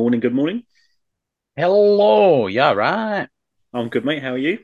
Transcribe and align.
Morning, 0.00 0.18
good 0.18 0.34
morning. 0.34 0.64
Hello, 1.56 2.48
yeah, 2.48 2.72
right. 2.72 3.28
I'm 3.72 3.88
good, 3.88 4.04
mate. 4.04 4.22
How 4.22 4.32
are 4.32 4.38
you? 4.38 4.58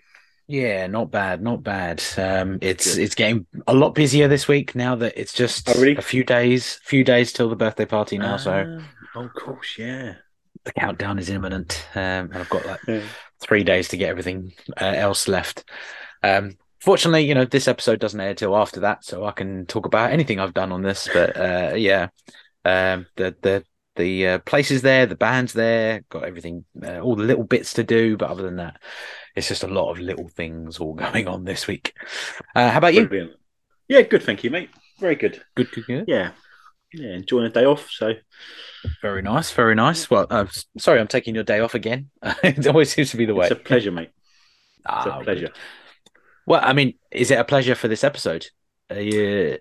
Yeah, 0.49 0.89
not 0.89 1.13
bad, 1.13 1.41
not 1.41 1.63
bad. 1.63 2.03
Um, 2.17 2.59
it's 2.61 2.97
Good. 2.97 3.03
it's 3.05 3.15
getting 3.15 3.47
a 3.69 3.73
lot 3.75 3.95
busier 3.95 4.27
this 4.27 4.49
week 4.49 4.75
now 4.75 4.97
that 4.97 5.17
it's 5.17 5.33
just 5.33 5.69
Oh, 5.69 5.81
really? 5.81 5.95
a 5.97 6.03
few 6.03 6.25
days, 6.25 6.81
few 6.83 7.05
days 7.05 7.33
till 7.33 7.49
the 7.49 7.55
birthday 7.55 7.85
party 7.85 8.19
now. 8.19 8.37
so 8.39 8.81
Ah, 9.15 9.21
of 9.21 9.33
course, 9.35 9.77
yeah. 9.79 10.17
the 10.65 10.73
countdown 10.73 11.21
is 11.21 11.31
imminent, 11.31 11.87
um, 11.95 12.01
and 12.33 12.37
I've 12.39 12.51
got 12.51 12.67
like 12.67 12.81
Yeah. 12.89 13.03
three 13.41 13.63
days 13.63 13.87
to 13.89 13.97
get 13.97 14.09
everything 14.09 14.53
uh, 14.81 14.95
else 14.97 15.29
left. 15.29 15.63
Um, 16.25 16.57
fortunately, 16.81 17.25
you 17.27 17.37
know, 17.37 17.45
this 17.45 17.69
episode 17.69 18.01
doesn't 18.01 18.21
air 18.21 18.35
till 18.35 18.57
after 18.57 18.81
that, 18.81 19.05
so 19.05 19.25
I 19.25 19.31
can 19.31 19.67
talk 19.67 19.87
about 19.87 20.11
anything 20.11 20.41
I've 20.41 20.55
done 20.55 20.73
on 20.73 20.83
this. 20.83 21.09
But 21.15 21.37
uh, 21.37 21.75
yeah, 21.77 22.09
um, 22.65 23.07
the 23.15 23.37
the 23.41 23.65
the 23.97 24.27
uh, 24.27 24.39
place 24.41 24.71
is 24.71 24.83
there, 24.83 25.07
the 25.07 25.17
band's 25.17 25.53
there, 25.53 26.03
got 26.11 26.25
everything, 26.25 26.65
uh, 26.83 27.01
all 27.01 27.17
the 27.17 27.25
little 27.25 27.45
bits 27.45 27.75
to 27.75 27.85
do. 27.85 28.17
But 28.17 28.31
other 28.31 28.43
than 28.43 28.57
that, 28.57 28.81
it's 29.37 29.49
just 29.49 29.63
a 29.65 29.69
lot 29.69 29.91
of 29.91 29.99
little 29.99 30.29
things 30.29 30.79
all 30.79 30.95
going 31.07 31.29
on 31.29 31.45
this 31.45 31.67
week. 31.67 31.95
Uh, 32.55 32.71
how 32.71 32.79
about 32.79 32.95
you? 32.95 33.07
Brilliant. 33.09 33.33
Yeah, 33.89 34.03
good. 34.03 34.23
Thank 34.23 34.45
you, 34.45 34.51
mate. 34.51 34.71
Very 35.01 35.17
good. 35.17 35.43
Good, 35.57 35.71
good, 35.73 35.87
good. 35.87 36.05
Yeah, 36.07 36.31
yeah. 36.93 37.15
Enjoying 37.15 37.47
a 37.47 37.51
day 37.51 37.65
off. 37.65 37.91
So 37.91 38.13
Very 39.03 39.23
nice, 39.23 39.51
very 39.51 39.75
nice. 39.75 40.09
Well, 40.11 40.27
uh, 40.31 40.45
s- 40.49 40.67
sorry, 40.79 41.01
I'm 41.01 41.09
taking 41.09 41.35
your 41.35 41.45
day 41.45 41.61
off 41.61 41.75
again. 41.75 42.11
it 42.45 42.67
always 42.67 42.93
seems 42.93 43.11
to 43.11 43.17
be 43.17 43.27
the 43.27 43.35
way. 43.35 43.47
it's 43.47 43.53
a 43.53 43.57
pleasure, 43.57 43.91
mate. 43.91 44.11
It's 44.79 44.87
Ah, 44.87 45.19
a 45.19 45.25
pleasure. 45.25 45.47
good. 45.47 45.57
Well, 46.47 46.61
I 46.63 46.73
mean, 46.73 46.95
is 47.11 47.31
it 47.31 47.39
a 47.39 47.45
pleasure 47.45 47.75
for 47.75 47.89
this 47.89 48.05
episode? 48.05 48.47
Are 48.91 49.01
you 49.01 49.59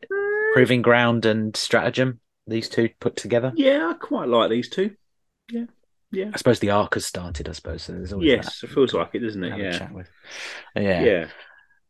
proving 0.53 0.81
ground 0.81 1.25
and 1.25 1.55
stratagem? 1.55 2.19
These 2.49 2.69
two 2.69 2.89
put 2.99 3.15
together. 3.15 3.53
Yeah, 3.55 3.91
I 3.91 3.93
quite 3.93 4.27
like 4.27 4.49
these 4.49 4.69
two. 4.69 4.95
Yeah, 5.51 5.65
yeah. 6.11 6.31
I 6.33 6.37
suppose 6.37 6.59
the 6.59 6.71
arc 6.71 6.95
has 6.95 7.05
started. 7.05 7.47
I 7.47 7.53
suppose 7.53 7.83
so 7.83 7.93
there's 7.93 8.11
always 8.13 8.27
Yes, 8.27 8.59
that 8.61 8.67
it 8.69 8.73
feels 8.73 8.93
like 8.93 9.09
it, 9.13 9.19
doesn't 9.19 9.43
it? 9.43 9.57
Yeah, 9.57 9.77
chat 9.77 9.93
with. 9.93 10.09
Yeah. 10.75 11.03
yeah. 11.03 11.27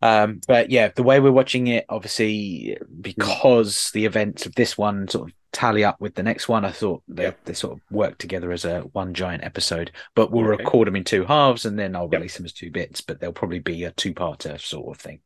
Um, 0.02 0.40
but 0.48 0.70
yeah, 0.70 0.90
the 0.96 1.04
way 1.04 1.20
we're 1.20 1.32
watching 1.32 1.68
it, 1.68 1.86
obviously, 1.90 2.78
because 3.02 3.92
the 3.92 4.06
events 4.06 4.46
of 4.46 4.56
this 4.56 4.78
one 4.78 5.10
sort 5.10 5.30
of 5.30 5.36
tally 5.52 5.84
up 5.84 6.00
with 6.00 6.16
the 6.16 6.24
next 6.24 6.48
one, 6.48 6.64
I 6.64 6.72
thought 6.72 7.04
they 7.08 7.24
Yep. 7.24 7.40
they 7.46 7.54
sort 7.54 7.74
of 7.74 7.82
work 7.92 8.18
together 8.18 8.52
as 8.54 8.64
a 8.64 8.82
one 8.94 9.14
giant 9.14 9.44
episode. 9.44 9.92
But 10.16 10.32
we'll 10.32 10.46
Okay. 10.48 10.64
record 10.64 10.88
them 10.88 10.96
in 10.96 11.04
two 11.04 11.26
halves, 11.26 11.66
and 11.66 11.78
then 11.78 11.96
I'll 11.98 12.04
Yep. 12.12 12.14
release 12.14 12.38
them 12.38 12.46
as 12.46 12.54
two 12.54 12.72
bits. 12.72 13.02
But 13.02 13.20
they'll 13.20 13.34
probably 13.34 13.60
be 13.60 13.84
a 13.84 13.92
two-parter 13.92 14.60
sort 14.62 14.96
of 14.96 15.02
thing. 15.02 15.20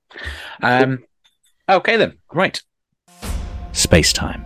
Um, 0.64 1.04
okay 1.70 1.98
then, 1.98 2.18
right. 2.32 2.60
Space-time, 3.74 4.46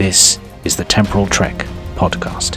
This 0.00 0.40
is 0.64 0.76
the 0.76 0.84
Temporal 0.86 1.26
Trek 1.26 1.58
podcast. 1.94 2.56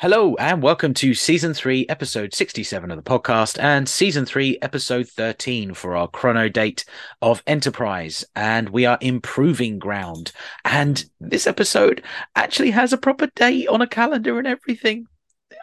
Hello, 0.00 0.34
and 0.34 0.64
welcome 0.64 0.94
to 0.94 1.14
season 1.14 1.54
three, 1.54 1.86
episode 1.88 2.34
67 2.34 2.90
of 2.90 2.96
the 2.96 3.08
podcast, 3.08 3.56
and 3.62 3.88
season 3.88 4.26
three, 4.26 4.58
episode 4.62 5.08
13 5.08 5.74
for 5.74 5.94
our 5.94 6.08
chrono 6.08 6.48
date 6.48 6.84
of 7.22 7.44
Enterprise. 7.46 8.24
And 8.34 8.70
we 8.70 8.86
are 8.86 8.98
improving 9.00 9.78
ground. 9.78 10.32
And 10.64 11.04
this 11.20 11.46
episode 11.46 12.02
actually 12.34 12.72
has 12.72 12.92
a 12.92 12.98
proper 12.98 13.28
date 13.36 13.68
on 13.68 13.80
a 13.80 13.86
calendar 13.86 14.38
and 14.38 14.48
everything. 14.48 15.06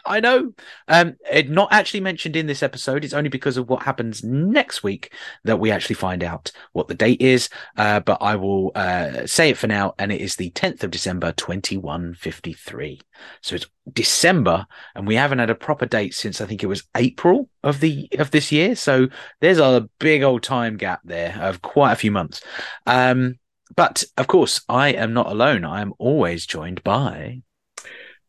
I 0.04 0.20
know. 0.20 0.52
Um, 0.88 1.16
it 1.30 1.48
not 1.48 1.72
actually 1.72 2.00
mentioned 2.00 2.36
in 2.36 2.46
this 2.46 2.62
episode. 2.62 3.04
It's 3.04 3.14
only 3.14 3.28
because 3.28 3.56
of 3.56 3.68
what 3.68 3.82
happens 3.82 4.24
next 4.24 4.82
week 4.82 5.12
that 5.44 5.58
we 5.58 5.70
actually 5.70 5.94
find 5.94 6.24
out 6.24 6.50
what 6.72 6.88
the 6.88 6.94
date 6.94 7.20
is. 7.20 7.48
Uh, 7.76 8.00
but 8.00 8.18
I 8.20 8.36
will 8.36 8.72
uh, 8.74 9.26
say 9.26 9.50
it 9.50 9.58
for 9.58 9.66
now, 9.66 9.94
and 9.98 10.10
it 10.10 10.20
is 10.20 10.36
the 10.36 10.50
10th 10.50 10.82
of 10.82 10.90
December, 10.90 11.32
2153. 11.32 13.00
So 13.40 13.56
it's 13.56 13.66
December, 13.92 14.66
and 14.94 15.06
we 15.06 15.14
haven't 15.14 15.38
had 15.38 15.50
a 15.50 15.54
proper 15.54 15.86
date 15.86 16.14
since 16.14 16.40
I 16.40 16.46
think 16.46 16.62
it 16.62 16.68
was 16.68 16.84
April 16.96 17.48
of 17.62 17.80
the 17.80 18.08
of 18.18 18.30
this 18.30 18.50
year. 18.50 18.74
So 18.74 19.08
there's 19.40 19.58
a 19.58 19.88
big 19.98 20.22
old 20.22 20.42
time 20.42 20.76
gap 20.76 21.00
there 21.04 21.38
of 21.40 21.62
quite 21.62 21.92
a 21.92 21.96
few 21.96 22.10
months. 22.10 22.40
Um, 22.86 23.38
but 23.74 24.04
of 24.18 24.26
course, 24.26 24.62
I 24.68 24.88
am 24.90 25.14
not 25.14 25.28
alone. 25.28 25.64
I 25.64 25.80
am 25.80 25.94
always 25.98 26.46
joined 26.46 26.82
by 26.82 27.42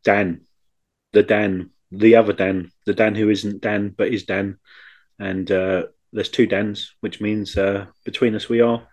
Dan, 0.03 0.41
the 1.13 1.23
Dan, 1.23 1.69
the 1.91 2.15
other 2.15 2.33
Dan, 2.33 2.71
the 2.85 2.93
Dan 2.93 3.15
who 3.15 3.29
isn't 3.29 3.61
Dan 3.61 3.89
but 3.97 4.09
is 4.09 4.23
Dan, 4.23 4.57
and 5.19 5.49
uh, 5.51 5.83
there's 6.11 6.29
two 6.29 6.45
Dans, 6.47 6.93
which 7.01 7.21
means 7.21 7.57
uh, 7.57 7.85
between 8.05 8.35
us 8.35 8.49
we 8.49 8.61
are. 8.61 8.85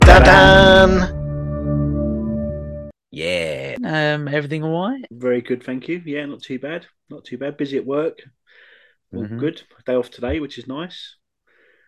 Dan. 0.00 1.14
yeah. 3.10 3.76
Um, 3.84 4.28
everything 4.28 4.62
all 4.64 4.88
right? 4.90 5.04
Very 5.10 5.40
good, 5.40 5.62
thank 5.62 5.88
you. 5.88 6.02
Yeah, 6.04 6.26
not 6.26 6.42
too 6.42 6.58
bad. 6.58 6.86
Not 7.10 7.24
too 7.24 7.38
bad. 7.38 7.56
Busy 7.56 7.78
at 7.78 7.86
work. 7.86 8.18
All 9.14 9.24
Mhm. 9.24 9.38
good. 9.38 9.62
Day 9.86 9.94
off 9.94 10.10
today, 10.10 10.40
which 10.40 10.58
is 10.58 10.66
nice. 10.66 11.16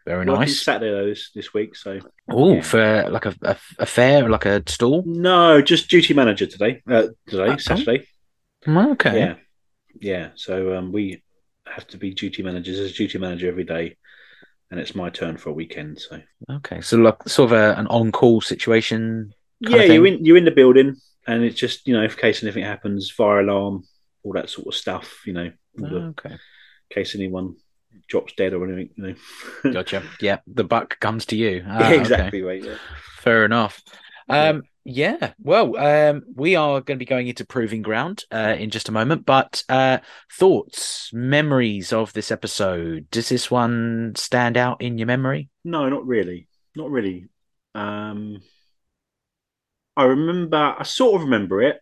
Very 0.06 0.24
Working 0.24 0.40
nice. 0.40 0.62
Saturday 0.62 0.90
though 0.90 1.06
this, 1.06 1.30
this 1.34 1.52
week, 1.52 1.76
so 1.76 2.00
Oh, 2.30 2.54
Yeah. 2.54 2.62
for 2.62 3.08
like 3.10 3.26
a, 3.26 3.34
a 3.42 3.56
a 3.80 3.86
fair, 3.86 4.28
like 4.28 4.46
a 4.46 4.62
stall. 4.66 5.02
no, 5.06 5.60
just 5.60 5.90
duty 5.90 6.14
manager 6.14 6.46
today. 6.46 6.82
Uh, 6.88 7.08
today. 7.26 7.56
Saturday. 7.58 8.06
Okay. 8.66 9.18
Yeah, 9.18 9.34
yeah. 9.98 10.30
So 10.34 10.74
um, 10.76 10.92
we 10.92 11.22
have 11.66 11.86
to 11.88 11.96
be 11.98 12.12
duty 12.14 12.42
managers 12.42 12.78
as 12.78 12.92
duty 12.92 13.18
manager 13.18 13.48
every 13.48 13.64
day, 13.64 13.96
and 14.70 14.78
it's 14.80 14.94
my 14.94 15.10
turn 15.10 15.36
for 15.36 15.50
a 15.50 15.52
weekend. 15.54 16.00
So 16.00 16.20
Okay. 16.50 16.80
So 16.80 16.96
like 16.98 17.28
sort 17.28 17.52
of 17.52 17.58
a, 17.58 17.78
an 17.78 17.86
on-call 17.88 18.40
situation. 18.40 19.32
Kind 19.64 19.76
yeah, 19.76 19.92
you're 19.92 20.06
in 20.06 20.24
you're 20.24 20.36
in 20.38 20.44
the 20.44 20.50
building, 20.50 20.96
and 21.26 21.42
it's 21.44 21.58
just 21.58 21.86
you 21.86 21.94
know, 21.94 22.02
in 22.02 22.10
case 22.10 22.42
anything 22.42 22.64
happens, 22.64 23.10
fire 23.10 23.40
alarm, 23.40 23.84
all 24.22 24.32
that 24.32 24.48
sort 24.50 24.68
of 24.68 24.74
stuff. 24.74 25.22
You 25.26 25.32
know, 25.34 25.52
all 25.80 25.88
the- 25.88 25.96
in 25.96 26.02
Okay. 26.18 26.36
case 26.90 27.14
anyone 27.14 27.56
drops 28.08 28.32
dead 28.34 28.54
or 28.54 28.64
anything. 28.66 28.90
You 28.96 29.14
know, 29.64 29.72
Gotcha. 29.72 30.02
Yeah. 30.20 30.38
The 30.46 30.64
buck 30.64 30.98
comes 31.00 31.26
to 31.26 31.36
you. 31.36 31.64
Ah, 31.66 31.78
yeah, 31.80 31.86
okay. 31.86 32.00
exactly. 32.00 32.42
Right. 32.42 32.64
Yeah. 32.64 32.76
Fair 33.18 33.44
enough. 33.44 33.82
Um, 34.28 34.56
yeah. 34.56 34.60
Yeah, 34.84 35.32
well, 35.38 35.76
um, 35.76 36.22
we 36.34 36.56
are 36.56 36.80
going 36.80 36.96
to 36.98 37.02
be 37.02 37.04
going 37.04 37.28
into 37.28 37.44
proving 37.44 37.82
ground 37.82 38.24
uh, 38.30 38.56
in 38.58 38.70
just 38.70 38.88
a 38.88 38.92
moment. 38.92 39.26
But 39.26 39.62
uh, 39.68 39.98
thoughts, 40.32 41.10
memories 41.12 41.92
of 41.92 42.12
this 42.14 42.30
episode. 42.30 43.08
Does 43.10 43.28
this 43.28 43.50
one 43.50 44.12
stand 44.16 44.56
out 44.56 44.80
in 44.80 44.96
your 44.96 45.06
memory? 45.06 45.50
No, 45.64 45.88
not 45.88 46.06
really. 46.06 46.48
Not 46.74 46.90
really. 46.90 47.28
Um, 47.74 48.40
I 49.96 50.04
remember, 50.04 50.74
I 50.78 50.82
sort 50.84 51.16
of 51.16 51.22
remember 51.22 51.62
it, 51.62 51.80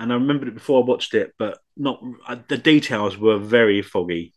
and 0.00 0.10
I 0.10 0.16
remembered 0.16 0.48
it 0.48 0.54
before 0.54 0.82
I 0.82 0.86
watched 0.86 1.12
it, 1.12 1.34
but 1.38 1.58
not 1.76 2.02
uh, 2.26 2.36
the 2.48 2.56
details 2.56 3.18
were 3.18 3.38
very 3.38 3.82
foggy. 3.82 4.32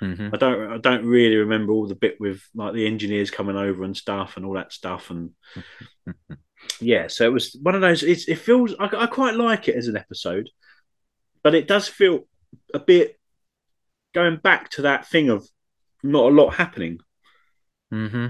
Mm-hmm. 0.00 0.34
I 0.34 0.36
don't, 0.36 0.72
I 0.72 0.78
don't 0.78 1.04
really 1.04 1.36
remember 1.36 1.72
all 1.72 1.86
the 1.86 1.94
bit 1.94 2.20
with 2.20 2.42
like 2.56 2.74
the 2.74 2.86
engineers 2.86 3.30
coming 3.30 3.56
over 3.56 3.84
and 3.84 3.96
stuff 3.96 4.36
and 4.36 4.44
all 4.44 4.54
that 4.54 4.72
stuff, 4.72 5.10
and 5.10 5.30
yeah, 6.80 7.06
so 7.06 7.24
it 7.24 7.32
was 7.32 7.56
one 7.60 7.74
of 7.74 7.80
those. 7.80 8.02
It's, 8.02 8.28
it 8.28 8.38
feels, 8.38 8.74
I, 8.78 8.88
I 8.96 9.06
quite 9.06 9.34
like 9.34 9.68
it 9.68 9.76
as 9.76 9.88
an 9.88 9.96
episode, 9.96 10.50
but 11.42 11.54
it 11.54 11.68
does 11.68 11.88
feel 11.88 12.26
a 12.74 12.78
bit 12.78 13.18
going 14.14 14.36
back 14.36 14.70
to 14.70 14.82
that 14.82 15.08
thing 15.08 15.30
of 15.30 15.48
not 16.02 16.24
a 16.24 16.34
lot 16.34 16.54
happening. 16.54 16.98
Mm-hmm. 17.92 18.28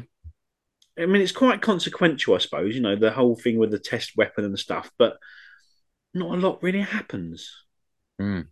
I 0.99 1.07
mean, 1.07 1.23
it's 1.23 1.33
quite 1.33 1.63
consequential, 1.63 2.35
I 2.35 2.39
suppose. 2.39 2.75
You 2.75 2.83
know, 2.83 2.97
the 2.97 3.11
whole 3.11 3.35
thing 3.35 3.59
with 3.59 3.71
the 3.71 3.79
test 3.79 4.13
weapon 4.17 4.45
and 4.45 4.59
stuff, 4.59 4.91
but 4.99 5.17
not 6.13 6.37
a 6.37 6.41
lot 6.41 6.63
really 6.63 6.83
happens. 6.83 7.51
Mm. 8.21 8.49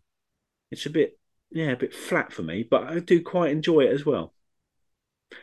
It's 0.71 0.87
a 0.87 0.91
bit, 0.91 1.19
yeah, 1.51 1.73
a 1.73 1.77
bit 1.77 1.95
flat 1.95 2.33
for 2.33 2.43
me, 2.43 2.67
but 2.69 2.85
I 2.85 3.01
do 3.01 3.23
quite 3.23 3.51
enjoy 3.51 3.81
it 3.81 3.93
as 3.93 4.07
well. 4.07 4.33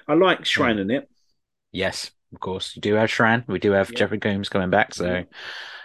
I 0.07 0.16
like 0.16 0.42
Shran 0.42 0.80
in 0.80 0.90
it. 0.90 1.07
Yes, 1.72 2.12
of 2.34 2.40
course. 2.40 2.76
You 2.76 2.82
do 2.82 2.94
have 2.96 3.10
Shran. 3.10 3.48
We 3.48 3.60
do 3.60 3.72
have 3.72 3.92
Yeah. 3.92 4.00
Jeffrey 4.00 4.20
Combs 4.20 4.50
coming 4.50 4.70
back. 4.70 4.94
So, 4.94 5.06
Yeah. 5.06 5.24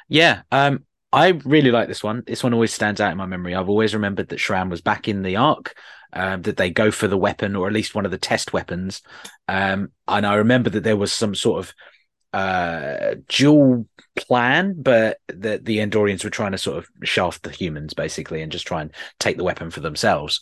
yeah. 0.08 0.42
Um, 0.50 0.84
I 1.12 1.28
really 1.44 1.70
like 1.70 1.88
this 1.88 2.02
one. 2.02 2.22
This 2.26 2.42
one 2.42 2.54
always 2.54 2.72
stands 2.72 3.00
out 3.00 3.12
in 3.12 3.18
my 3.18 3.26
memory. 3.26 3.54
I've 3.54 3.68
always 3.68 3.94
remembered 3.94 4.28
that 4.28 4.38
Shran 4.38 4.70
was 4.70 4.80
back 4.80 5.08
in 5.08 5.22
the 5.22 5.36
arc, 5.36 5.74
um, 6.14 6.42
that 6.42 6.56
they 6.56 6.70
go 6.70 6.90
for 6.90 7.06
the 7.06 7.18
weapon 7.18 7.54
or 7.54 7.66
at 7.66 7.72
least 7.72 7.94
one 7.94 8.04
of 8.06 8.10
the 8.10 8.18
test 8.18 8.52
weapons. 8.52 9.02
Um, 9.46 9.92
and 10.08 10.26
I 10.26 10.36
remember 10.36 10.70
that 10.70 10.84
there 10.84 10.96
was 10.96 11.12
some 11.12 11.34
sort 11.34 11.64
of 11.64 11.74
uh, 12.32 13.16
dual 13.28 13.86
plan, 14.16 14.74
but 14.80 15.18
that 15.28 15.66
the 15.66 15.78
Andorians 15.78 16.24
were 16.24 16.30
trying 16.30 16.52
to 16.52 16.58
sort 16.58 16.78
of 16.78 16.88
shaft 17.04 17.42
the 17.42 17.50
humans 17.50 17.92
basically 17.92 18.40
and 18.40 18.50
just 18.50 18.66
try 18.66 18.80
and 18.80 18.90
take 19.18 19.36
the 19.36 19.44
weapon 19.44 19.70
for 19.70 19.80
themselves. 19.80 20.40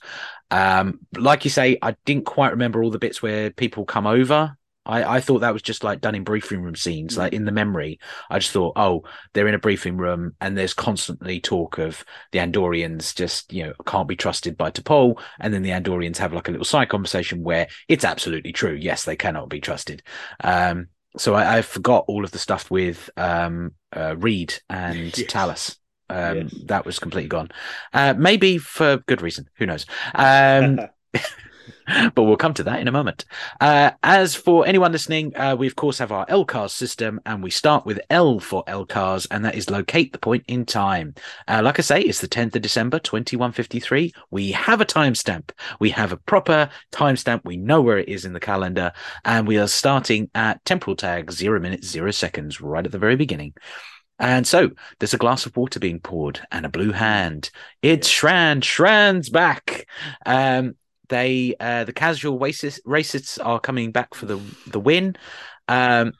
Um, 0.52 1.00
like 1.16 1.44
you 1.44 1.50
say, 1.50 1.78
I 1.82 1.96
didn't 2.04 2.26
quite 2.26 2.52
remember 2.52 2.82
all 2.82 2.90
the 2.90 2.98
bits 2.98 3.22
where 3.22 3.50
people 3.50 3.84
come 3.84 4.06
over. 4.06 4.56
I, 4.90 5.16
I 5.16 5.20
thought 5.20 5.40
that 5.40 5.52
was 5.52 5.62
just 5.62 5.84
like 5.84 6.00
done 6.00 6.14
in 6.14 6.24
briefing 6.24 6.62
room 6.62 6.74
scenes, 6.76 7.16
like 7.16 7.32
in 7.32 7.44
the 7.44 7.52
memory. 7.52 8.00
I 8.28 8.38
just 8.38 8.50
thought, 8.52 8.72
oh, 8.76 9.04
they're 9.32 9.48
in 9.48 9.54
a 9.54 9.58
briefing 9.58 9.96
room 9.96 10.34
and 10.40 10.56
there's 10.58 10.74
constantly 10.74 11.40
talk 11.40 11.78
of 11.78 12.04
the 12.32 12.40
Andorians 12.40 13.14
just, 13.14 13.52
you 13.52 13.64
know, 13.64 13.72
can't 13.86 14.08
be 14.08 14.16
trusted 14.16 14.56
by 14.56 14.70
T'Pol. 14.70 15.20
And 15.38 15.54
then 15.54 15.62
the 15.62 15.70
Andorians 15.70 16.18
have 16.18 16.32
like 16.32 16.48
a 16.48 16.50
little 16.50 16.64
side 16.64 16.88
conversation 16.88 17.42
where 17.42 17.68
it's 17.88 18.04
absolutely 18.04 18.52
true. 18.52 18.74
Yes, 18.74 19.04
they 19.04 19.16
cannot 19.16 19.48
be 19.48 19.60
trusted. 19.60 20.02
Um, 20.42 20.88
so 21.16 21.34
I, 21.34 21.58
I 21.58 21.62
forgot 21.62 22.04
all 22.08 22.24
of 22.24 22.30
the 22.30 22.38
stuff 22.38 22.70
with 22.70 23.10
um, 23.16 23.72
uh, 23.94 24.16
Reed 24.16 24.54
and 24.68 24.96
Yes. 25.16 25.26
Talas. 25.26 25.76
Um, 26.08 26.36
Yes. 26.36 26.54
That 26.66 26.84
was 26.84 26.98
completely 26.98 27.28
gone. 27.28 27.50
Uh, 27.92 28.14
maybe 28.16 28.58
for 28.58 28.98
good 29.06 29.22
reason. 29.22 29.48
Who 29.56 29.66
knows? 29.66 29.86
Um, 30.14 30.80
but 32.14 32.22
we'll 32.22 32.36
come 32.36 32.54
to 32.54 32.64
that 32.64 32.80
in 32.80 32.88
a 32.88 32.92
moment. 32.92 33.24
Uh, 33.60 33.90
as 34.02 34.34
for 34.34 34.66
anyone 34.66 34.92
listening, 34.92 35.36
uh, 35.36 35.56
we 35.58 35.66
of 35.66 35.76
course 35.76 35.98
have 35.98 36.12
our 36.12 36.26
LCARS 36.26 36.70
system, 36.70 37.20
and 37.26 37.42
we 37.42 37.50
start 37.50 37.86
with 37.86 38.00
L 38.10 38.40
for 38.40 38.64
LCARS, 38.64 39.26
and 39.30 39.44
that 39.44 39.54
is 39.54 39.70
locate 39.70 40.12
the 40.12 40.18
point 40.18 40.44
in 40.48 40.64
time. 40.64 41.14
Uh, 41.48 41.60
like 41.62 41.78
I 41.78 41.82
say, 41.82 42.00
it's 42.00 42.20
the 42.20 42.28
10th 42.28 42.56
of 42.56 42.62
December, 42.62 42.98
2153. 42.98 44.12
We 44.30 44.52
have 44.52 44.80
a 44.80 44.86
timestamp. 44.86 45.50
We 45.78 45.90
have 45.90 46.12
a 46.12 46.16
proper 46.16 46.70
timestamp. 46.92 47.42
We 47.44 47.56
know 47.56 47.80
where 47.80 47.98
it 47.98 48.08
is 48.08 48.24
in 48.24 48.32
the 48.32 48.40
calendar, 48.40 48.92
and 49.24 49.46
we 49.46 49.58
are 49.58 49.68
starting 49.68 50.30
at 50.34 50.64
temporal 50.64 50.96
tag 50.96 51.30
zero 51.32 51.60
minutes, 51.60 51.88
zero 51.88 52.10
seconds, 52.10 52.60
right 52.60 52.84
at 52.84 52.92
the 52.92 52.98
very 52.98 53.16
beginning. 53.16 53.54
And 54.20 54.46
so 54.46 54.70
there's 54.98 55.14
a 55.14 55.18
glass 55.18 55.46
of 55.46 55.56
water 55.56 55.80
being 55.80 55.98
poured 55.98 56.40
and 56.52 56.66
a 56.66 56.68
blue 56.68 56.92
hand. 56.92 57.50
It's 57.80 58.06
Shran. 58.06 58.60
Shran's 58.60 59.30
back. 59.30 59.86
Um, 60.26 60.74
they 61.10 61.54
uh, 61.60 61.84
the 61.84 61.92
casual 61.92 62.38
racists, 62.38 62.80
racists 62.86 63.38
are 63.44 63.60
coming 63.60 63.92
back 63.92 64.14
for 64.14 64.26
the 64.26 64.40
the 64.66 64.80
win 64.80 65.16
um, 65.68 66.12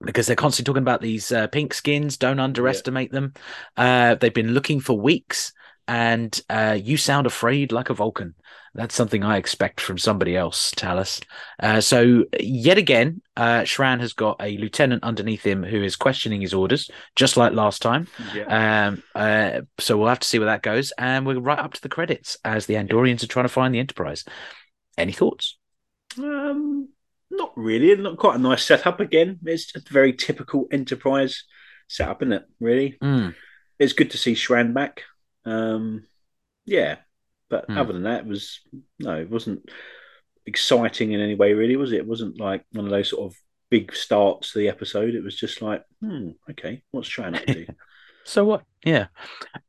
because 0.00 0.26
they're 0.26 0.36
constantly 0.36 0.70
talking 0.70 0.84
about 0.84 1.00
these 1.00 1.32
uh, 1.32 1.48
pink 1.48 1.74
skins. 1.74 2.16
Don't 2.16 2.38
underestimate 2.38 3.10
them. 3.10 3.34
Uh, 3.76 4.14
they've 4.14 4.32
been 4.32 4.52
looking 4.52 4.78
for 4.78 4.98
weeks, 4.98 5.52
and 5.88 6.40
uh, 6.50 6.78
you 6.80 6.96
sound 6.96 7.26
afraid 7.26 7.72
like 7.72 7.90
a 7.90 7.94
Vulcan. 7.94 8.34
That's 8.74 8.94
something 8.94 9.24
I 9.24 9.38
expect 9.38 9.80
from 9.80 9.96
somebody 9.96 10.36
else, 10.36 10.70
Talas. 10.72 11.22
Uh, 11.58 11.80
so 11.80 12.24
yet 12.38 12.76
again, 12.76 13.22
uh, 13.34 13.60
Shran 13.62 14.00
has 14.00 14.12
got 14.12 14.36
a 14.38 14.58
lieutenant 14.58 15.02
underneath 15.02 15.42
him 15.42 15.62
who 15.64 15.82
is 15.82 15.96
questioning 15.96 16.42
his 16.42 16.52
orders, 16.52 16.90
just 17.14 17.38
like 17.38 17.54
last 17.54 17.80
time. 17.80 18.06
yeah. 18.34 18.88
Um, 18.88 19.02
uh, 19.14 19.62
so 19.78 19.96
we'll 19.96 20.08
have 20.08 20.20
to 20.20 20.28
see 20.28 20.38
where 20.38 20.46
that 20.46 20.62
goes, 20.62 20.92
and 20.98 21.26
we're 21.26 21.38
right 21.40 21.58
up 21.58 21.72
to 21.72 21.80
the 21.80 21.88
credits 21.88 22.36
as 22.44 22.66
the 22.66 22.74
Andorians 22.74 23.22
are 23.22 23.28
trying 23.28 23.46
to 23.46 23.52
find 23.52 23.74
the 23.74 23.78
Enterprise. 23.78 24.24
Any 24.98 25.12
thoughts? 25.12 25.56
Um, 26.18 26.90
not 27.30 27.52
really. 27.56 27.94
Not 27.96 28.18
quite 28.18 28.36
a 28.36 28.42
nice 28.42 28.64
setup 28.64 29.00
again. 29.00 29.38
It's 29.44 29.72
just 29.72 29.88
a 29.88 29.92
very 29.92 30.12
typical 30.12 30.66
enterprise 30.70 31.44
setup, 31.88 32.22
isn't 32.22 32.32
it? 32.32 32.44
Really, 32.60 32.98
Mm. 33.02 33.34
it's 33.78 33.92
good 33.94 34.10
to 34.10 34.18
see 34.18 34.34
Shran 34.34 34.74
back. 34.74 35.02
Um, 35.46 36.04
yeah, 36.64 36.96
but 37.48 37.66
Hmm. 37.66 37.78
other 37.78 37.92
than 37.92 38.02
that, 38.04 38.20
it 38.20 38.26
was 38.26 38.60
no, 38.98 39.18
it 39.18 39.30
wasn't 39.30 39.68
exciting 40.44 41.12
in 41.12 41.20
any 41.20 41.34
way. 41.34 41.52
Really, 41.54 41.76
was 41.76 41.92
it? 41.92 41.98
It 41.98 42.06
wasn't 42.06 42.38
like 42.40 42.64
one 42.72 42.84
of 42.84 42.90
those 42.90 43.10
sort 43.10 43.30
of 43.32 43.38
big 43.70 43.94
starts 43.94 44.52
to 44.52 44.58
the 44.58 44.68
episode. 44.68 45.14
It 45.14 45.24
was 45.24 45.36
just 45.36 45.62
like, 45.62 45.84
hmm, 46.00 46.30
okay, 46.50 46.82
what's 46.90 47.08
trying 47.08 47.34
to 47.34 47.46
do? 47.46 47.66
So 48.28 48.44
what? 48.44 48.64
Yeah. 48.84 49.06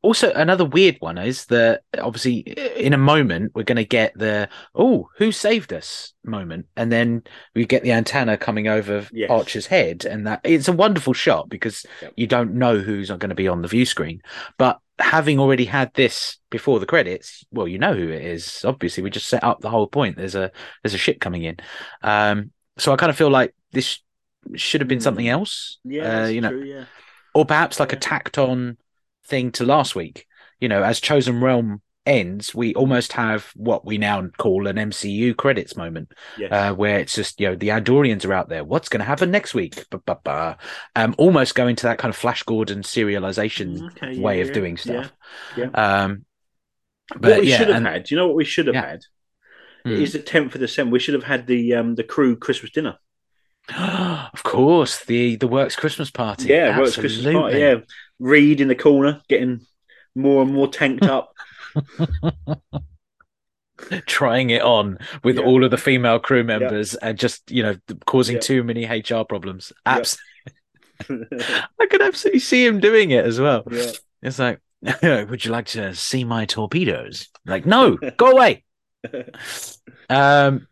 Also, 0.02 0.32
another 0.32 0.64
weird 0.64 0.96
one 0.98 1.16
is 1.16 1.46
that 1.46 1.82
obviously 1.96 2.38
in 2.38 2.92
a 2.92 2.98
moment 2.98 3.52
we're 3.54 3.62
going 3.62 3.76
to 3.76 3.84
get 3.84 4.18
the 4.18 4.48
oh 4.74 5.08
who 5.16 5.30
saved 5.30 5.72
us 5.72 6.12
moment, 6.24 6.66
and 6.76 6.90
then 6.90 7.22
we 7.54 7.66
get 7.66 7.84
the 7.84 7.92
antenna 7.92 8.36
coming 8.36 8.66
over 8.66 9.06
Yes. 9.12 9.30
Archer's 9.30 9.66
head, 9.66 10.04
and 10.04 10.26
that 10.26 10.40
it's 10.42 10.66
a 10.66 10.72
wonderful 10.72 11.12
shot 11.12 11.48
because 11.48 11.86
Yep. 12.02 12.14
you 12.16 12.26
don't 12.26 12.54
know 12.54 12.78
who's 12.78 13.10
going 13.10 13.28
to 13.28 13.36
be 13.36 13.46
on 13.46 13.62
the 13.62 13.68
view 13.68 13.86
screen. 13.86 14.22
But 14.56 14.80
having 14.98 15.38
already 15.38 15.64
had 15.64 15.92
this 15.94 16.38
before 16.50 16.80
the 16.80 16.86
credits, 16.86 17.44
well, 17.50 17.68
you 17.68 17.78
know 17.78 17.94
who 17.94 18.08
it 18.08 18.22
is. 18.24 18.64
Obviously, 18.64 19.02
we 19.02 19.10
just 19.10 19.26
set 19.28 19.44
up 19.44 19.60
the 19.60 19.70
whole 19.70 19.86
point. 19.86 20.16
There's 20.16 20.34
a 20.34 20.50
there's 20.82 20.94
a 20.94 20.98
ship 20.98 21.20
coming 21.20 21.44
in, 21.44 21.56
um, 22.02 22.50
so 22.78 22.92
I 22.92 22.96
kind 22.96 23.10
of 23.10 23.16
feel 23.16 23.30
like 23.30 23.54
this 23.72 24.00
should 24.54 24.80
have 24.80 24.88
been 24.88 24.98
Hmm. 24.98 25.02
something 25.02 25.28
else. 25.28 25.78
Yeah, 25.84 26.24
uh, 26.24 26.26
you 26.26 26.40
know, 26.40 26.50
true, 26.50 26.64
yeah. 26.64 26.84
or 27.34 27.44
perhaps 27.44 27.80
like 27.80 27.92
a 27.92 27.96
tacked 27.96 28.38
on 28.38 28.78
thing 29.24 29.52
to 29.52 29.64
last 29.64 29.94
week. 29.94 30.26
You 30.60 30.68
know, 30.68 30.82
as 30.82 31.00
Chosen 31.00 31.40
Realm 31.40 31.82
ends, 32.08 32.54
we 32.54 32.74
almost 32.74 33.12
have 33.12 33.50
what 33.54 33.84
we 33.84 33.98
now 33.98 34.26
call 34.38 34.66
an 34.66 34.76
MCU 34.76 35.36
credits 35.36 35.76
moment, 35.76 36.12
Yes. 36.38 36.50
uh, 36.50 36.74
where 36.74 36.98
it's 36.98 37.14
just 37.14 37.38
you 37.40 37.48
know 37.48 37.54
the 37.54 37.68
Andorians 37.68 38.24
are 38.24 38.32
out 38.32 38.48
there. 38.48 38.64
What's 38.64 38.88
going 38.88 39.00
to 39.00 39.04
happen 39.06 39.30
next 39.30 39.54
week? 39.54 39.84
Ba, 39.90 39.98
ba, 39.98 40.18
ba. 40.24 40.56
Um, 40.96 41.14
almost 41.18 41.54
going 41.54 41.76
to 41.76 41.82
that 41.84 41.98
kind 41.98 42.10
of 42.10 42.16
Flash 42.16 42.42
Gordon 42.42 42.82
serialization 42.82 43.90
Okay, 43.92 44.18
way 44.18 44.36
yeah, 44.36 44.42
of 44.42 44.48
yeah, 44.48 44.54
doing 44.54 44.76
stuff. 44.76 45.12
yeah. 45.56 45.66
Um, 45.74 46.24
what 47.12 47.20
but 47.22 47.40
we 47.40 47.50
yeah, 47.50 47.58
should 47.58 47.68
have 47.68 47.76
and- 47.76 47.86
had, 47.86 48.04
do 48.04 48.14
you 48.14 48.20
know 48.20 48.26
what 48.26 48.36
we 48.36 48.44
should 48.44 48.66
have 48.66 48.76
had? 48.76 49.00
It 49.84 50.00
is 50.02 50.12
the 50.12 50.18
tenth 50.18 50.54
of 50.54 50.60
December. 50.60 50.92
We 50.92 50.98
should 50.98 51.14
have 51.14 51.24
had 51.24 51.46
the 51.46 51.74
um 51.74 51.94
the 51.94 52.02
crew 52.04 52.36
Christmas 52.36 52.72
dinner. 52.72 52.96
of 53.78 54.42
course, 54.42 55.04
the 55.04 55.36
the 55.36 55.46
works 55.48 55.76
Christmas 55.76 56.10
party. 56.10 56.48
Yeah, 56.48 56.78
works 56.78 56.96
Christmas 56.96 57.32
party. 57.32 57.58
Yeah, 57.58 57.76
Reed 58.18 58.60
in 58.60 58.68
the 58.68 58.74
corner, 58.74 59.20
getting 59.28 59.60
more 60.14 60.42
and 60.42 60.52
more 60.52 60.68
tanked 60.68 61.04
up. 61.16 61.32
trying 64.06 64.50
it 64.50 64.62
on 64.62 64.98
with 65.22 65.36
Yeah. 65.38 65.44
all 65.44 65.64
of 65.64 65.70
the 65.70 65.76
female 65.76 66.18
crew 66.18 66.42
members 66.44 66.94
and 66.96 67.18
just 67.18 67.50
you 67.50 67.62
know 67.62 67.76
causing 68.06 68.36
Yeah. 68.36 68.40
too 68.40 68.64
many 68.64 68.86
HR 68.86 69.24
problems. 69.24 69.72
Yeah. 69.86 70.02
I 71.80 71.86
could 71.88 72.02
absolutely 72.02 72.40
see 72.40 72.66
him 72.66 72.80
doing 72.80 73.10
it 73.12 73.24
as 73.24 73.38
well. 73.40 73.62
yeah. 73.70 73.92
It's 74.20 74.40
like, 74.40 74.60
would 75.02 75.44
you 75.44 75.52
like 75.52 75.66
to 75.66 75.94
see 75.94 76.24
my 76.24 76.44
torpedoes? 76.44 77.28
Like, 77.46 77.66
no, 77.66 77.96
go 77.96 78.30
away. 78.32 78.64
Um, 80.10 80.66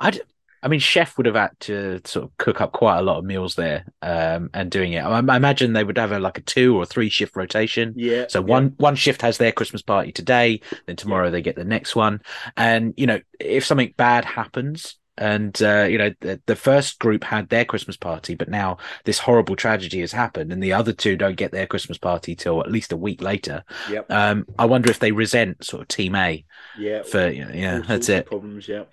I, 0.00 0.20
I 0.62 0.68
mean, 0.68 0.80
chef 0.80 1.16
would 1.16 1.26
have 1.26 1.34
had 1.34 1.50
to 1.60 2.00
sort 2.04 2.24
of 2.26 2.36
cook 2.38 2.60
up 2.60 2.72
quite 2.72 2.98
a 2.98 3.02
lot 3.02 3.18
of 3.18 3.24
meals 3.24 3.54
there, 3.56 3.84
um, 4.00 4.50
and 4.54 4.70
doing 4.70 4.92
it. 4.92 5.00
I, 5.00 5.18
I 5.18 5.36
imagine 5.36 5.72
they 5.72 5.84
would 5.84 5.98
have 5.98 6.12
a, 6.12 6.20
like 6.20 6.38
a 6.38 6.42
two 6.42 6.76
or 6.76 6.86
three 6.86 7.08
shift 7.08 7.34
rotation. 7.36 7.94
yeah. 7.96 8.26
So 8.28 8.40
yeah. 8.40 8.46
one 8.46 8.74
one 8.78 8.94
shift 8.94 9.22
has 9.22 9.38
their 9.38 9.52
Christmas 9.52 9.82
party 9.82 10.12
today, 10.12 10.60
then 10.86 10.96
tomorrow 10.96 11.30
they 11.30 11.42
get 11.42 11.56
the 11.56 11.64
next 11.64 11.96
one. 11.96 12.20
And 12.56 12.94
you 12.96 13.06
know, 13.06 13.20
if 13.40 13.64
something 13.64 13.92
bad 13.96 14.24
happens, 14.24 14.96
and 15.18 15.60
uh, 15.62 15.86
you 15.90 15.98
know, 15.98 16.10
the, 16.20 16.40
the 16.46 16.56
first 16.56 16.98
group 16.98 17.22
had 17.22 17.48
their 17.48 17.64
Christmas 17.64 17.96
party, 17.96 18.34
but 18.34 18.48
now 18.48 18.78
this 19.04 19.18
horrible 19.18 19.56
tragedy 19.56 20.00
has 20.00 20.12
happened, 20.12 20.52
and 20.52 20.62
the 20.62 20.72
other 20.72 20.92
two 20.92 21.16
don't 21.16 21.36
get 21.36 21.52
their 21.52 21.66
Christmas 21.66 21.98
party 21.98 22.34
till 22.34 22.60
at 22.60 22.70
least 22.70 22.92
a 22.92 22.96
week 22.96 23.20
later. 23.20 23.62
Yep. 23.90 24.10
Um, 24.10 24.46
I 24.58 24.64
wonder 24.64 24.90
if 24.90 25.00
they 25.00 25.12
resent 25.12 25.64
sort 25.64 25.82
of 25.82 25.88
Team 25.88 26.14
A 26.14 26.44
Yeah. 26.78 27.02
for 27.02 27.28
you 27.28 27.44
know, 27.44 27.52
yeah, 27.52 27.82
that's 27.86 28.08
it. 28.08 28.26
Problems. 28.26 28.68
Yeah. 28.68 28.84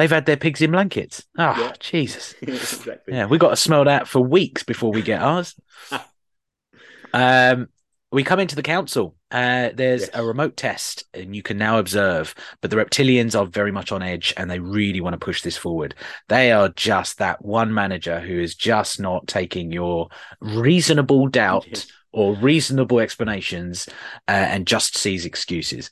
They've 0.00 0.10
had 0.10 0.24
their 0.24 0.38
pigs 0.38 0.62
in 0.62 0.70
blankets. 0.70 1.26
Oh, 1.36 1.54
Yeah. 1.60 1.72
Jesus. 1.78 2.34
exactly. 2.42 3.12
Yeah, 3.14 3.26
we 3.26 3.36
got 3.36 3.50
to 3.50 3.56
smell 3.56 3.84
that 3.84 4.08
for 4.08 4.20
weeks 4.22 4.62
before 4.62 4.90
we 4.92 5.02
get 5.02 5.20
ours. 5.20 5.54
um, 7.12 7.68
we 8.12 8.24
come 8.24 8.40
into 8.40 8.56
the 8.56 8.62
council. 8.62 9.14
Uh, 9.30 9.68
there's 9.74 10.00
Yes. 10.00 10.10
a 10.14 10.24
remote 10.24 10.56
test, 10.56 11.04
and 11.12 11.36
you 11.36 11.42
can 11.42 11.58
now 11.58 11.78
observe. 11.78 12.34
But 12.62 12.70
the 12.70 12.76
reptilians 12.78 13.38
are 13.38 13.44
very 13.44 13.70
much 13.72 13.92
on 13.92 14.02
edge, 14.02 14.32
and 14.38 14.50
they 14.50 14.58
really 14.58 15.02
want 15.02 15.12
to 15.12 15.24
push 15.24 15.42
this 15.42 15.58
forward. 15.58 15.94
They 16.28 16.50
are 16.50 16.70
just 16.70 17.18
that 17.18 17.44
one 17.44 17.72
manager 17.74 18.20
who 18.20 18.40
is 18.40 18.54
just 18.54 19.00
not 19.00 19.26
taking 19.28 19.70
your 19.70 20.08
reasonable 20.40 21.28
doubt 21.28 21.66
Yes. 21.68 21.86
or 22.10 22.34
reasonable 22.36 23.00
explanations 23.00 23.86
uh, 24.26 24.30
and 24.32 24.66
just 24.66 24.96
sees 24.96 25.26
excuses. 25.26 25.90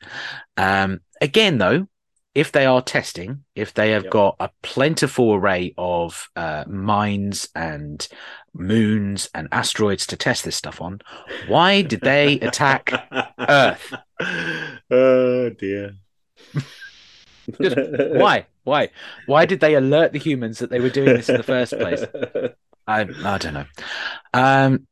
Um, 0.57 1.01
again, 1.21 1.59
though, 1.59 1.87
if 2.35 2.53
they 2.53 2.67
are 2.67 2.83
testing, 2.83 3.45
if 3.55 3.75
they 3.75 3.91
have 3.91 4.05
Yep. 4.05 4.13
got 4.13 4.37
a 4.39 4.51
plentiful 4.63 5.35
array 5.35 5.75
of 5.77 6.29
uh, 6.37 6.65
mines 6.69 7.49
and 7.55 8.07
moons 8.55 9.29
and 9.35 9.49
asteroids 9.53 10.07
to 10.09 10.17
test 10.17 10.45
this 10.45 10.57
stuff 10.57 10.81
on, 10.81 11.01
why 11.49 11.83
did 11.83 12.01
they 12.01 12.39
attack 12.41 12.93
Earth? 13.39 13.93
Oh 14.91 15.51
dear. 15.51 15.95
Why? 17.59 18.47
Why? 18.65 18.91
Why 19.27 19.47
did 19.47 19.61
they 19.61 19.75
alert 19.75 20.13
the 20.13 20.19
humans 20.19 20.59
that 20.59 20.69
they 20.71 20.81
were 20.81 20.91
doing 20.91 21.17
this 21.17 21.29
in 21.31 21.37
the 21.39 21.43
first 21.43 21.73
place? 21.79 22.05
I 22.87 23.01
I 23.25 23.39
don't 23.39 23.55
know. 23.55 23.65
Um, 24.35 24.87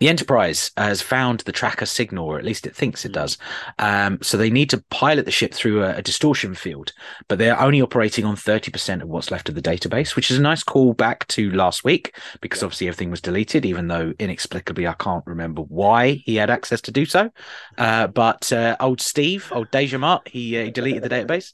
the 0.00 0.08
Enterprise 0.08 0.70
has 0.76 1.02
found 1.02 1.40
the 1.40 1.52
tracker 1.52 1.86
signal, 1.86 2.26
or 2.26 2.38
at 2.38 2.44
least 2.44 2.66
it 2.66 2.76
thinks 2.76 3.04
it 3.04 3.12
does. 3.12 3.36
Um, 3.78 4.18
so 4.22 4.36
they 4.36 4.50
need 4.50 4.70
to 4.70 4.84
pilot 4.90 5.24
the 5.24 5.32
ship 5.32 5.52
through 5.52 5.82
a, 5.82 5.96
a, 5.96 6.02
distortion 6.02 6.54
field, 6.54 6.92
but 7.26 7.38
they're 7.38 7.60
only 7.60 7.82
operating 7.82 8.24
on 8.24 8.36
30% 8.36 9.02
of 9.02 9.08
what's 9.08 9.32
left 9.32 9.48
of 9.48 9.56
the 9.56 9.62
database, 9.62 10.14
which 10.14 10.30
is 10.30 10.38
a 10.38 10.42
nice 10.42 10.62
call 10.62 10.92
back 10.92 11.26
to 11.28 11.50
last 11.50 11.82
week 11.82 12.16
because 12.40 12.62
yeah. 12.62 12.66
obviously 12.66 12.88
everything 12.88 13.10
was 13.10 13.20
deleted, 13.20 13.66
even 13.66 13.88
though 13.88 14.12
inexplicably 14.20 14.86
I 14.86 14.94
can't 14.94 15.26
remember 15.26 15.62
why 15.62 16.12
he 16.12 16.36
had 16.36 16.50
access 16.50 16.80
to 16.82 16.92
do 16.92 17.04
so. 17.04 17.30
Uh, 17.76 18.06
but 18.06 18.52
uh, 18.52 18.76
old 18.78 19.00
Steve, 19.00 19.50
old 19.52 19.70
D'Jamat, 19.72 20.28
he, 20.28 20.58
uh, 20.58 20.64
he 20.64 20.70
deleted 20.70 21.02
the 21.02 21.08
database. 21.08 21.52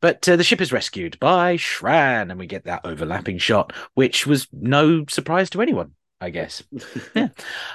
But 0.00 0.28
uh, 0.28 0.36
the 0.36 0.44
ship 0.44 0.60
is 0.60 0.72
rescued 0.72 1.18
by 1.18 1.56
Shran, 1.56 2.30
and 2.30 2.38
we 2.38 2.46
get 2.46 2.64
that 2.64 2.82
overlapping 2.84 3.38
shot, 3.38 3.72
which 3.94 4.26
was 4.26 4.46
no 4.52 5.04
surprise 5.08 5.50
to 5.50 5.62
anyone. 5.62 5.92
I 6.20 6.30
guess. 6.30 6.62
yeah. 7.14 7.28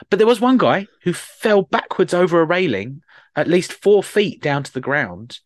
But 0.10 0.18
there 0.18 0.28
was 0.28 0.42
one 0.42 0.58
guy 0.58 0.88
who 1.04 1.14
fell 1.14 1.62
backwards 1.62 2.14
over 2.14 2.42
a 2.42 2.46
railing 2.46 3.02
at 3.36 3.48
least 3.48 3.74
four 3.74 4.04
feet 4.04 4.42
down 4.42 4.64
to 4.64 4.74
the 4.74 4.82
ground. 4.82 5.40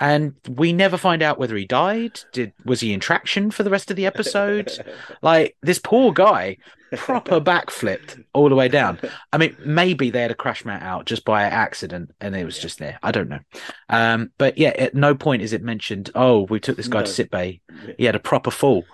And 0.00 0.34
we 0.48 0.72
never 0.72 0.96
find 0.96 1.22
out 1.22 1.40
whether 1.40 1.56
he 1.56 1.66
died. 1.66 2.20
Did 2.32 2.52
was 2.64 2.80
he 2.80 2.92
in 2.92 3.00
traction 3.00 3.50
for 3.50 3.64
the 3.64 3.70
rest 3.70 3.90
of 3.90 3.96
the 3.96 4.06
episode? 4.06 4.70
like 5.22 5.56
this 5.60 5.80
poor 5.80 6.12
guy, 6.12 6.58
proper 6.92 7.40
backflipped 7.40 8.24
all 8.32 8.48
the 8.48 8.54
way 8.54 8.68
down. 8.68 9.00
I 9.32 9.38
mean, 9.38 9.56
maybe 9.64 10.10
they 10.10 10.22
had 10.22 10.30
a 10.30 10.36
crash 10.36 10.64
mat 10.64 10.82
out 10.82 11.06
just 11.06 11.24
by 11.24 11.42
accident, 11.42 12.12
and 12.20 12.36
it 12.36 12.44
was 12.44 12.58
yeah. 12.58 12.62
just 12.62 12.78
there. 12.78 12.98
I 13.02 13.10
don't 13.10 13.28
know. 13.28 13.40
Um, 13.88 14.30
but 14.38 14.56
yeah, 14.56 14.68
at 14.68 14.94
no 14.94 15.16
point 15.16 15.42
is 15.42 15.52
it 15.52 15.64
mentioned. 15.64 16.10
Oh, 16.14 16.42
we 16.42 16.60
took 16.60 16.76
this 16.76 16.86
guy 16.86 17.00
no. 17.00 17.06
to 17.06 17.10
sickbay. 17.10 17.60
He 17.98 18.04
had 18.04 18.14
a 18.14 18.20
proper 18.20 18.52
fall. 18.52 18.84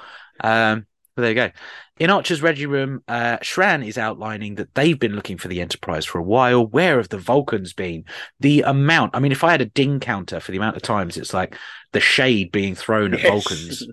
Um, 0.40 0.86
but 1.14 1.22
there 1.22 1.30
you 1.30 1.34
go. 1.36 1.50
In 1.98 2.10
Archer's 2.10 2.42
ready 2.42 2.66
room, 2.66 3.02
uh, 3.06 3.38
Shran 3.38 3.86
is 3.86 3.98
outlining 3.98 4.56
that 4.56 4.74
they've 4.74 4.98
been 4.98 5.14
looking 5.14 5.38
for 5.38 5.48
the 5.48 5.60
Enterprise 5.60 6.04
for 6.04 6.18
a 6.18 6.24
while. 6.24 6.66
Where 6.66 6.96
have 6.96 7.08
the 7.08 7.18
Vulcans 7.18 7.72
been? 7.72 8.04
The 8.40 8.62
amount, 8.62 9.14
I 9.14 9.20
mean, 9.20 9.30
if 9.30 9.44
I 9.44 9.52
had 9.52 9.60
a 9.60 9.66
ding 9.66 10.00
counter 10.00 10.40
for 10.40 10.50
the 10.50 10.58
amount 10.58 10.76
of 10.76 10.82
times 10.82 11.16
it's 11.16 11.32
like 11.32 11.56
the 11.92 12.00
shade 12.00 12.50
being 12.50 12.74
thrown 12.74 13.14
at 13.14 13.20
yes. 13.22 13.30
Vulcans. 13.30 13.86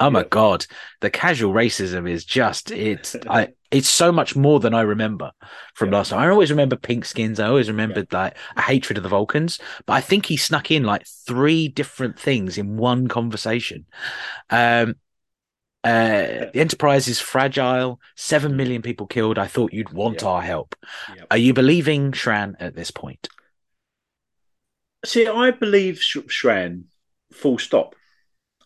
Oh 0.00 0.10
my 0.10 0.22
god, 0.22 0.64
the 1.00 1.10
casual 1.10 1.52
racism 1.52 2.08
is 2.08 2.24
just 2.24 2.70
it's 2.70 3.16
I 3.28 3.48
it's 3.72 3.88
so 3.88 4.12
much 4.12 4.36
more 4.36 4.60
than 4.60 4.72
I 4.72 4.82
remember 4.82 5.32
from 5.74 5.90
yeah. 5.90 5.96
last 5.96 6.10
time. 6.10 6.20
I 6.20 6.28
always 6.28 6.50
remember 6.50 6.76
pink 6.76 7.04
skins. 7.04 7.40
I 7.40 7.48
always 7.48 7.68
remembered 7.68 8.06
yeah. 8.12 8.18
like 8.18 8.36
a 8.56 8.62
hatred 8.62 8.96
of 8.96 9.02
the 9.02 9.08
Vulcans, 9.08 9.58
but 9.86 9.94
I 9.94 10.00
think 10.00 10.26
he 10.26 10.36
snuck 10.36 10.70
in 10.70 10.84
like 10.84 11.04
three 11.26 11.66
different 11.66 12.18
things 12.18 12.58
in 12.58 12.76
one 12.76 13.08
conversation. 13.08 13.86
Um, 14.50 14.94
uh, 15.84 16.50
the 16.52 16.60
Enterprise 16.60 17.06
is 17.08 17.20
fragile. 17.20 18.00
Seven 18.16 18.56
million 18.56 18.82
people 18.82 19.06
killed. 19.06 19.38
I 19.38 19.46
thought 19.46 19.72
you'd 19.72 19.92
want 19.92 20.24
our 20.24 20.42
help. 20.42 20.74
Yep. 21.14 21.26
Are 21.30 21.38
you 21.38 21.54
believing 21.54 22.12
Shran 22.12 22.54
at 22.58 22.74
this 22.74 22.90
point? 22.90 23.28
See, 25.04 25.26
I 25.26 25.52
believe 25.52 26.00
Sh- 26.00 26.18
Shran. 26.26 26.84
Full 27.32 27.58
stop. 27.58 27.94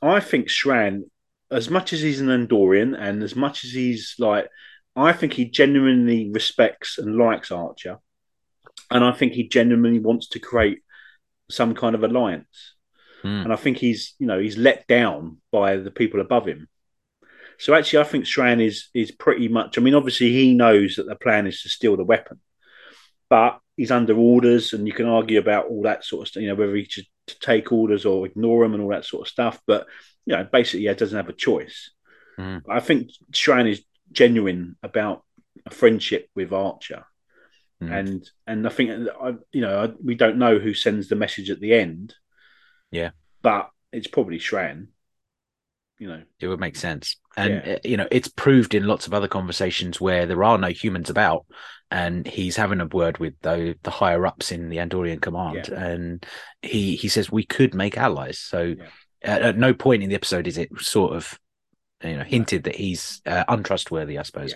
I 0.01 0.21
think 0.21 0.49
Shran, 0.49 1.03
as 1.51 1.69
much 1.69 1.93
as 1.93 2.01
he's 2.01 2.21
an 2.21 2.29
Andorian 2.29 2.99
and 2.99 3.23
as 3.23 3.37
much 3.37 3.65
as 3.65 3.73
he's 3.73 4.15
like, 4.19 4.49
I 4.97 5.13
think 5.13 5.35
he 5.35 5.45
genuinely 5.45 6.31
respects 6.31 6.99
and 6.99 7.17
likes 7.17 7.51
Archer, 7.51 7.99
and 8.91 9.05
I 9.05 9.13
think 9.13 9.33
he 9.33 9.49
genuinely 9.49 10.01
wants 10.01 10.29
to 10.31 10.39
create 10.39 10.81
some 11.51 11.75
kind 11.75 11.95
of 11.95 12.05
alliance. 12.05 12.75
Mm. 13.23 13.45
And 13.45 13.53
I 13.53 13.57
think 13.57 13.79
he's, 13.79 14.15
you 14.19 14.27
know, 14.27 14.39
he's 14.39 14.57
let 14.57 14.87
down 14.87 15.39
by 15.51 15.77
the 15.77 15.91
people 15.91 16.21
above 16.21 16.47
him 16.47 16.69
so 17.63 17.75
actually, 17.75 18.01
I 18.01 18.05
think 18.05 18.25
Shran 18.25 18.61
is 18.61 18.89
is 18.93 19.13
pretty 19.13 19.47
much. 19.47 19.79
I 19.79 19.83
mean, 19.83 19.95
obviously, 19.95 20.33
he 20.33 20.53
knows 20.53 20.97
that 20.97 21.07
the 21.07 21.15
plan 21.15 21.47
is 21.47 21.63
to 21.63 21.69
steal 21.69 21.97
the 21.97 22.03
weapon, 22.03 22.41
but 23.31 23.61
he's 23.77 23.93
under 23.93 24.17
orders, 24.17 24.73
and 24.73 24.85
you 24.85 24.93
can 24.93 25.07
argue 25.07 25.39
about 25.39 25.67
all 25.67 25.83
that 25.83 26.05
sort 26.05 26.23
of 26.23 26.29
stuff. 26.29 26.43
You 26.43 26.49
know, 26.49 26.57
whether 26.57 26.75
he 26.75 26.87
should 26.87 27.07
take 27.41 27.71
orders 27.71 28.05
or 28.05 28.27
ignore 28.27 28.65
them 28.65 28.75
and 28.75 28.83
all 28.83 28.91
that 28.91 29.05
sort 29.05 29.29
of 29.29 29.31
stuff. 29.31 29.61
But 29.65 29.87
you 30.27 30.35
know, 30.35 30.43
basically, 30.43 30.89
he 30.89 30.93
doesn't 30.95 31.17
have 31.17 31.29
a 31.29 31.33
choice. 31.33 31.93
Mm. 32.37 32.63
I 32.69 32.81
think 32.81 33.11
Shran 33.31 33.71
is 33.71 33.85
genuine 34.11 34.75
about 34.83 35.23
a 35.65 35.71
friendship 35.71 36.31
with 36.35 36.53
Archer, 36.53 37.05
mm. 37.81 37.97
and 37.97 38.29
and 38.45 38.67
I 38.67 38.71
think 38.71 38.91
you 39.53 39.61
know 39.61 39.95
we 40.05 40.17
don't 40.17 40.39
know 40.39 40.59
who 40.59 40.75
sends 40.75 41.07
the 41.07 41.15
message 41.15 41.49
at 41.49 41.61
the 41.61 41.75
end. 41.75 42.13
Yeah, 42.91 43.11
but 43.41 43.71
it's 43.93 44.09
probably 44.09 44.41
Shran 44.41 44.89
you 45.99 46.09
know 46.09 46.23
it 46.41 46.49
would 46.49 46.59
make 46.59 46.75
sense 46.75 47.17
and 47.37 47.63
yeah. 47.65 47.73
Uh, 47.75 47.79
you 47.85 47.97
know 47.97 48.09
it's 48.11 48.29
proved 48.29 48.75
in 48.75 48.87
lots 48.87 49.07
of 49.07 49.15
other 49.15 49.29
conversations 49.29 50.01
where 50.01 50.27
there 50.27 50.45
are 50.45 50.59
no 50.59 50.69
humans 50.69 51.11
about 51.11 51.47
and 51.91 52.27
he's 52.27 52.57
having 52.57 52.81
a 52.81 52.87
word 52.87 53.19
with 53.19 53.35
the 53.43 53.77
the 53.83 53.91
higher 53.91 54.27
ups 54.27 54.53
in 54.53 54.69
the 54.69 54.79
andorian 54.79 55.21
command 55.21 55.69
yeah. 55.71 55.85
and 55.85 56.27
he 56.63 56.97
he 56.97 57.09
says 57.09 57.31
we 57.31 57.45
could 57.45 57.75
make 57.75 57.97
allies 57.97 58.39
so 58.39 58.75
yeah. 58.77 58.87
at, 59.23 59.43
at, 59.43 59.59
no 59.59 59.73
point 59.73 60.03
in 60.03 60.09
the 60.09 60.15
episode 60.15 60.47
is 60.47 60.59
it 60.59 60.69
sort 60.81 61.15
of 61.15 61.39
you 62.05 62.17
know 62.17 62.25
hinted 62.25 62.65
that 62.65 62.77
he's 62.77 63.21
uh, 63.27 63.45
untrustworthy 63.49 64.19
i 64.19 64.23
suppose. 64.23 64.55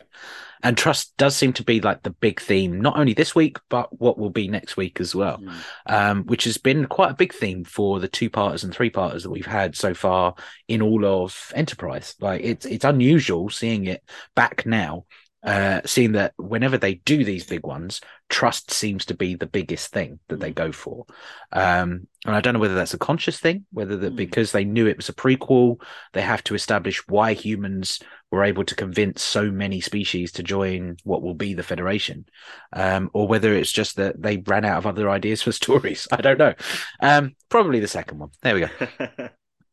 And 0.62 0.76
trust 0.76 1.16
does 1.18 1.36
seem 1.36 1.52
to 1.54 1.62
be 1.62 1.80
like 1.80 2.02
the 2.02 2.10
big 2.10 2.40
theme 2.40 2.80
not 2.80 2.98
only 2.98 3.12
this 3.12 3.34
week 3.34 3.58
but 3.68 4.00
what 4.00 4.18
will 4.18 4.30
be 4.30 4.48
next 4.48 4.76
week 4.76 5.00
as 5.00 5.14
well. 5.14 5.38
Mm. 5.38 5.54
um, 5.86 6.24
which 6.24 6.44
has 6.44 6.58
been 6.58 6.86
quite 6.86 7.10
a 7.10 7.14
big 7.14 7.34
theme 7.34 7.62
for 7.64 8.00
the 8.00 8.08
two 8.08 8.30
parters 8.30 8.64
and 8.64 8.74
three 8.74 8.90
parters 8.90 9.22
that 9.22 9.30
we've 9.30 9.46
had 9.46 9.76
so 9.76 9.94
far 9.94 10.34
in 10.66 10.82
all 10.82 11.04
of 11.04 11.52
enterprise. 11.54 12.14
Like 12.20 12.42
it's 12.42 12.66
it's 12.66 12.84
unusual 12.84 13.50
seeing 13.50 13.84
it 13.86 14.02
back 14.34 14.64
now 14.64 15.04
uh, 15.46 15.80
seeing 15.84 16.12
that 16.12 16.34
whenever 16.36 16.76
they 16.76 16.94
do 16.94 17.24
these 17.24 17.46
big 17.46 17.64
ones, 17.64 18.00
trust 18.28 18.72
seems 18.72 19.04
to 19.06 19.14
be 19.14 19.36
the 19.36 19.46
biggest 19.46 19.92
thing 19.92 20.18
that 20.26 20.40
they 20.40 20.50
mm. 20.50 20.56
go 20.56 20.72
for. 20.72 21.06
Um, 21.52 22.08
and 22.24 22.34
I 22.34 22.40
don't 22.40 22.52
know 22.52 22.60
whether 22.60 22.74
that's 22.74 22.94
a 22.94 22.98
conscious 22.98 23.38
thing, 23.38 23.64
whether 23.72 23.96
that 23.96 24.14
mm. 24.14 24.16
because 24.16 24.50
they 24.50 24.64
knew 24.64 24.88
it 24.88 24.96
was 24.96 25.08
a 25.08 25.14
prequel, 25.14 25.80
they 26.12 26.22
have 26.22 26.42
to 26.44 26.56
establish 26.56 27.06
why 27.06 27.32
humans 27.32 28.00
were 28.32 28.42
able 28.42 28.64
to 28.64 28.74
convince 28.74 29.22
so 29.22 29.48
many 29.52 29.80
species 29.80 30.32
to 30.32 30.42
join 30.42 30.96
what 31.04 31.22
will 31.22 31.34
be 31.34 31.54
the 31.54 31.62
Federation, 31.62 32.26
um, 32.72 33.08
or 33.14 33.28
whether 33.28 33.54
it's 33.54 33.70
just 33.70 33.94
that 33.96 34.20
they 34.20 34.38
ran 34.38 34.64
out 34.64 34.78
of 34.78 34.86
other 34.86 35.08
ideas 35.08 35.42
for 35.42 35.52
stories. 35.52 36.08
I 36.10 36.20
don't 36.20 36.38
know. 36.38 36.54
Um, 37.00 37.36
probably 37.50 37.78
the 37.78 37.86
second 37.86 38.18
one. 38.18 38.30
There 38.42 38.54
we 38.54 38.60
go. 38.62 39.28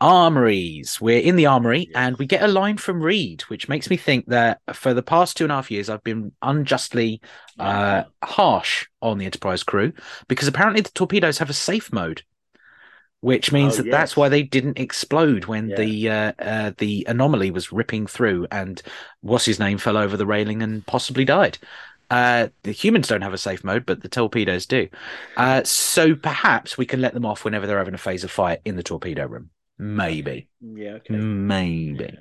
armories. 0.00 1.00
We're 1.00 1.20
in 1.20 1.36
the 1.36 1.46
armory 1.46 1.90
and 1.94 2.16
we 2.16 2.26
get 2.26 2.42
a 2.42 2.48
line 2.48 2.78
from 2.78 3.02
Reed, 3.02 3.42
which 3.42 3.68
makes 3.68 3.90
me 3.90 3.96
think 3.96 4.26
that 4.26 4.60
for 4.72 4.94
the 4.94 5.02
past 5.02 5.36
two 5.36 5.44
and 5.44 5.52
a 5.52 5.56
half 5.56 5.70
years, 5.70 5.88
I've 5.88 6.04
been 6.04 6.32
unjustly 6.42 7.20
uh, 7.58 8.04
harsh 8.22 8.86
on 9.02 9.18
the 9.18 9.26
Enterprise 9.26 9.62
crew 9.62 9.92
because 10.28 10.48
apparently 10.48 10.80
the 10.80 10.90
torpedoes 10.90 11.38
have 11.38 11.50
a 11.50 11.54
safe 11.54 11.92
mode. 11.92 12.22
Which 13.22 13.52
means 13.52 13.74
oh, 13.74 13.76
that 13.78 13.86
yes. 13.86 13.92
that's 13.92 14.16
why 14.16 14.30
they 14.30 14.42
didn't 14.42 14.78
explode 14.78 15.44
when 15.44 15.68
yeah. 15.68 15.76
the 15.76 16.08
uh, 16.08 16.32
uh, 16.38 16.72
the 16.78 17.04
anomaly 17.06 17.50
was 17.50 17.70
ripping 17.70 18.06
through 18.06 18.46
and 18.50 18.80
what's 19.20 19.44
his 19.44 19.58
name 19.58 19.76
fell 19.76 19.98
over 19.98 20.16
the 20.16 20.24
railing 20.24 20.62
and 20.62 20.86
possibly 20.86 21.26
died. 21.26 21.58
Uh, 22.10 22.48
the 22.62 22.72
humans 22.72 23.08
don't 23.08 23.20
have 23.20 23.34
a 23.34 23.38
safe 23.38 23.62
mode, 23.62 23.84
but 23.84 24.00
the 24.00 24.08
torpedoes 24.08 24.64
do. 24.64 24.88
Uh, 25.36 25.62
so 25.64 26.14
perhaps 26.14 26.78
we 26.78 26.86
can 26.86 27.02
let 27.02 27.12
them 27.12 27.26
off 27.26 27.44
whenever 27.44 27.66
they're 27.66 27.76
having 27.76 27.92
a 27.92 27.98
phase 27.98 28.24
of 28.24 28.30
fire 28.30 28.56
in 28.64 28.76
the 28.76 28.82
torpedo 28.82 29.26
room. 29.26 29.50
Maybe. 29.80 30.46
Yeah. 30.60 30.96
Okay. 30.96 31.14
Maybe. 31.16 32.14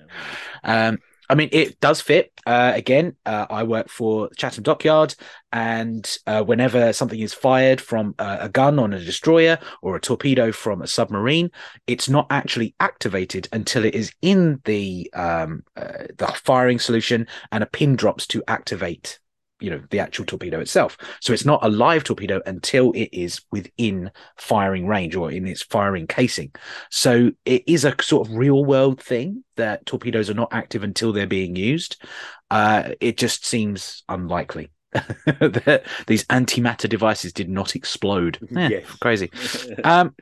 Yeah. 0.63 0.87
Um, 0.87 0.99
I 1.29 1.35
mean, 1.35 1.49
it 1.51 1.79
does 1.81 1.99
fit. 1.99 2.31
Uh, 2.45 2.71
again, 2.73 3.17
uh, 3.25 3.45
I 3.49 3.63
work 3.63 3.89
for 3.89 4.29
Chatham 4.37 4.63
Dockyard, 4.63 5.13
and 5.51 6.17
uh, 6.25 6.41
whenever 6.41 6.93
something 6.93 7.19
is 7.19 7.33
fired 7.33 7.81
from 7.81 8.15
a 8.17 8.49
gun 8.49 8.79
on 8.79 8.93
a 8.93 9.03
destroyer 9.03 9.59
or 9.81 9.95
a 9.95 9.99
torpedo 9.99 10.51
from 10.51 10.81
a 10.81 10.87
submarine, 10.87 11.51
it's 11.85 12.09
not 12.09 12.27
actually 12.31 12.73
activated 12.79 13.47
until 13.51 13.83
it 13.83 13.93
is 13.93 14.11
in 14.21 14.61
the 14.63 15.11
um, 15.13 15.63
uh, 15.75 16.05
the 16.17 16.27
firing 16.27 16.79
solution, 16.79 17.27
and 17.51 17.61
a 17.61 17.67
pin 17.67 17.95
drops 17.95 18.25
to 18.27 18.41
activate 18.47 19.19
you 19.59 19.69
know 19.69 19.81
the 19.89 19.99
actual 19.99 20.25
torpedo 20.25 20.59
itself. 20.59 20.97
So 21.21 21.33
it's 21.33 21.45
not 21.45 21.63
a 21.63 21.69
live 21.69 22.03
torpedo 22.03 22.41
until 22.45 22.91
it 22.91 23.09
is 23.11 23.41
within 23.51 24.11
firing 24.37 24.87
range 24.87 25.15
or 25.15 25.31
in 25.31 25.47
its 25.47 25.61
firing 25.61 26.07
casing. 26.07 26.51
So 26.89 27.31
it 27.45 27.63
is 27.67 27.85
a 27.85 27.95
sort 28.01 28.27
of 28.27 28.35
real 28.35 28.65
world 28.65 29.01
thing 29.01 29.43
that 29.55 29.85
torpedoes 29.85 30.29
are 30.29 30.35
not 30.35 30.53
active 30.53 30.83
until 30.83 31.11
they're 31.11 31.27
being 31.27 31.55
used. 31.55 32.01
Uh, 32.49 32.91
it 32.99 33.17
just 33.17 33.45
seems 33.45 34.03
unlikely. 34.09 34.69
That 35.25 35.83
these 36.07 36.25
antimatter 36.25 36.89
devices 36.89 37.31
did 37.31 37.49
not 37.49 37.75
explode. 37.75 38.39
Yeah, 38.51 38.69
yes. 38.69 38.85
crazy. 38.99 39.29
Um, 39.83 40.15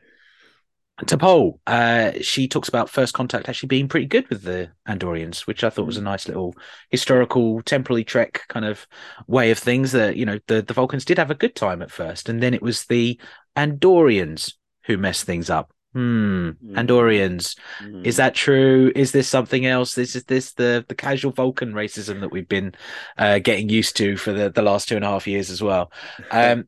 T'Pol, 1.06 1.60
uh, 1.68 2.12
she 2.22 2.48
talks 2.48 2.70
about 2.70 2.90
first 2.90 3.14
contact 3.14 3.48
actually 3.48 3.68
being 3.68 3.88
pretty 3.88 4.08
good 4.08 4.28
with 4.30 4.42
the 4.42 4.72
Andorians, 4.88 5.42
which 5.42 5.64
I 5.64 5.70
thought 5.70 5.86
was 5.86 5.98
a 5.98 6.02
nice 6.02 6.28
little 6.28 6.56
historical, 6.90 7.62
temporally 7.62 8.04
trek 8.04 8.42
kind 8.48 8.66
of 8.66 8.88
way 9.28 9.52
of 9.52 9.60
things. 9.60 9.92
That 9.92 10.18
you 10.18 10.26
know, 10.26 10.40
the 10.48 10.64
the 10.64 10.74
Vulcans 10.74 11.06
did 11.06 11.20
have 11.20 11.30
a 11.30 11.36
good 11.36 11.56
time 11.56 11.84
at 11.84 11.92
first, 11.92 12.30
and 12.30 12.42
then 12.42 12.56
it 12.56 12.64
was 12.64 12.86
the 12.86 13.20
Andorians 13.56 14.54
who 14.86 14.98
messed 14.98 15.26
things 15.26 15.52
up. 15.52 15.72
Hmm. 15.94 16.50
Mm. 16.50 16.76
Andorians. 16.76 17.58
Mm. 17.82 18.06
Is 18.06 18.18
that 18.18 18.36
true? 18.36 18.92
Is 18.96 19.12
this 19.12 19.28
something 19.28 19.66
else? 19.66 19.94
This 19.94 20.16
is 20.16 20.24
this 20.26 20.54
the 20.54 20.84
the 20.88 20.96
casual 20.96 21.32
Vulcan 21.32 21.74
racism 21.74 22.22
that 22.22 22.32
we've 22.32 22.48
been 22.48 22.74
uh, 23.18 23.40
getting 23.40 23.70
used 23.70 23.98
to 23.98 24.18
for 24.18 24.34
the, 24.34 24.50
the 24.50 24.62
last 24.62 24.88
two 24.88 24.96
and 24.96 25.06
a 25.06 25.10
half 25.10 25.28
years 25.28 25.50
as 25.50 25.62
well. 25.62 25.92
Um, 26.32 26.68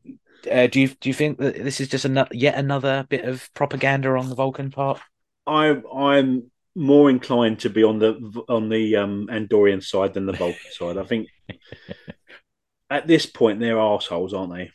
uh, 0.50 0.66
do 0.66 0.80
you 0.80 0.88
do 0.88 1.08
you 1.08 1.14
think 1.14 1.38
that 1.38 1.56
this 1.56 1.80
is 1.80 1.88
just 1.88 2.04
another 2.04 2.30
yet 2.32 2.56
another 2.56 3.06
bit 3.08 3.24
of 3.24 3.52
propaganda 3.54 4.10
on 4.10 4.28
the 4.28 4.34
Vulcan 4.34 4.70
part? 4.70 5.00
I 5.46 5.80
I'm 5.94 6.50
more 6.74 7.10
inclined 7.10 7.60
to 7.60 7.70
be 7.70 7.82
on 7.82 7.98
the 7.98 8.42
on 8.48 8.68
the 8.68 8.96
um, 8.96 9.28
Andorian 9.30 9.82
side 9.82 10.14
than 10.14 10.26
the 10.26 10.32
Vulcan 10.32 10.72
side. 10.72 10.98
I 10.98 11.04
think 11.04 11.28
at 12.90 13.06
this 13.06 13.26
point 13.26 13.60
they're 13.60 13.80
assholes, 13.80 14.34
aren't 14.34 14.54
they? 14.54 14.70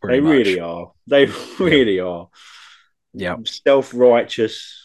Pretty 0.00 0.18
they 0.18 0.20
much. 0.20 0.32
really 0.32 0.60
are. 0.60 0.92
They 1.06 1.26
really 1.58 2.00
are. 2.00 2.28
Yeah. 3.14 3.36
Self 3.44 3.94
righteous. 3.94 4.84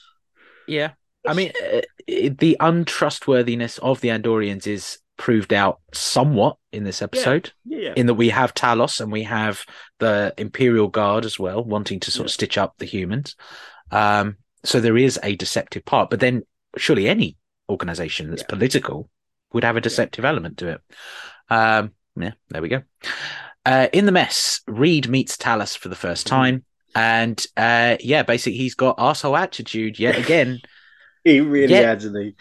Yeah. 0.67 0.91
I 1.25 1.33
mean, 1.33 1.51
uh, 1.62 1.81
the 2.07 2.57
untrustworthiness 2.60 3.77
of 3.79 4.01
the 4.01 4.10
Andorians 4.10 4.67
is 4.67 5.00
proved 5.17 5.53
out 5.53 5.79
somewhat 5.93 6.58
in 6.72 6.84
this 6.84 7.01
episode. 7.01 7.51
Yeah. 7.65 7.93
in 7.96 8.08
that 8.08 8.13
we 8.15 8.29
have 8.29 8.53
Talas 8.53 9.00
and 9.01 9.12
we 9.12 9.24
have 9.24 9.65
the 10.00 10.34
Imperial 10.38 10.88
Guard 10.88 11.25
as 11.25 11.38
well, 11.38 11.63
wanting 11.63 12.00
to 12.01 12.12
sort 12.12 12.25
of 12.27 12.32
stitch 12.32 12.58
up 12.58 12.75
the 12.77 12.86
humans. 12.86 13.36
Um, 13.91 14.38
so 14.63 14.79
there 14.79 14.98
is 14.98 15.20
a 15.24 15.36
deceptive 15.36 15.86
part, 15.86 16.10
but 16.10 16.20
then 16.20 16.43
surely 16.77 17.08
any 17.08 17.38
organization 17.70 18.29
that's 18.29 18.41
Yeah. 18.43 18.48
political 18.50 19.10
would 19.53 19.63
have 19.63 19.77
a 19.77 19.82
deceptive 19.82 20.25
element 20.25 20.58
to 20.60 20.67
it. 20.70 20.82
Um, 21.50 21.91
yeah, 22.15 22.32
there 22.50 22.62
we 22.62 22.70
go. 22.70 22.82
Uh, 23.65 23.88
in 23.93 24.05
the 24.05 24.12
mess, 24.12 24.62
Reed 24.67 25.08
meets 25.10 25.38
Talas 25.38 25.77
for 25.77 25.89
the 25.89 25.96
first 25.96 26.27
Mm-hmm. 26.27 26.36
time. 26.36 26.65
And 26.96 27.46
uh, 27.58 27.98
yeah, 28.01 28.22
basically, 28.24 28.58
he's 28.58 28.75
got 28.75 28.96
asshole 29.00 29.36
attitude 29.38 29.98
yet 30.00 30.17
again. 30.17 30.60
He 31.25 31.39
really 31.42 31.74
Yeah. 31.74 31.82
has, 31.82 32.06
isn't 32.06 32.22
he? 32.22 32.36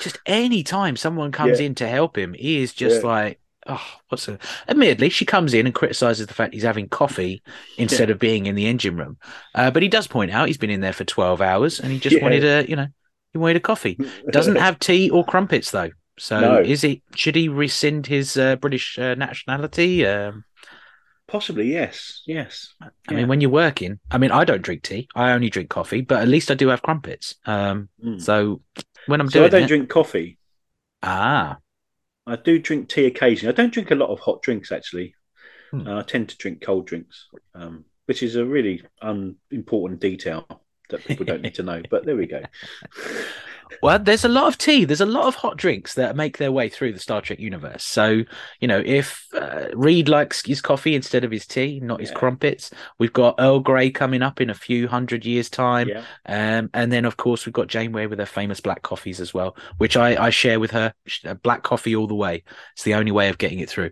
just 0.00 0.18
any 0.26 0.62
time 0.62 0.96
someone 0.96 1.32
comes 1.32 1.60
Yeah. 1.60 1.66
in 1.66 1.74
to 1.76 1.88
help 1.88 2.16
him, 2.16 2.34
he 2.34 2.60
is 2.62 2.72
just 2.74 3.02
Yeah. 3.02 3.08
like, 3.08 3.40
oh, 3.66 3.84
what's 4.08 4.28
a? 4.28 4.38
Admittedly, 4.68 5.08
she 5.08 5.24
comes 5.24 5.54
in 5.54 5.66
and 5.66 5.74
criticizes 5.74 6.26
the 6.26 6.34
fact 6.34 6.54
he's 6.54 6.62
having 6.62 6.88
coffee 6.88 7.42
instead 7.78 8.10
of 8.10 8.18
being 8.18 8.46
in 8.46 8.54
the 8.54 8.66
engine 8.66 8.96
room. 8.96 9.16
Uh, 9.54 9.70
but 9.70 9.82
he 9.82 9.88
does 9.88 10.06
point 10.06 10.30
out 10.30 10.48
he's 10.48 10.58
been 10.58 10.70
in 10.70 10.80
there 10.80 10.92
for 10.92 11.04
twelve 11.04 11.40
hours 11.40 11.80
and 11.80 11.92
he 11.92 11.98
just 11.98 12.20
wanted 12.22 12.44
a, 12.44 12.68
you 12.68 12.76
know, 12.76 12.86
he 13.32 13.38
wanted 13.38 13.56
a 13.56 13.60
coffee. 13.60 13.98
Doesn't 14.30 14.56
have 14.66 14.78
tea 14.78 15.10
or 15.10 15.24
crumpets 15.24 15.70
though. 15.70 15.90
So 16.18 16.40
No. 16.40 16.58
is 16.60 16.82
he? 16.82 17.02
Should 17.14 17.36
he 17.36 17.48
rescind 17.48 18.06
his 18.06 18.36
uh, 18.36 18.56
British 18.56 18.98
uh, 18.98 19.14
nationality? 19.14 20.04
Um, 20.06 20.44
Possibly, 21.28 21.70
yes. 21.70 22.22
Yes. 22.26 22.74
I 22.80 22.88
Yeah. 23.10 23.18
mean, 23.18 23.28
when 23.28 23.40
you're 23.40 23.50
working, 23.50 24.00
I 24.10 24.18
mean, 24.18 24.30
I 24.30 24.44
don't 24.44 24.62
drink 24.62 24.82
tea. 24.82 25.08
I 25.14 25.32
only 25.32 25.50
drink 25.50 25.68
coffee, 25.68 26.00
but 26.00 26.22
at 26.22 26.28
least 26.28 26.50
I 26.50 26.54
do 26.54 26.68
have 26.68 26.82
crumpets. 26.82 27.36
Um, 27.44 27.90
Mm. 28.04 28.20
so 28.20 28.62
when 29.06 29.20
I'm 29.20 29.30
So 29.30 29.44
I 29.44 29.48
don't 29.48 29.62
it, 29.62 29.68
drink 29.68 29.88
coffee. 29.90 30.38
ah, 31.02 31.58
I 32.26 32.36
do 32.36 32.58
drink 32.58 32.88
tea 32.88 33.06
occasionally. 33.06 33.52
I 33.52 33.56
don't 33.56 33.72
drink 33.72 33.90
a 33.90 33.94
lot 33.94 34.10
of 34.10 34.20
hot 34.20 34.42
drinks 34.42 34.72
actually. 34.72 35.14
Hmm. 35.70 35.86
Uh, 35.86 35.98
I 35.98 36.02
tend 36.02 36.30
to 36.30 36.36
drink 36.38 36.62
cold 36.62 36.86
drinks, 36.86 37.26
um, 37.54 37.84
which 38.06 38.22
is 38.22 38.36
a 38.36 38.44
really 38.44 38.82
unimportant 39.02 40.00
detail 40.00 40.46
that 40.88 41.04
people 41.04 41.26
don't 41.26 41.42
need 41.42 41.54
to 41.56 41.62
know. 41.62 41.82
But 41.90 42.06
there 42.06 42.16
we 42.16 42.26
go. 42.26 42.42
Well, 43.82 43.98
there's 43.98 44.24
a 44.24 44.28
lot 44.28 44.46
of 44.48 44.58
tea. 44.58 44.84
There's 44.84 45.00
a 45.00 45.06
lot 45.06 45.26
of 45.26 45.34
hot 45.36 45.56
drinks 45.56 45.94
that 45.94 46.16
make 46.16 46.38
their 46.38 46.52
way 46.52 46.68
through 46.68 46.92
the 46.92 46.98
Star 46.98 47.20
Trek 47.20 47.38
universe. 47.38 47.84
So, 47.84 48.22
you 48.60 48.68
know, 48.68 48.82
if 48.84 49.26
uh, 49.34 49.66
Reed 49.74 50.08
likes 50.08 50.44
his 50.44 50.60
coffee 50.60 50.94
instead 50.94 51.24
of 51.24 51.30
his 51.30 51.46
tea, 51.46 51.80
not 51.80 52.00
his 52.00 52.10
Yeah. 52.10 52.16
crumpets, 52.16 52.70
we've 52.98 53.12
got 53.12 53.36
Earl 53.38 53.60
Grey 53.60 53.90
coming 53.90 54.22
up 54.22 54.40
in 54.40 54.50
a 54.50 54.54
few 54.54 54.88
hundred 54.88 55.24
years' 55.24 55.50
time. 55.50 55.88
yeah. 55.88 56.02
Um, 56.26 56.70
and 56.74 56.92
then, 56.92 57.04
of 57.04 57.16
course, 57.16 57.46
we've 57.46 57.52
got 57.52 57.68
Janeway 57.68 58.06
with 58.06 58.18
her 58.18 58.26
famous 58.26 58.60
black 58.60 58.82
coffees 58.82 59.20
as 59.20 59.32
well, 59.34 59.56
which 59.78 59.96
I, 59.96 60.26
I 60.26 60.30
share 60.30 60.60
with 60.60 60.70
her. 60.72 60.92
Uh, 61.24 61.34
Black 61.34 61.62
coffee 61.62 61.94
all 61.96 62.06
the 62.06 62.14
way. 62.14 62.42
It's 62.74 62.82
the 62.84 62.94
only 62.94 63.12
way 63.12 63.28
of 63.28 63.38
getting 63.38 63.60
it 63.60 63.70
through. 63.70 63.90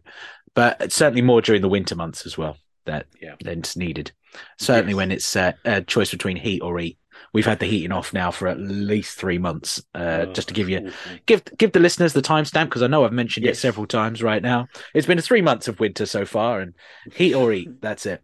But 0.55 0.91
certainly 0.93 1.23
more 1.23 1.43
during 1.43 1.63
the 1.63 1.69
winter 1.69 1.95
months 1.95 2.25
as 2.27 2.39
well 2.39 2.57
that 2.87 3.07
Yeah. 3.21 3.35
than's 3.43 3.77
needed. 3.77 4.13
Certainly 4.59 4.93
Yes. 4.93 4.97
when 4.97 5.13
it's 5.13 5.37
uh, 5.37 5.53
a 5.65 5.83
choice 5.83 6.11
between 6.13 6.37
heat 6.37 6.61
or 6.61 6.79
eat. 6.79 6.99
We've 7.33 7.47
had 7.47 7.59
the 7.59 7.67
heating 7.67 7.93
off 7.93 8.13
now 8.13 8.31
for 8.31 8.49
at 8.49 8.59
least 8.59 9.19
three 9.19 9.39
months, 9.39 9.83
uh, 9.95 10.27
Oh, 10.29 10.33
just 10.33 10.49
to 10.49 10.55
give 10.55 10.69
you 10.69 10.93
give 11.27 11.43
give 11.59 11.73
the 11.73 11.81
listeners 11.81 12.13
the 12.13 12.23
timestamp 12.23 12.67
because 12.67 12.83
I 12.83 12.87
know 12.87 13.05
I've 13.05 13.13
mentioned 13.13 13.47
it 13.47 13.57
several 13.57 13.87
times 13.87 14.23
right 14.23 14.43
now. 14.43 14.69
It's 14.95 15.07
been 15.07 15.21
three 15.21 15.43
months 15.43 15.69
of 15.69 15.81
winter 15.81 16.07
so 16.07 16.25
far, 16.25 16.61
and 16.61 16.75
heat 17.13 17.35
or 17.35 17.53
eat. 17.53 17.69
That's 17.81 18.07
it. 18.07 18.23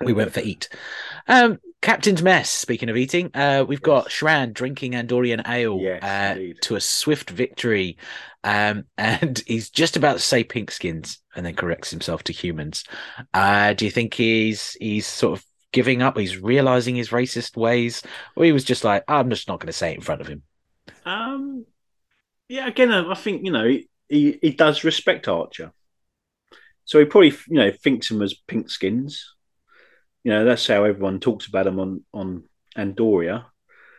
We 0.00 0.12
went 0.12 0.32
for 0.32 0.40
eat. 0.40 0.68
Um, 1.28 1.58
Captain's 1.82 2.22
mess. 2.22 2.50
Speaking 2.50 2.88
of 2.88 2.96
eating, 2.96 3.30
uh, 3.34 3.64
we've 3.66 3.82
got 3.82 4.08
Shran 4.08 4.52
drinking 4.52 4.92
Andorian 4.92 5.48
ale 5.48 5.78
Yes, 5.80 6.02
uh, 6.02 6.54
to 6.62 6.74
a 6.74 6.80
swift 6.80 7.30
victory, 7.30 7.96
um, 8.42 8.84
and 8.98 9.40
he's 9.46 9.70
just 9.70 9.96
about 9.96 10.14
to 10.14 10.18
say 10.18 10.42
pink 10.42 10.70
skins, 10.70 11.20
and 11.36 11.46
then 11.46 11.54
corrects 11.54 11.90
himself 11.90 12.24
to 12.24 12.32
humans. 12.32 12.84
Uh, 13.32 13.72
do 13.74 13.84
you 13.84 13.90
think 13.90 14.14
he's 14.14 14.76
he's 14.80 15.06
sort 15.06 15.38
of 15.38 15.44
giving 15.76 16.02
up? 16.02 16.16
He's 16.18 16.38
realizing 16.38 16.96
his 16.96 17.10
racist 17.10 17.56
ways, 17.56 18.02
or 18.34 18.44
he 18.44 18.52
was 18.52 18.64
just 18.64 18.82
like, 18.82 19.04
I'm 19.06 19.30
just 19.30 19.46
not 19.46 19.60
going 19.60 19.68
to 19.68 19.72
say 19.72 19.92
it 19.92 19.96
in 19.96 20.00
front 20.00 20.22
of 20.22 20.26
him. 20.26 20.42
Um, 21.04 21.66
yeah, 22.48 22.66
again, 22.66 22.90
I 22.90 23.14
think 23.14 23.44
you 23.44 23.52
know 23.52 23.66
he, 24.08 24.38
he 24.40 24.50
does 24.50 24.82
respect 24.84 25.28
Archer, 25.28 25.72
so 26.84 26.98
he 26.98 27.04
probably 27.04 27.34
you 27.48 27.58
know 27.58 27.70
thinks 27.70 28.10
him 28.10 28.22
as 28.22 28.34
pink 28.34 28.70
skins. 28.70 29.34
You 30.24 30.32
know 30.32 30.44
that's 30.44 30.66
how 30.66 30.84
everyone 30.84 31.20
talks 31.20 31.46
about 31.46 31.66
him 31.66 31.78
on 31.78 32.04
on 32.12 32.44
Andoria, 32.76 33.44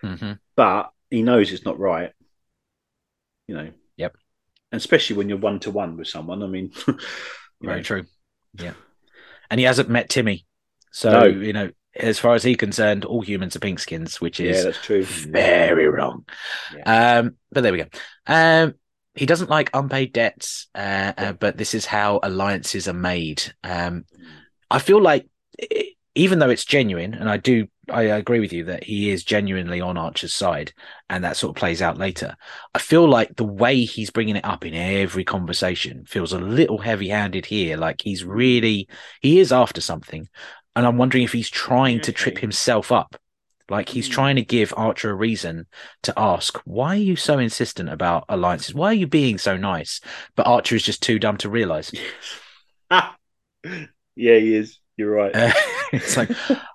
Mm-hmm. 0.03 0.33
but 0.55 0.91
he 1.09 1.21
knows 1.23 1.51
it's 1.51 1.65
not 1.65 1.79
right. 1.79 2.11
You 3.47 3.55
know. 3.55 3.69
Yep. 3.97 4.15
And 4.71 4.79
especially 4.79 5.15
when 5.17 5.29
you're 5.29 5.37
one 5.37 5.59
to 5.61 5.71
one 5.71 5.95
with 5.97 6.07
someone. 6.07 6.43
I 6.43 6.47
mean, 6.47 6.71
Very 7.61 7.77
know, 7.77 7.81
true. 7.83 8.05
Yeah. 8.59 8.73
And 9.49 9.59
he 9.59 9.65
hasn't 9.65 9.89
met 9.89 10.09
Timmy. 10.09 10.45
So, 10.91 11.11
No. 11.11 11.25
you 11.25 11.53
know, 11.53 11.71
as 11.95 12.19
far 12.19 12.35
as 12.35 12.43
he's 12.43 12.57
concerned, 12.57 13.05
all 13.05 13.21
humans 13.21 13.55
are 13.55 13.59
pink 13.59 13.79
skins, 13.79 14.21
which 14.21 14.39
yeah, 14.39 14.51
is 14.51 14.63
that's 14.65 14.81
true. 14.81 15.03
very 15.03 15.87
wrong. 15.87 16.25
Um, 16.85 17.35
but 17.51 17.61
there 17.61 17.71
we 17.71 17.79
go. 17.79 17.87
Um, 18.27 18.75
he 19.15 19.25
doesn't 19.25 19.49
like 19.49 19.71
unpaid 19.73 20.13
debts, 20.13 20.67
uh, 20.75 21.13
uh, 21.17 21.33
but 21.33 21.57
this 21.57 21.73
is 21.73 21.85
how 21.85 22.19
alliances 22.21 22.87
are 22.87 22.93
made. 22.93 23.43
Um, 23.63 24.05
I 24.69 24.79
feel 24.79 25.01
like 25.01 25.27
even 26.13 26.39
though 26.39 26.49
it's 26.49 26.65
genuine, 26.65 27.13
and 27.13 27.29
I 27.29 27.37
do, 27.37 27.67
I 27.89 28.03
agree 28.03 28.39
with 28.39 28.51
you 28.51 28.65
that 28.65 28.83
he 28.83 29.11
is 29.11 29.23
genuinely 29.23 29.81
on 29.81 29.97
Archer's 29.97 30.33
side, 30.33 30.73
and 31.09 31.23
that 31.23 31.37
sort 31.37 31.51
of 31.51 31.59
plays 31.59 31.81
out 31.81 31.97
later. 31.97 32.35
I 32.73 32.79
feel 32.79 33.07
like 33.07 33.35
the 33.35 33.43
way 33.45 33.85
he's 33.85 34.09
bringing 34.09 34.35
it 34.35 34.45
up 34.45 34.65
in 34.65 34.73
every 34.73 35.23
conversation 35.23 36.05
feels 36.05 36.33
a 36.33 36.39
little 36.39 36.79
heavy-handed 36.79 37.45
here. 37.45 37.77
Like 37.77 38.01
he's 38.01 38.23
really, 38.23 38.87
he 39.21 39.39
is 39.39 39.51
after 39.51 39.79
something, 39.79 40.27
and 40.77 40.85
I'm 40.87 40.97
wondering 40.97 41.23
if 41.25 41.33
he's 41.33 41.49
trying 41.49 41.99
to 42.01 42.13
trip 42.13 42.37
himself 42.39 42.91
up. 42.91 43.17
Like 43.69 43.89
he's 43.89 44.07
Hmm. 44.07 44.13
trying 44.13 44.35
to 44.37 44.43
give 44.43 44.73
Archer 44.77 45.09
a 45.11 45.15
reason 45.15 45.65
to 46.03 46.13
ask, 46.17 46.57
why 46.65 46.95
are 46.95 46.99
you 46.99 47.17
so 47.17 47.39
insistent 47.39 47.89
about 47.89 48.25
alliances? 48.29 48.73
Why 48.75 48.87
are 48.91 48.93
you 48.93 49.07
being 49.07 49.37
so 49.39 49.57
nice? 49.57 49.99
But 50.35 50.47
Archer 50.47 50.75
is 50.75 50.83
just 50.83 51.03
too 51.03 51.19
dumb 51.19 51.37
to 51.39 51.49
realize. 51.49 51.91
Ah, 52.89 53.17
yeah, 53.65 53.87
he 54.15 54.55
is. 54.55 54.79
You're 54.95 55.11
right. 55.11 55.35
Uh, 55.35 55.51
it's 55.93 56.17
like, 56.17 56.31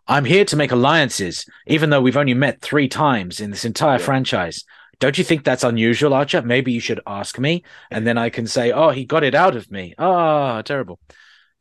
I'm 0.06 0.24
here 0.24 0.44
to 0.46 0.56
make 0.56 0.72
alliances, 0.72 1.46
even 1.66 1.90
though 1.90 2.00
we've 2.00 2.16
only 2.16 2.34
met 2.34 2.60
three 2.60 2.88
times 2.88 3.40
in 3.40 3.50
this 3.50 3.64
entire 3.64 3.98
Yeah. 3.98 4.04
franchise. 4.04 4.64
Don't 5.00 5.18
you 5.18 5.24
think 5.24 5.44
that's 5.44 5.64
unusual, 5.64 6.14
Archer? 6.14 6.42
Maybe 6.42 6.72
you 6.72 6.80
should 6.80 7.00
ask 7.06 7.38
me, 7.38 7.64
and 7.90 8.06
then 8.06 8.18
I 8.18 8.30
can 8.30 8.46
say, 8.46 8.70
"Oh, 8.70 8.90
he 8.90 9.04
got 9.04 9.24
it 9.24 9.34
out 9.34 9.56
of 9.56 9.70
me." 9.70 9.94
Ah, 9.98 10.62
terrible. 10.62 11.00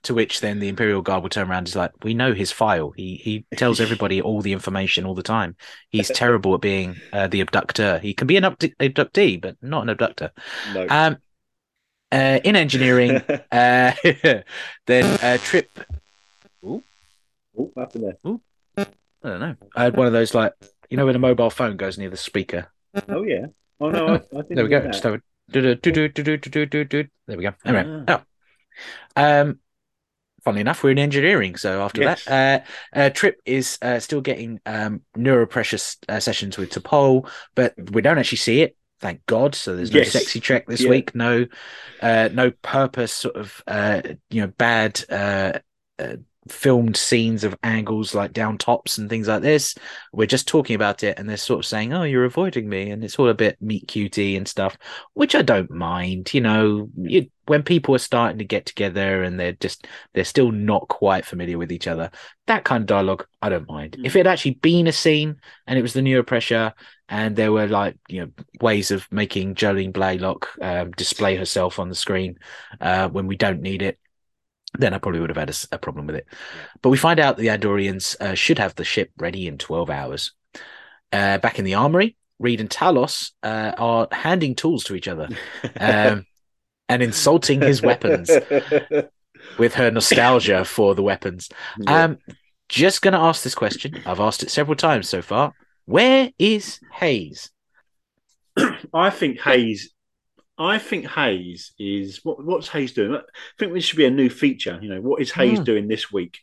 To 0.03 0.13
which 0.15 0.41
then 0.41 0.59
the 0.59 0.67
Imperial 0.67 1.01
Guard 1.03 1.21
will 1.21 1.29
turn 1.29 1.47
around 1.49 1.59
and 1.59 1.67
is 1.67 1.75
like, 1.75 1.91
"We 2.03 2.13
know 2.15 2.33
his 2.33 2.51
file. 2.51 2.91
He 2.91 3.15
he 3.17 3.45
tells 3.55 3.79
everybody 3.85 4.21
all 4.21 4.41
the 4.41 4.53
information 4.53 5.05
all 5.05 5.13
the 5.15 5.21
time. 5.23 5.55
He's 5.89 6.07
terrible 6.13 6.55
at 6.55 6.61
being 6.61 6.95
uh, 7.13 7.27
the 7.27 7.41
abductor. 7.41 7.99
He 7.99 8.13
can 8.13 8.25
be 8.27 8.37
an 8.37 8.45
abdu- 8.45 8.73
abductee, 8.79 9.39
but 9.39 9.57
not 9.61 9.83
an 9.83 9.89
abductor." 9.89 10.31
no. 10.73 10.87
Um, 10.89 11.17
uh, 12.11 12.39
in 12.43 12.57
engineering, 12.57 13.11
uh, 13.51 13.93
then 14.85 15.05
uh, 15.23 15.37
Trip 15.37 15.69
oh, 16.65 16.83
what 17.53 17.71
happened 17.77 18.03
there? 18.03 18.37
I 19.23 19.29
don't 19.29 19.39
know. 19.39 19.55
I 19.75 19.83
had 19.83 19.95
one 19.95 20.07
of 20.07 20.13
those 20.13 20.33
like 20.35 20.53
you 20.89 20.97
know 20.97 21.05
when 21.05 21.15
a 21.15 21.19
mobile 21.19 21.49
phone 21.49 21.77
goes 21.77 21.97
near 21.97 22.09
the 22.09 22.17
speaker. 22.17 22.67
Oh 23.07 23.23
yeah. 23.23 23.45
Oh 23.79 23.89
no, 23.91 24.07
I, 24.07 24.15
I 24.37 24.41
There 24.49 24.63
we 24.65 24.69
go. 24.69 24.81
that. 24.81 24.91
Just 24.91 25.03
have 25.03 25.13
a 25.13 25.21
do 25.51 25.61
do 25.61 25.75
do 25.75 26.09
do 26.09 26.23
do 26.23 26.37
do 26.37 26.65
do 26.65 26.83
do. 26.83 27.05
There 27.27 27.37
we 27.37 27.43
go. 27.43 27.53
Anyway, 27.63 28.03
Ah. 28.09 28.23
oh. 29.15 29.41
um, 29.41 29.59
funnily 30.43 30.61
enough, 30.61 30.83
we're 30.83 30.91
in 30.91 30.99
engineering, 30.99 31.55
so 31.55 31.81
after 31.81 32.01
Yes. 32.01 32.25
that, 32.25 32.63
uh, 32.95 32.99
uh, 32.99 33.09
Trip 33.09 33.39
is 33.45 33.77
uh, 33.81 33.99
still 33.99 34.21
getting 34.21 34.59
um 34.65 35.01
neuropressure 35.17 35.97
uh, 36.09 36.19
sessions 36.19 36.57
with 36.57 36.69
T'Pol, 36.71 37.29
but 37.55 37.73
we 37.91 38.01
don't 38.01 38.17
actually 38.17 38.37
see 38.37 38.61
it. 38.61 38.75
Thank 38.99 39.25
God. 39.25 39.55
So 39.55 39.75
there's 39.75 39.91
no 39.91 39.99
Yes. 39.99 40.11
sexy 40.13 40.39
check 40.39 40.67
this 40.67 40.81
Yeah. 40.81 40.89
week. 40.89 41.15
No, 41.15 41.47
uh, 42.01 42.29
no 42.31 42.51
purpose 42.61 43.11
sort 43.13 43.35
of 43.35 43.61
uh, 43.67 44.01
you 44.29 44.41
know 44.41 44.47
bad 44.57 45.03
uh, 45.09 45.59
uh, 45.99 46.15
filmed 46.49 46.97
scenes 46.97 47.43
of 47.43 47.55
angles 47.63 48.15
like 48.15 48.33
down 48.33 48.57
tops 48.57 48.97
and 48.97 49.09
things 49.09 49.27
like 49.27 49.41
this. 49.41 49.75
We're 50.11 50.27
just 50.27 50.47
talking 50.47 50.75
about 50.75 51.03
it, 51.03 51.17
and 51.19 51.29
they're 51.29 51.37
sort 51.37 51.59
of 51.59 51.65
saying, 51.65 51.93
"Oh, 51.93 52.03
you're 52.03 52.25
avoiding 52.25 52.67
me," 52.69 52.89
and 52.91 53.03
it's 53.03 53.17
all 53.19 53.29
a 53.29 53.33
bit 53.33 53.57
meet 53.61 53.87
cutie 53.87 54.35
and 54.35 54.47
stuff, 54.47 54.77
which 55.13 55.35
I 55.35 55.41
don't 55.41 55.71
mind. 55.71 56.33
You 56.33 56.41
know, 56.41 56.89
you, 56.97 57.29
when 57.51 57.63
people 57.63 57.93
are 57.93 57.99
starting 57.99 58.37
to 58.37 58.45
get 58.45 58.65
together 58.65 59.23
and 59.23 59.37
they're 59.37 59.51
just 59.51 59.85
they're 60.13 60.23
still 60.23 60.53
not 60.53 60.87
quite 60.87 61.25
familiar 61.25 61.57
with 61.57 61.69
each 61.69 61.85
other, 61.85 62.09
that 62.47 62.63
kind 62.63 62.79
of 62.79 62.87
dialogue 62.87 63.25
I 63.41 63.49
don't 63.49 63.67
mind. 63.67 63.97
Mm. 63.99 64.05
If 64.05 64.15
it 64.15 64.19
had 64.19 64.27
actually 64.27 64.53
been 64.53 64.87
a 64.87 64.93
scene 64.93 65.35
and 65.67 65.77
it 65.77 65.81
was 65.81 65.91
the 65.91 65.99
neuropressure 65.99 66.71
and 67.09 67.35
there 67.35 67.51
were 67.51 67.67
like 67.67 67.97
you 68.07 68.21
know 68.21 68.31
ways 68.61 68.89
of 68.89 69.05
making 69.11 69.55
Jolene 69.55 69.91
Blalock 69.91 70.47
um, 70.61 70.91
display 70.91 71.35
herself 71.35 71.77
on 71.77 71.89
the 71.89 71.95
screen 71.95 72.37
uh, 72.79 73.09
when 73.09 73.27
we 73.27 73.35
don't 73.35 73.61
need 73.61 73.81
it, 73.81 73.99
then 74.79 74.93
I 74.93 74.97
probably 74.97 75.19
would 75.19 75.29
have 75.29 75.35
had 75.35 75.53
a 75.73 75.77
problem 75.77 76.07
with 76.07 76.15
it. 76.15 76.27
But 76.81 76.91
we 76.91 76.97
find 76.97 77.19
out 77.19 77.35
the 77.35 77.47
Andorians 77.47 78.15
uh, 78.21 78.33
should 78.33 78.59
have 78.59 78.75
the 78.75 78.85
ship 78.85 79.11
ready 79.17 79.45
in 79.45 79.57
12 79.57 79.89
hours. 79.89 80.31
Uh, 81.11 81.37
back 81.39 81.59
in 81.59 81.65
the 81.65 81.73
armory, 81.73 82.15
Reed 82.39 82.61
and 82.61 82.69
Talas 82.69 83.31
uh, 83.43 83.73
are 83.77 84.07
handing 84.13 84.55
tools 84.55 84.85
to 84.85 84.95
each 84.95 85.09
other 85.09 85.27
um, 85.81 86.25
and 86.91 87.01
insulting 87.01 87.61
his 87.61 87.81
weapons 87.81 88.29
with 89.57 89.73
her 89.75 89.89
nostalgia 89.89 90.65
for 90.65 90.93
the 90.93 91.01
weapons. 91.01 91.47
Yeah. 91.79 92.03
Um, 92.03 92.17
just 92.67 93.01
going 93.01 93.13
to 93.13 93.19
ask 93.19 93.43
this 93.43 93.55
question. 93.55 93.95
I've 94.05 94.19
asked 94.19 94.43
it 94.43 94.51
several 94.51 94.75
times 94.75 95.07
so 95.07 95.21
far. 95.21 95.53
Where 95.85 96.31
is 96.37 96.79
Hayes? 96.95 97.49
I 98.93 99.09
think 99.09 99.39
Hayes. 99.39 99.91
I 100.57 100.77
think 100.79 101.07
Hayes 101.07 101.71
is 101.79 102.19
what, 102.23 102.43
what's 102.45 102.67
Hayes 102.67 102.91
doing? 102.91 103.15
I 103.15 103.21
think 103.57 103.73
this 103.73 103.85
should 103.85 103.97
be 103.97 104.05
a 104.05 104.11
new 104.11 104.29
feature. 104.29 104.77
You 104.81 104.89
know, 104.89 105.01
what 105.01 105.21
is 105.21 105.31
Hayes 105.31 105.59
Hmm. 105.59 105.63
doing 105.63 105.87
this 105.87 106.11
week? 106.11 106.39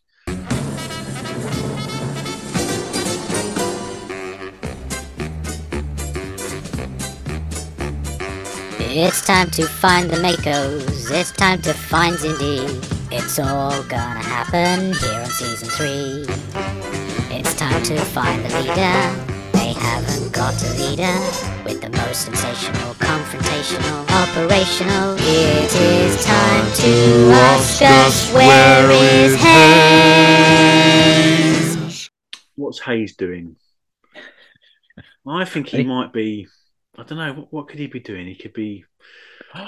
It's 8.91 9.21
time 9.21 9.51
to 9.51 9.67
find 9.67 10.09
the 10.09 10.17
MACOs. 10.17 11.11
It's 11.11 11.31
time 11.31 11.61
to 11.61 11.75
find 11.75 12.17
Xindi. 12.17 12.65
It's 13.13 13.39
all 13.39 13.83
gonna 13.83 14.23
happen 14.23 14.95
here 14.95 15.21
on 15.21 15.27
season 15.27 15.69
three. 15.69 16.25
It's 17.31 17.53
time 17.53 17.83
to 17.83 17.99
find 17.99 18.43
the 18.43 18.49
leader. 18.59 19.15
They 19.53 19.75
haven't 19.75 20.33
got 20.33 20.55
a 20.65 20.71
leader 20.81 21.21
with 21.67 21.83
the 21.83 21.91
most 21.99 22.23
sensational, 22.25 22.95
confrontational, 22.95 24.09
operational. 24.09 25.17
It 25.19 25.75
is 25.75 26.25
time 26.25 26.73
to 26.73 27.31
ask 27.35 27.83
us 27.83 28.33
where 28.33 28.91
is 28.91 29.37
Hayes? 31.77 32.09
What's 32.57 32.81
Hayes 32.81 33.15
doing? 33.17 33.57
I 35.27 35.45
think 35.45 35.69
he 35.69 35.83
might 35.83 36.15
be. 36.15 36.49
I 36.99 37.03
don't 37.05 37.19
know. 37.19 37.33
What, 37.33 37.53
what 37.53 37.69
could 37.69 37.79
he 37.79 37.87
be 37.87 38.01
doing? 38.01 38.27
He 38.27 38.35
could 38.35 38.53
be. 38.53 38.85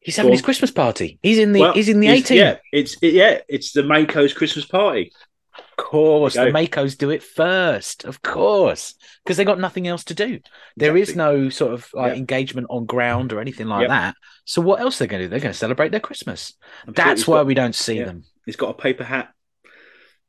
He's 0.00 0.16
having 0.16 0.32
his 0.32 0.42
Christmas 0.42 0.70
party. 0.70 1.18
He's 1.22 1.38
in 1.38 1.52
the 1.52 1.60
well, 1.60 1.72
he's 1.72 1.88
in 1.88 1.98
the 1.98 2.06
it's- 2.06 2.30
18th. 2.30 2.36
Yeah, 2.36 2.56
it's 2.72 2.96
it, 3.02 3.14
yeah, 3.14 3.38
it's 3.48 3.72
the 3.72 3.82
MACO's 3.82 4.32
Christmas 4.32 4.64
party. 4.64 5.10
Of 5.58 5.76
course, 5.76 6.34
the. 6.34 6.42
MACOs 6.52 6.96
do 6.96 7.10
it 7.10 7.20
first, 7.22 8.04
of 8.04 8.22
course, 8.22 8.94
because 9.24 9.36
they 9.36 9.44
got 9.44 9.58
nothing 9.58 9.88
else 9.88 10.04
to 10.04 10.14
do. 10.14 10.38
There 10.76 10.96
is 10.96 11.10
Exactly. 11.10 11.42
no 11.42 11.48
sort 11.48 11.74
of 11.74 11.88
like 11.94 12.10
Yep. 12.10 12.16
engagement 12.16 12.66
on 12.70 12.86
ground 12.86 13.32
or 13.32 13.40
anything 13.40 13.66
like 13.66 13.82
Yep. 13.82 13.88
that. 13.90 14.14
So 14.44 14.62
what 14.62 14.80
else 14.80 14.98
they're 14.98 15.08
going 15.08 15.20
to 15.22 15.26
do? 15.26 15.30
They're 15.30 15.40
going 15.40 15.52
to 15.52 15.58
celebrate 15.58 15.90
their 15.90 15.98
Christmas. 16.00 16.54
I'm 16.86 16.94
That's 16.94 17.22
he's 17.22 17.28
why 17.28 17.38
got- 17.38 17.46
we 17.46 17.54
don't 17.54 17.74
see 17.74 17.98
yeah. 17.98 18.04
them. 18.04 18.24
He's 18.46 18.56
got 18.56 18.70
a 18.70 18.74
paper 18.74 19.02
hat. 19.04 19.30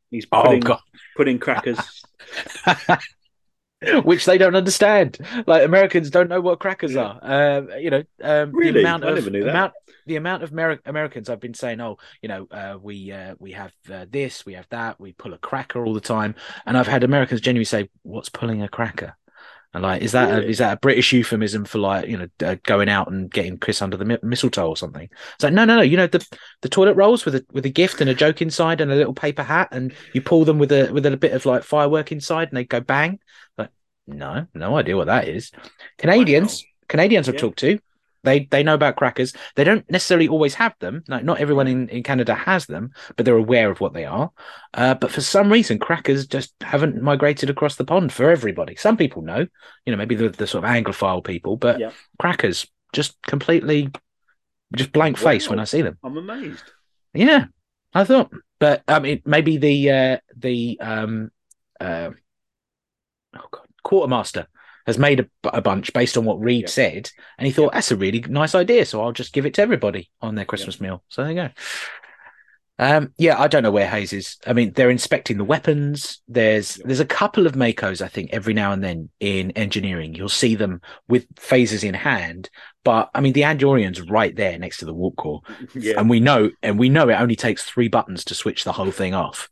He's 0.09 0.25
Oh 0.31 0.41
putting, 0.43 0.59
god, 0.61 0.79
putting 1.15 1.37
crackers. 1.37 1.77
which 4.03 4.25
they 4.25 4.37
don't 4.37 4.55
understand. 4.55 5.17
Like 5.47 5.63
Americans 5.63 6.09
don't 6.09 6.29
know 6.29 6.41
what 6.41 6.59
crackers 6.59 6.95
are. 6.95 7.19
Um, 7.21 7.69
you 7.79 7.89
know, 7.89 8.03
um, 8.21 8.51
the 8.51 8.79
amount 8.79 9.05
I 9.05 9.09
of 9.09 9.15
never 9.15 9.29
knew 9.29 9.43
that. 9.43 9.49
amount 9.51 9.73
the 10.05 10.15
amount 10.15 10.43
of 10.43 10.51
Ameri- 10.51 10.79
Americans 10.85 11.29
I've 11.29 11.39
been 11.39 11.53
saying, 11.53 11.79
oh, 11.79 11.97
you 12.21 12.29
know, 12.29 12.47
uh, 12.51 12.77
we 12.81 13.11
uh, 13.11 13.35
we 13.39 13.51
have 13.53 13.71
uh, 13.91 14.05
this, 14.09 14.45
we 14.45 14.53
have 14.53 14.67
that, 14.69 14.99
we 14.99 15.13
pull 15.13 15.33
a 15.33 15.37
cracker 15.37 15.85
all 15.85 15.93
the 15.93 16.01
time, 16.01 16.35
and 16.65 16.77
I've 16.77 16.87
had 16.87 17.03
Americans 17.03 17.41
genuinely 17.41 17.65
say, 17.65 17.89
"What's 18.01 18.29
pulling 18.29 18.61
a 18.63 18.67
cracker?" 18.67 19.15
And 19.73 19.83
like, 19.83 20.01
is 20.01 20.13
that 20.13 20.31
a, 20.31 20.47
is 20.47 20.57
that 20.57 20.73
a 20.73 20.79
British 20.79 21.13
euphemism 21.13 21.63
for 21.63 21.77
like 21.77 22.07
you 22.07 22.17
know 22.17 22.27
uh, 22.43 22.55
going 22.63 22.89
out 22.89 23.11
and 23.11 23.29
getting 23.29 23.57
Chris 23.57 23.83
under 23.83 23.97
the 23.97 24.05
mi- 24.05 24.17
mistletoe 24.23 24.67
or 24.67 24.75
something? 24.75 25.07
It's 25.35 25.43
like 25.43 25.53
no, 25.53 25.63
no, 25.63 25.75
no. 25.77 25.81
You 25.83 25.95
know 25.95 26.07
the 26.07 26.25
the 26.61 26.69
toilet 26.69 26.95
rolls 26.95 27.23
with 27.23 27.35
a 27.35 27.45
with 27.51 27.65
a 27.67 27.69
gift 27.69 28.01
and 28.01 28.09
a 28.09 28.15
joke 28.15 28.41
inside 28.41 28.81
and 28.81 28.91
a 28.91 28.95
little 28.95 29.13
paper 29.13 29.43
hat, 29.43 29.69
and 29.71 29.93
you 30.13 30.21
pull 30.21 30.43
them 30.43 30.57
with 30.57 30.71
a 30.71 30.91
with 30.91 31.05
a 31.05 31.15
bit 31.17 31.33
of 31.33 31.45
like 31.45 31.63
firework 31.63 32.11
inside, 32.11 32.47
and 32.47 32.57
they 32.57 32.63
go 32.63 32.79
bang. 32.79 33.19
Like, 33.59 33.69
no, 34.07 34.47
no 34.55 34.75
idea 34.75 34.97
what 34.97 35.05
that 35.05 35.27
is. 35.27 35.51
Canadians, 35.99 36.65
Canadians 36.87 37.29
I've 37.29 37.35
Yeah. 37.35 37.41
talked 37.41 37.59
to, 37.59 37.79
they 38.23 38.45
they 38.51 38.63
know 38.63 38.73
about 38.73 38.95
crackers. 38.95 39.33
They 39.55 39.63
don't 39.63 39.89
necessarily 39.89 40.27
always 40.27 40.53
have 40.55 40.73
them. 40.79 41.03
Like 41.07 41.23
not 41.23 41.39
everyone 41.39 41.67
in, 41.67 41.89
in 41.89 42.03
Canada 42.03 42.35
has 42.35 42.65
them, 42.65 42.91
but 43.15 43.25
they're 43.25 43.37
aware 43.37 43.71
of 43.71 43.79
what 43.79 43.93
they 43.93 44.05
are. 44.05 44.31
Uh, 44.73 44.93
but 44.95 45.11
for 45.11 45.21
some 45.21 45.51
reason, 45.51 45.79
crackers 45.79 46.27
just 46.27 46.53
haven't 46.61 47.01
migrated 47.01 47.49
across 47.49 47.75
the 47.75 47.85
pond 47.85 48.11
for 48.11 48.29
everybody. 48.29 48.75
Some 48.75 48.97
people 48.97 49.21
know, 49.21 49.45
you 49.85 49.91
know, 49.91 49.97
maybe 49.97 50.15
the, 50.15 50.29
the 50.29 50.47
sort 50.47 50.63
of 50.63 50.69
Anglophile 50.69 51.23
people, 51.23 51.57
but 51.57 51.79
Yeah. 51.79 51.91
crackers 52.19 52.67
just 52.93 53.21
completely, 53.23 53.89
just 54.75 54.91
blank 54.91 55.17
face 55.17 55.49
when 55.49 55.59
I 55.59 55.63
see 55.65 55.81
them. 55.81 55.97
I'm 56.03 56.17
amazed. 56.17 56.63
Yeah, 57.13 57.45
I 57.93 58.03
thought, 58.03 58.31
but 58.59 58.83
I 58.87 58.99
mean, 58.99 59.21
maybe 59.25 59.57
the 59.57 59.91
uh, 59.91 60.17
the 60.35 60.77
um, 60.79 61.31
uh, 61.79 62.11
oh 63.35 63.47
god, 63.51 63.67
quartermaster 63.83 64.47
has 64.89 64.97
made 64.97 65.21
a, 65.21 65.27
a 65.45 65.61
bunch 65.61 65.93
based 65.93 66.17
on 66.17 66.25
what 66.25 66.39
Reed 66.39 66.69
said, 66.69 67.09
and 67.37 67.45
he 67.45 67.53
thought 67.53 67.73
that's 67.73 67.91
a 67.91 67.95
really 67.95 68.19
nice 68.27 68.55
idea, 68.55 68.85
so 68.85 69.01
I'll 69.01 69.11
just 69.11 69.33
give 69.33 69.45
it 69.45 69.53
to 69.55 69.61
everybody 69.61 70.09
on 70.21 70.35
their 70.35 70.45
Christmas 70.45 70.81
meal. 70.81 71.03
So 71.07 71.23
there 71.23 71.31
you 71.31 71.37
go. 71.37 71.49
Um, 72.81 73.13
yeah, 73.17 73.37
I 73.37 73.49
don't 73.49 73.63
know 73.63 73.71
where 73.71 73.89
Hayes 73.89 74.13
is. 74.13 74.37
I 74.47 74.53
mean, 74.53 74.71
they're 74.71 74.89
inspecting 74.89 75.37
the 75.37 75.43
weapons. 75.43 76.21
There's 76.29 76.75
there's 76.85 77.01
a 77.01 77.05
couple 77.05 77.45
of 77.45 77.53
MACOs, 77.53 78.01
I 78.01 78.07
think, 78.07 78.29
every 78.31 78.53
now 78.53 78.71
and 78.71 78.81
then 78.81 79.09
in 79.19 79.51
engineering. 79.51 80.15
You'll 80.15 80.29
see 80.29 80.55
them 80.55 80.79
with 81.09 81.27
phases 81.37 81.83
in 81.83 81.93
hand, 81.93 82.49
but 82.85 83.09
I 83.13 83.19
mean, 83.19 83.33
the 83.33 83.41
Andorian's 83.41 84.01
right 84.01 84.33
there 84.33 84.57
next 84.57 84.77
to 84.77 84.85
the 84.85 84.93
warp 84.93 85.17
core 85.17 85.41
Yeah. 85.75 85.95
and 85.97 86.09
we 86.09 86.21
know 86.21 86.51
and 86.63 86.79
we 86.79 86.87
know 86.87 87.09
it 87.09 87.15
only 87.15 87.35
takes 87.35 87.63
three 87.63 87.89
buttons 87.89 88.23
to 88.25 88.33
switch 88.33 88.63
the 88.63 88.71
whole 88.71 88.91
thing 88.91 89.13
off 89.13 89.49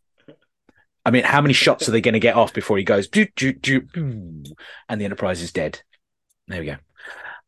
i 1.08 1.12
mean 1.12 1.24
how 1.24 1.42
many 1.42 1.54
shots 1.54 1.88
are 1.88 1.92
they 1.94 2.02
going 2.02 2.14
to 2.20 2.28
get 2.28 2.36
off 2.36 2.54
before 2.54 2.78
he 2.78 2.84
goes 2.84 3.08
"Doo, 3.08 3.26
doo, 3.36 3.54
doo, 3.54 3.82
boo," 3.82 4.44
and 4.90 5.00
the 5.00 5.06
enterprise 5.06 5.42
is 5.42 5.52
dead? 5.52 5.82
There 6.48 6.60
we 6.60 6.66
go. 6.68 6.78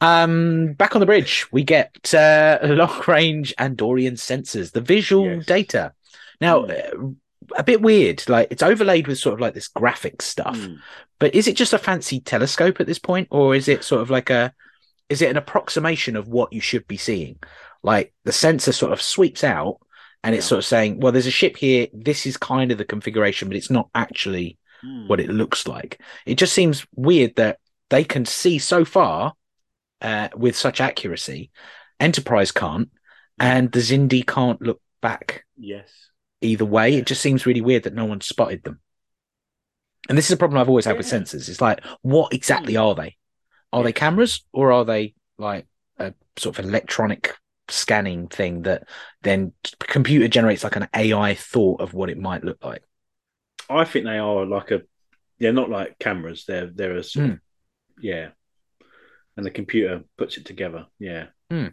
Um 0.02 0.74
back 0.74 0.95
on 0.95 1.02
the 1.02 1.06
bridge 1.06 1.45
we 1.52 1.63
get 1.63 2.13
uh 2.13 2.58
long 2.63 3.02
range 3.08 3.54
andorian 3.60 4.13
sensors 4.13 4.72
the 4.72 4.82
visual 4.82 5.26
Yes. 5.26 5.45
data. 5.45 5.93
Now 6.39 6.63
uh, 6.63 7.12
a 7.58 7.63
bit 7.63 7.82
weird 7.82 8.24
like 8.30 8.48
it's 8.52 8.63
overlaid 8.63 9.08
with 9.08 9.19
sort 9.19 9.34
of 9.34 9.39
like 9.41 9.54
this 9.56 9.67
graphic 9.67 10.22
stuff 10.22 10.58
Hmm. 10.58 10.76
but 11.19 11.34
is 11.36 11.48
it 11.48 11.58
just 11.58 11.74
a 11.74 11.78
fancy 11.80 12.19
telescope 12.22 12.80
at 12.80 12.88
this 12.88 13.00
point 13.00 13.28
or 13.32 13.56
is 13.56 13.67
it 13.67 13.84
sort 13.84 14.02
of 14.02 14.10
like 14.10 14.30
a 14.30 14.54
is 15.10 15.22
it 15.22 15.32
an 15.32 15.38
approximation 15.38 16.15
of 16.15 16.28
what 16.28 16.54
you 16.54 16.62
should 16.62 16.88
be 16.88 16.98
seeing? 16.98 17.38
Like 17.82 18.13
the 18.24 18.32
sensor 18.32 18.72
sort 18.72 18.93
of 18.93 19.02
sweeps 19.02 19.43
out 19.43 19.80
and 20.23 20.36
it's 20.36 20.45
Yeah. 20.45 20.49
sort 20.49 20.60
of 20.60 20.65
saying 20.65 20.99
well 20.99 21.12
there's 21.12 21.25
a 21.27 21.32
ship 21.32 21.58
here 21.58 21.88
this 21.93 22.25
is 22.25 22.38
kind 22.38 22.71
of 22.71 22.77
the 22.77 22.86
configuration 22.86 23.47
but 23.47 23.58
it's 23.58 23.69
not 23.71 23.89
actually 23.95 24.58
Hmm. 24.82 25.08
what 25.08 25.19
it 25.19 25.29
looks 25.29 25.67
like 25.67 25.99
it 26.25 26.36
just 26.36 26.53
seems 26.53 26.86
weird 26.95 27.36
that 27.36 27.60
they 27.89 28.03
can 28.05 28.25
see 28.25 28.60
so 28.60 28.86
far 28.86 29.34
uh, 30.01 30.29
with 30.36 30.55
such 30.55 30.79
accuracy 30.79 31.51
enterprise 31.99 32.51
can't 32.53 32.89
and 33.39 33.71
the 33.71 33.79
Xindi 33.79 34.25
can't 34.25 34.62
look 34.62 34.82
back 35.01 35.43
Yes. 35.58 35.91
either 36.41 36.63
way. 36.65 36.95
It 36.95 37.05
just 37.08 37.21
seems 37.21 37.45
really 37.45 37.62
weird 37.62 37.84
that 37.84 37.93
no 37.93 38.05
one 38.05 38.21
spotted 38.21 38.63
them. 38.63 38.79
And 40.08 40.17
this 40.17 40.25
is 40.27 40.32
a 40.32 40.38
problem 40.38 40.60
I've 40.60 40.69
always 40.69 40.86
had 40.86 40.97
with 40.97 41.08
sensors. 41.08 41.49
It's 41.49 41.62
like, 41.62 41.84
what 42.01 42.34
exactly 42.34 42.73
Hmm. 42.75 42.82
are 42.82 42.95
they? 42.95 43.17
Are 43.73 43.84
they 43.84 43.93
cameras 43.93 44.43
or 44.53 44.71
are 44.71 44.86
they 44.86 45.13
like 45.38 45.67
a 45.97 46.13
sort 46.38 46.58
of 46.58 46.65
electronic 46.65 47.36
scanning 47.67 48.27
thing 48.27 48.63
that 48.63 48.84
then 49.21 49.53
computer 49.79 50.27
generates 50.27 50.63
like 50.63 50.75
an 50.75 50.88
AI 50.95 51.36
thought 51.36 51.82
of 51.82 51.93
what 51.93 52.10
it 52.10 52.17
might 52.17 52.43
look 52.43 52.63
like? 52.63 52.84
I 53.69 53.86
think 53.86 54.05
they 54.05 54.17
are 54.17 54.45
like 54.45 54.71
a. 54.71 54.82
They're 55.39 55.53
not 55.53 55.69
like 55.69 55.99
cameras. 55.99 56.45
They're 56.47 56.67
they're 56.67 56.95
a 56.95 56.99
of, 56.99 57.12
hmm. 57.13 57.34
yeah. 58.01 58.29
And 59.38 59.45
the 59.45 59.51
computer 59.51 60.03
puts 60.17 60.38
it 60.38 60.45
together. 60.45 60.88
Yeah. 60.99 61.27
Hmm. 61.49 61.67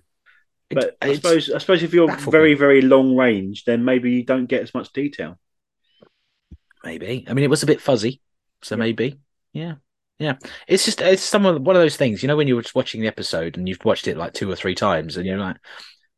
It- 0.70 0.74
But 0.74 0.96
I 1.00 1.14
suppose 1.14 1.50
I 1.50 1.58
suppose 1.58 1.82
if 1.82 1.94
you're 1.94 2.14
very 2.16 2.54
very 2.54 2.82
long 2.82 3.16
range, 3.16 3.64
then 3.64 3.84
maybe 3.84 4.10
you 4.12 4.24
don't 4.24 4.46
get 4.46 4.62
as 4.62 4.74
much 4.74 4.92
detail. 4.92 5.38
maybe. 6.84 7.24
I 7.28 7.34
mean, 7.34 7.44
it 7.44 7.50
was 7.50 7.62
a 7.62 7.66
bit 7.66 7.80
fuzzy, 7.80 8.20
so 8.62 8.74
Yeah. 8.74 8.80
maybe. 8.80 9.18
Yeah, 9.52 9.74
yeah. 10.18 10.36
It's 10.68 10.84
just 10.84 11.00
it's 11.00 11.22
some 11.22 11.46
of 11.46 11.62
one 11.62 11.76
of 11.76 11.82
those 11.82 11.96
things. 11.96 12.22
You 12.22 12.26
know, 12.28 12.36
when 12.36 12.46
you're 12.48 12.62
just 12.62 12.74
watching 12.74 13.00
the 13.00 13.06
episode 13.08 13.56
and 13.56 13.68
you've 13.68 13.84
watched 13.84 14.06
it 14.06 14.16
like 14.16 14.32
two 14.34 14.50
or 14.50 14.56
three 14.56 14.74
times, 14.74 15.16
and 15.16 15.26
you're 15.26 15.38
like, 15.38 15.56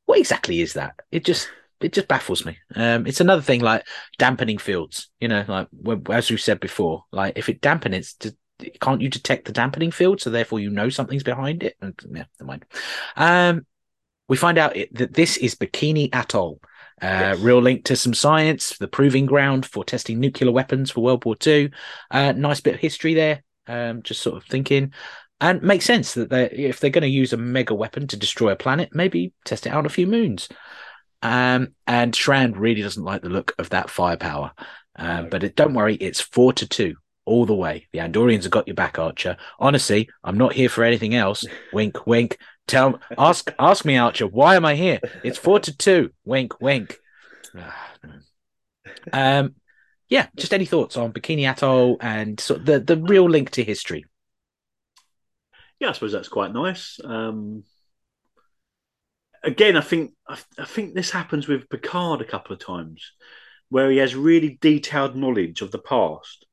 what 0.09 0.19
exactly 0.19 0.63
is 0.63 0.73
that? 0.73 0.99
It 1.13 1.23
just 1.23 1.51
it 1.81 1.93
just 1.93 2.09
baffles 2.09 2.47
me. 2.47 2.57
Um, 2.75 3.07
it's 3.07 3.21
another 3.21 3.43
thing 3.43 3.61
like 3.61 3.87
dampening 4.19 4.57
fields. 4.57 5.11
You 5.21 5.29
know, 5.29 5.45
like 5.47 5.69
as 6.09 6.31
we've 6.31 6.41
said 6.41 6.61
before, 6.61 7.05
like 7.13 7.37
if 7.37 7.51
it 7.51 7.61
dampens, 7.61 8.15
can't 8.81 9.03
you 9.03 9.11
detect 9.11 9.45
the 9.45 9.53
dampening 9.53 9.91
field? 9.91 10.23
So 10.23 10.31
therefore, 10.31 10.61
you 10.61 10.71
know 10.71 10.89
something's 10.89 11.23
behind 11.23 11.63
it. 11.63 11.77
And, 11.83 11.95
yeah, 12.11 12.25
never 12.41 12.47
mind. 12.47 12.65
Um, 13.17 13.67
we 14.31 14.39
find 14.39 14.57
out 14.57 14.79
it, 14.79 14.95
that 14.95 15.13
this 15.13 15.37
is 15.37 15.57
Bikini 15.57 16.09
Atoll. 16.15 16.59
Uh, 17.03 17.37
yes. 17.37 17.41
Real 17.41 17.61
link 17.61 17.85
to 17.85 17.95
some 17.95 18.15
science, 18.15 18.79
the 18.79 18.89
proving 18.89 19.27
ground 19.27 19.67
for 19.67 19.85
testing 19.85 20.21
nuclear 20.21 20.51
weapons 20.51 20.91
for 20.91 21.03
World 21.03 21.27
War 21.27 21.37
II. 21.47 21.71
Uh, 22.11 22.33
nice 22.33 22.63
bit 22.63 22.75
of 22.75 22.81
history 22.81 23.13
there. 23.13 23.45
Um, 23.67 24.03
just 24.03 24.23
sort 24.23 24.39
of 24.39 24.45
thinking, 24.45 24.95
and 25.41 25.63
makes 25.63 25.85
sense 25.85 26.15
that 26.15 26.31
they 26.31 26.51
if 26.51 26.81
they're 26.81 26.91
going 26.91 27.03
to 27.03 27.09
use 27.09 27.33
a 27.33 27.37
mega 27.37 27.75
weapon 27.75 28.07
to 28.09 28.17
destroy 28.17 28.51
a 28.51 28.57
planet, 28.57 28.91
maybe 28.93 29.33
test 29.45 29.67
it 29.67 29.71
out 29.71 29.79
on 29.79 29.87
a 29.87 29.91
few 29.91 30.07
moons. 30.07 30.49
Um, 31.23 31.75
and 31.87 32.13
Shran 32.13 32.55
really 32.57 32.83
doesn't 32.83 33.05
like 33.05 33.23
the 33.23 33.29
look 33.29 33.55
of 33.59 33.71
that 33.71 33.91
firepower. 33.91 34.53
Um, 34.97 35.25
no. 35.25 35.29
But 35.31 35.45
it, 35.45 35.57
don't 35.57 35.75
worry, 35.75 35.95
it's 35.95 36.21
four 36.21 36.53
to 36.55 36.67
two 36.67 36.97
all 37.25 37.47
the 37.47 37.55
way. 37.55 37.87
The 37.93 38.01
Andorians 38.01 38.45
have 38.45 38.53
got 38.53 38.67
your 38.67 38.75
back, 38.75 38.99
Archer. 38.99 39.37
Honestly, 39.59 40.09
I'm 40.25 40.39
not 40.39 40.55
here 40.55 40.69
for 40.69 40.83
anything 40.83 41.15
else. 41.15 41.45
wink, 41.73 42.07
wink. 42.07 42.39
Tell, 42.67 43.01
ask, 43.17 43.53
ask 43.59 43.85
me, 43.85 43.97
Archer. 43.97 44.27
Why 44.27 44.57
am 44.57 44.65
I 44.65 44.75
here? 44.75 45.01
It's 45.25 45.39
four 45.39 45.61
to 45.61 45.77
two. 45.77 46.11
Wink, 46.25 46.61
wink. 46.61 46.99
um, 49.13 49.55
yeah. 50.09 50.27
Just 50.37 50.55
any 50.55 50.65
thoughts 50.65 50.97
on 50.97 51.13
Bikini 51.13 51.49
Atoll 51.51 51.99
and 52.01 52.41
sort 52.41 52.61
of 52.61 52.67
the 52.67 52.81
the 52.81 52.97
real 52.97 53.29
link 53.29 53.51
to 53.51 53.65
history? 53.65 54.05
Yeah, 55.81 55.91
I 55.91 55.93
suppose 55.93 56.13
that's 56.13 56.29
quite 56.29 56.53
nice. 56.53 56.99
Um, 57.05 57.65
again, 59.43 59.77
I 59.77 59.81
think 59.81 60.13
I, 60.29 60.39
I 60.59 60.65
think 60.65 60.95
this 60.95 61.11
happens 61.11 61.49
with 61.49 61.69
Picard 61.69 62.21
a 62.21 62.25
couple 62.25 62.53
of 62.53 62.65
times, 62.65 63.13
where 63.69 63.91
he 63.91 63.99
has 63.99 64.15
really 64.15 64.59
detailed 64.61 65.17
knowledge 65.17 65.63
of 65.63 65.71
the 65.71 65.79
past. 65.79 66.47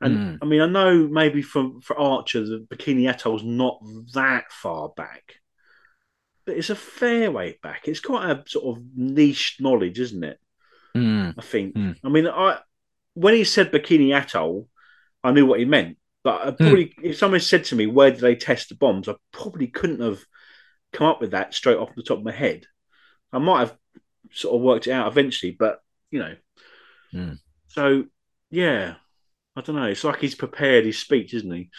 And 0.00 0.16
mm. 0.16 0.38
I 0.42 0.44
mean, 0.44 0.60
I 0.60 0.66
know 0.66 1.08
maybe 1.08 1.42
for 1.42 1.72
for 1.82 1.98
Archer, 1.98 2.44
the 2.44 2.66
Bikini 2.70 3.08
Atoll 3.08 3.36
Atoll's 3.36 3.44
not 3.44 3.80
that 4.14 4.52
far 4.52 4.90
back, 4.90 5.36
but 6.46 6.56
it's 6.56 6.70
a 6.70 6.76
fair 6.76 7.30
way 7.30 7.58
back. 7.62 7.88
It's 7.88 8.00
quite 8.00 8.30
a 8.30 8.44
sort 8.46 8.76
of 8.76 8.84
niche 8.94 9.56
knowledge, 9.60 9.98
isn't 9.98 10.24
it? 10.24 10.38
Mm. 10.96 11.34
I 11.36 11.42
think. 11.42 11.74
Mm. 11.74 11.96
I 12.04 12.08
mean, 12.08 12.26
I 12.28 12.58
when 13.14 13.34
he 13.34 13.42
said 13.44 13.72
Bikini 13.72 14.14
Atoll, 14.14 14.68
I 15.24 15.32
knew 15.32 15.46
what 15.46 15.58
he 15.58 15.64
meant. 15.64 15.96
But 16.28 16.46
I 16.46 16.50
probably, 16.50 16.88
mm. 16.88 17.04
if 17.04 17.16
someone 17.16 17.40
said 17.40 17.64
to 17.64 17.74
me, 17.74 17.86
"Where 17.86 18.10
did 18.10 18.20
they 18.20 18.36
test 18.36 18.68
the 18.68 18.74
bombs?" 18.74 19.08
I 19.08 19.14
probably 19.32 19.66
couldn't 19.66 20.02
have 20.02 20.20
come 20.92 21.06
up 21.06 21.22
with 21.22 21.30
that 21.30 21.54
straight 21.54 21.78
off 21.78 21.94
the 21.96 22.02
top 22.02 22.18
of 22.18 22.24
my 22.24 22.32
head. 22.32 22.66
I 23.32 23.38
might 23.38 23.60
have 23.60 23.76
sort 24.32 24.54
of 24.54 24.60
worked 24.60 24.88
it 24.88 24.92
out 24.92 25.10
eventually, 25.10 25.56
but 25.58 25.80
you 26.10 26.18
know. 26.18 26.36
Mm. 27.14 27.38
So 27.68 28.04
yeah, 28.50 28.96
I 29.56 29.62
don't 29.62 29.76
know. 29.76 29.84
It's 29.84 30.04
like 30.04 30.20
he's 30.20 30.34
prepared 30.34 30.84
his 30.84 30.98
speech, 30.98 31.32
isn't 31.32 31.50
he? 31.50 31.70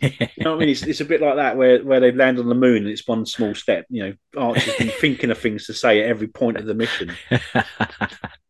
you 0.00 0.10
know 0.38 0.52
what 0.52 0.58
I 0.58 0.60
mean? 0.60 0.68
It's, 0.68 0.84
it's 0.84 1.00
a 1.00 1.04
bit 1.04 1.20
like 1.20 1.34
that 1.34 1.56
where, 1.56 1.82
where 1.82 1.98
they 1.98 2.12
land 2.12 2.38
on 2.38 2.48
the 2.48 2.54
moon 2.54 2.84
and 2.84 2.88
it's 2.88 3.08
one 3.08 3.26
small 3.26 3.56
step. 3.56 3.86
You 3.90 4.04
know, 4.04 4.14
Archer's 4.40 4.76
been 4.78 4.90
thinking 5.00 5.32
of 5.32 5.38
things 5.38 5.66
to 5.66 5.74
say 5.74 6.00
at 6.00 6.08
every 6.08 6.28
point 6.28 6.58
of 6.58 6.66
the 6.66 6.74
mission. 6.74 7.12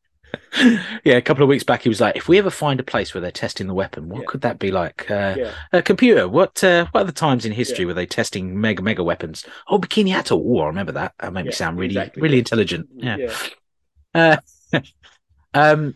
yeah, 1.05 1.15
a 1.15 1.23
couple 1.23 1.43
of 1.43 1.49
weeks 1.49 1.65
back, 1.65 1.83
he 1.83 1.89
was 1.89 2.01
like, 2.01 2.17
"If 2.17 2.29
we 2.29 2.39
ever 2.39 2.51
find 2.51 2.81
a 2.81 2.85
place 2.85 3.15
where 3.15 3.21
they're 3.21 3.31
testing 3.31 3.67
the 3.67 3.75
weapon, 3.75 4.09
what 4.09 4.21
yeah. 4.21 4.27
could 4.27 4.41
that 4.43 4.59
be 4.59 4.71
like?" 4.71 5.11
Uh, 5.11 5.35
yeah. 5.39 5.53
A 5.73 5.83
computer. 5.83 6.29
What 6.29 6.63
uh, 6.63 6.87
What 6.91 7.03
are 7.03 7.07
the 7.07 7.13
times 7.13 7.45
in 7.45 7.53
history 7.53 7.81
yeah. 7.81 7.87
where 7.87 7.95
they 7.95 8.07
testing 8.07 8.61
mega 8.61 8.83
mega 8.83 9.03
weapons? 9.03 9.45
Oh, 9.69 9.79
Bikini 9.79 10.15
Atoll. 10.15 10.43
Oh, 10.45 10.63
I 10.63 10.67
remember 10.67 10.93
that. 10.93 11.15
That 11.21 11.33
made 11.33 11.47
me 11.47 11.53
sound 11.53 11.79
really 11.79 11.97
exactly. 11.97 12.23
really 12.23 12.39
intelligent. 12.39 12.89
Yeah. 12.95 13.33
Uh, 14.15 14.37
um, 15.55 15.95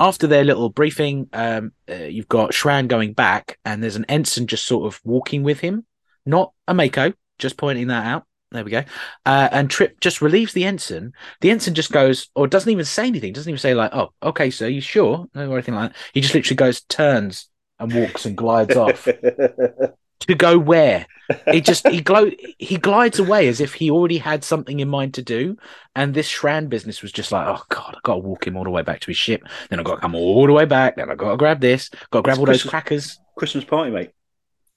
after 0.00 0.26
their 0.26 0.44
little 0.44 0.68
briefing, 0.68 1.28
um, 1.32 1.72
uh, 1.88 1.94
you've 1.94 2.28
got 2.28 2.50
Shran 2.50 2.88
going 2.88 3.12
back, 3.12 3.58
and 3.64 3.82
there's 3.82 3.96
an 3.96 4.06
ensign 4.08 4.46
just 4.46 4.64
sort 4.64 4.86
of 4.86 5.00
walking 5.04 5.42
with 5.42 5.60
him, 5.60 5.86
not 6.26 6.52
a 6.66 6.74
MACO. 6.74 7.12
Just 7.38 7.56
pointing 7.56 7.88
that 7.88 8.06
out. 8.06 8.26
There 8.54 8.64
we 8.64 8.70
go. 8.70 8.84
Uh, 9.26 9.48
and 9.50 9.68
Trip 9.68 9.98
just 9.98 10.22
relieves 10.22 10.52
the 10.52 10.64
ensign. 10.64 11.12
The 11.40 11.50
ensign 11.50 11.74
just 11.74 11.90
goes, 11.90 12.28
or 12.36 12.46
doesn't 12.46 12.70
even 12.70 12.84
say 12.84 13.08
anything. 13.08 13.32
Doesn't 13.32 13.50
even 13.50 13.58
say 13.58 13.74
like, 13.74 13.90
"Oh, 13.92 14.12
okay, 14.22 14.48
sir, 14.50 14.68
you 14.68 14.80
sure?" 14.80 15.26
No, 15.34 15.50
or 15.50 15.54
anything 15.54 15.74
like 15.74 15.92
that. 15.92 15.98
He 16.12 16.20
just 16.20 16.34
literally 16.34 16.56
goes, 16.56 16.80
turns, 16.82 17.48
and 17.80 17.92
walks 17.92 18.26
and 18.26 18.36
glides 18.36 18.76
off. 18.76 19.04
to 20.20 20.34
go 20.36 20.56
where? 20.56 21.06
He 21.50 21.60
just 21.60 21.88
he 21.88 22.00
glow 22.00 22.30
he 22.58 22.76
glides 22.76 23.18
away 23.18 23.48
as 23.48 23.60
if 23.60 23.74
he 23.74 23.90
already 23.90 24.18
had 24.18 24.44
something 24.44 24.78
in 24.78 24.88
mind 24.88 25.14
to 25.14 25.22
do. 25.22 25.56
And 25.96 26.14
this 26.14 26.30
Shran 26.30 26.68
business 26.68 27.02
was 27.02 27.10
just 27.10 27.32
like, 27.32 27.46
oh 27.48 27.62
god, 27.70 27.94
i've 27.96 28.02
gotta 28.02 28.20
walk 28.20 28.46
him 28.46 28.56
all 28.56 28.64
the 28.64 28.70
way 28.70 28.82
back 28.82 29.00
to 29.00 29.08
his 29.08 29.16
ship. 29.16 29.42
Then 29.68 29.80
i've 29.80 29.84
gotta 29.84 30.00
come 30.00 30.14
all 30.14 30.46
the 30.46 30.52
way 30.52 30.64
back. 30.64 30.96
Then 30.96 31.10
i've 31.10 31.18
gotta 31.18 31.36
grab 31.36 31.60
this. 31.60 31.90
Gotta 32.10 32.22
grab 32.22 32.34
it's 32.34 32.38
all 32.38 32.46
Christmas, 32.46 32.62
those 32.62 32.70
crackers. 32.70 33.20
Christmas 33.36 33.64
party, 33.64 33.90
mate. 33.90 34.10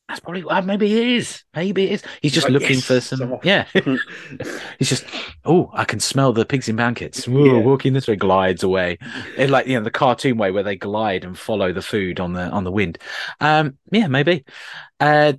That's 0.07 0.21
probably 0.21 0.45
well, 0.45 0.61
maybe 0.61 0.91
it 0.97 1.07
is. 1.17 1.43
Maybe 1.53 1.85
it 1.85 1.91
is. 1.91 2.03
He's 2.21 2.31
just 2.31 2.45
like, 2.45 2.53
looking 2.53 2.77
yes, 2.77 2.85
for 2.85 3.01
some. 3.01 3.39
Yeah. 3.43 3.65
He's 4.79 4.87
just, 4.87 5.05
oh, 5.43 5.69
I 5.73 5.83
can 5.83 5.99
smell 5.99 6.31
the 6.31 6.45
pigs 6.45 6.69
in 6.69 6.77
blankets. 6.77 7.27
Ooh, 7.27 7.57
yeah. 7.57 7.61
Walking 7.61 7.91
this 7.91 8.07
way, 8.07 8.15
glides 8.15 8.63
away, 8.63 8.99
in 9.35 9.49
like 9.49 9.67
you 9.67 9.77
know 9.77 9.83
the 9.83 9.91
cartoon 9.91 10.37
way 10.37 10.51
where 10.51 10.63
they 10.63 10.77
glide 10.77 11.25
and 11.25 11.37
follow 11.37 11.73
the 11.73 11.81
food 11.81 12.21
on 12.21 12.31
the 12.31 12.43
on 12.43 12.63
the 12.63 12.71
wind. 12.71 12.99
Um, 13.41 13.77
yeah, 13.91 14.07
maybe. 14.07 14.45
Uh, 15.01 15.33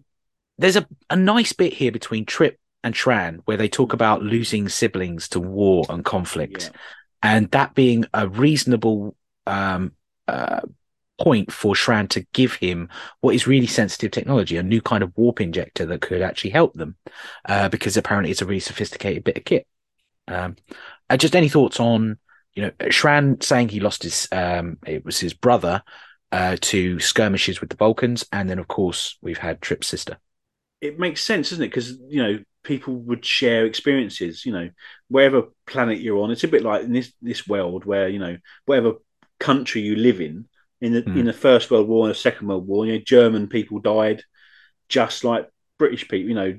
there's 0.59 0.77
a, 0.77 0.87
a 1.09 1.17
nice 1.17 1.55
bit 1.55 1.73
here 1.73 1.93
between 1.93 2.27
Trip 2.27 2.59
and 2.85 2.95
Shran 2.95 3.41
where 3.47 3.57
they 3.57 3.69
talk 3.69 3.95
about 3.95 4.23
losing 4.23 4.69
siblings 4.69 5.29
to 5.31 5.41
war 5.41 5.87
and 5.89 6.05
conflict, 6.05 6.65
yeah. 6.65 7.31
and 7.35 7.51
that 7.53 7.75
being 7.75 8.05
a 8.13 8.29
reasonable 8.29 9.17
um, 9.47 9.93
uh, 10.27 10.61
point 11.21 11.53
for 11.53 11.75
Shran 11.75 12.09
to 12.11 12.27
give 12.33 12.55
him 12.55 12.89
what 13.21 13.35
is 13.35 13.47
really 13.47 13.67
sensitive 13.67 14.11
technology, 14.11 14.57
a 14.57 14.63
new 14.63 14.81
kind 14.81 15.03
of 15.03 15.13
warp 15.17 15.41
injector 15.41 15.87
that 15.87 16.01
could 16.01 16.23
actually 16.23 16.51
help 16.51 16.75
them, 16.75 16.97
uh, 17.47 17.69
because 17.69 17.97
apparently 17.97 18.31
it's 18.31 18.43
a 18.43 18.47
really 18.47 18.61
sophisticated 18.61 19.25
bit 19.25 19.39
of 19.39 19.45
kit. 19.45 19.67
Um, 20.27 20.57
uh, 21.11 21.17
just 21.17 21.37
any 21.37 21.49
thoughts 21.49 21.81
on, 21.81 22.19
you 22.55 22.63
know, 22.63 22.71
Shran 22.83 23.43
saying 23.43 23.71
he 23.71 23.81
lost 23.81 24.03
his, 24.03 24.29
um, 24.33 24.79
it 24.87 25.05
was 25.05 25.19
his 25.19 25.35
brother 25.35 25.83
uh, 26.33 26.57
to 26.61 27.01
skirmishes 27.01 27.61
with 27.61 27.71
the 27.71 27.77
Vulcans, 27.77 28.25
and 28.33 28.49
then 28.49 28.59
of 28.59 28.69
course 28.69 29.19
we've 29.23 29.39
had 29.39 29.61
Trip's 29.61 29.89
sister. 29.89 30.19
It 30.81 30.99
makes 30.99 31.25
sense, 31.25 31.51
doesn't 31.51 31.65
it? 31.65 31.69
Because 31.69 31.99
you 32.09 32.23
know 32.23 32.39
people 32.63 32.95
would 32.95 33.25
share 33.25 33.65
experiences. 33.65 34.45
You 34.45 34.53
know, 34.53 34.71
wherever 35.09 35.49
planet 35.67 36.01
you're 36.01 36.19
on, 36.19 36.31
it's 36.31 36.45
a 36.45 36.49
bit 36.49 36.63
like 36.63 36.85
in 36.85 36.93
this 36.93 37.13
this 37.23 37.49
world 37.49 37.85
where 37.85 38.09
you 38.09 38.19
know 38.19 38.37
whatever 38.67 38.95
country 39.41 39.81
you 39.81 39.97
live 39.97 40.21
in, 40.21 40.47
in 40.81 40.93
the 40.93 41.03
mm. 41.03 41.19
in 41.19 41.27
the 41.27 41.33
First 41.33 41.71
World 41.71 41.89
War 41.89 42.07
and 42.07 42.15
the 42.15 42.19
Second 42.19 42.49
World 42.49 42.67
War. 42.67 42.87
You 42.87 42.95
know, 42.95 43.05
German 43.05 43.49
people 43.49 43.81
died 43.81 44.23
just 44.89 45.25
like 45.25 45.49
British 45.79 46.09
people. 46.09 46.29
You 46.29 46.35
know, 46.35 46.59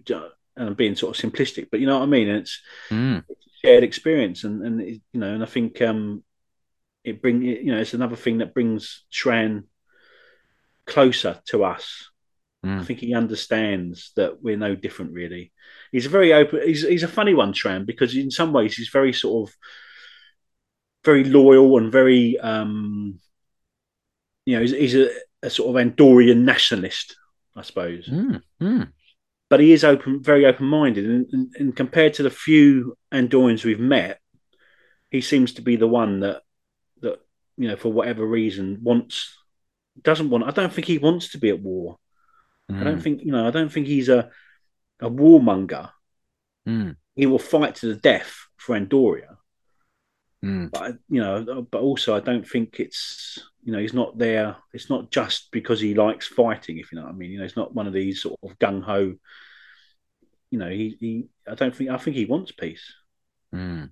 and 0.55 0.67
I'm 0.69 0.73
being 0.73 0.95
sort 0.95 1.17
of 1.17 1.31
simplistic, 1.31 1.67
but 1.71 1.79
you 1.79 1.87
know 1.87 1.97
what 1.97 2.03
I 2.03 2.07
mean. 2.07 2.27
And 2.27 2.39
it's, 2.39 2.61
mm. 2.89 3.23
it's 3.29 3.45
shared 3.63 3.83
experience, 3.83 4.43
and 4.43 4.65
and 4.65 4.81
it, 4.81 5.01
you 5.13 5.19
know, 5.19 5.33
and 5.33 5.43
I 5.43 5.45
think 5.45 5.81
um, 5.81 6.23
it 7.03 7.21
bring 7.21 7.41
you 7.41 7.71
know 7.71 7.79
it's 7.79 7.93
another 7.93 8.17
thing 8.17 8.39
that 8.39 8.53
brings 8.53 9.05
Shran 9.11 9.63
closer 10.85 11.39
to 11.47 11.63
us. 11.63 12.09
Mm. 12.65 12.81
I 12.81 12.83
think 12.83 12.99
he 12.99 13.13
understands 13.13 14.11
that 14.17 14.43
we're 14.43 14.57
no 14.57 14.75
different, 14.75 15.13
really. 15.13 15.53
He's 15.93 16.07
a 16.07 16.09
very 16.09 16.33
open. 16.33 16.61
He's 16.65 16.85
he's 16.85 17.03
a 17.03 17.07
funny 17.07 17.33
one, 17.33 17.53
Shran, 17.53 17.85
because 17.85 18.15
in 18.15 18.31
some 18.31 18.51
ways 18.51 18.75
he's 18.75 18.89
very 18.89 19.13
sort 19.13 19.49
of 19.49 19.55
very 21.05 21.23
loyal 21.23 21.77
and 21.77 21.91
very 21.91 22.37
um 22.39 23.19
you 24.49 24.55
know, 24.55 24.61
he's, 24.61 24.71
he's 24.71 24.95
a, 24.95 25.09
a, 25.43 25.49
sort 25.51 25.69
of 25.69 25.87
Andorian 25.87 26.39
nationalist, 26.39 27.15
I 27.55 27.61
suppose. 27.61 28.07
Mm, 28.07 28.41
mm. 28.59 28.91
But 29.47 29.59
he 29.59 29.73
is 29.73 29.83
open, 29.83 30.23
very 30.23 30.47
open-minded, 30.47 31.05
and, 31.05 31.27
and, 31.31 31.55
and, 31.59 31.75
compared 31.75 32.15
to 32.15 32.23
the 32.23 32.31
few 32.31 32.97
Andorians 33.11 33.63
we've 33.63 33.79
met, 33.79 34.19
he 35.11 35.21
seems 35.21 35.53
to 35.53 35.61
be 35.61 35.75
the 35.75 35.87
one 35.87 36.21
that 36.21 36.41
that 37.01 37.19
you 37.57 37.67
know, 37.67 37.75
for 37.75 37.93
whatever 37.93 38.25
reason, 38.25 38.79
wants 38.81 39.37
doesn't 40.01 40.31
want. 40.31 40.45
I 40.45 40.51
don't 40.51 40.73
think 40.73 40.87
he 40.87 40.97
wants 40.97 41.29
to 41.29 41.37
be 41.37 41.49
at 41.49 41.61
war. 41.61 41.97
Mm. 42.71 42.81
I 42.81 42.83
don't 42.83 42.95
hmm. 42.95 43.01
think 43.01 43.21
you 43.21 43.31
know. 43.31 43.47
I 43.47 43.51
don't 43.51 43.71
think 43.71 43.85
he's 43.85 44.09
a 44.09 44.31
a 44.99 45.11
warmonger. 45.11 45.91
Mm. 46.67 46.95
He 47.15 47.27
will 47.27 47.39
fight 47.39 47.75
to 47.75 47.87
the 47.87 47.99
death 47.99 48.35
for 48.57 48.79
Andoria. 48.79 49.37
Mm. 50.43 50.71
But 50.71 50.97
you 51.07 51.21
know, 51.21 51.67
but 51.69 51.81
also 51.81 52.15
I 52.15 52.19
don't 52.19 52.47
think 52.47 52.79
it's 52.79 53.48
you 53.63 53.71
know 53.71 53.79
he's 53.79 53.93
not 53.93 54.17
there. 54.17 54.57
It's 54.73 54.89
not 54.89 55.11
just 55.11 55.51
because 55.51 55.79
he 55.79 55.93
likes 55.93 56.27
fighting, 56.27 56.77
if 56.77 56.91
you 56.91 56.97
know 56.97 57.05
what 57.05 57.13
I 57.13 57.15
mean. 57.15 57.31
You 57.31 57.39
know, 57.39 57.45
it's 57.45 57.57
not 57.57 57.73
one 57.73 57.87
of 57.87 57.93
these 57.93 58.21
sort 58.21 58.39
of 58.43 58.57
gung 58.59 58.83
ho. 58.83 59.15
You 60.51 60.59
know, 60.59 60.69
he, 60.69 60.97
he 60.99 61.25
I 61.49 61.55
don't 61.55 61.75
think 61.75 61.89
I 61.89 61.97
think 61.97 62.15
he 62.15 62.25
wants 62.25 62.51
peace. 62.51 62.93
Mm. 63.53 63.91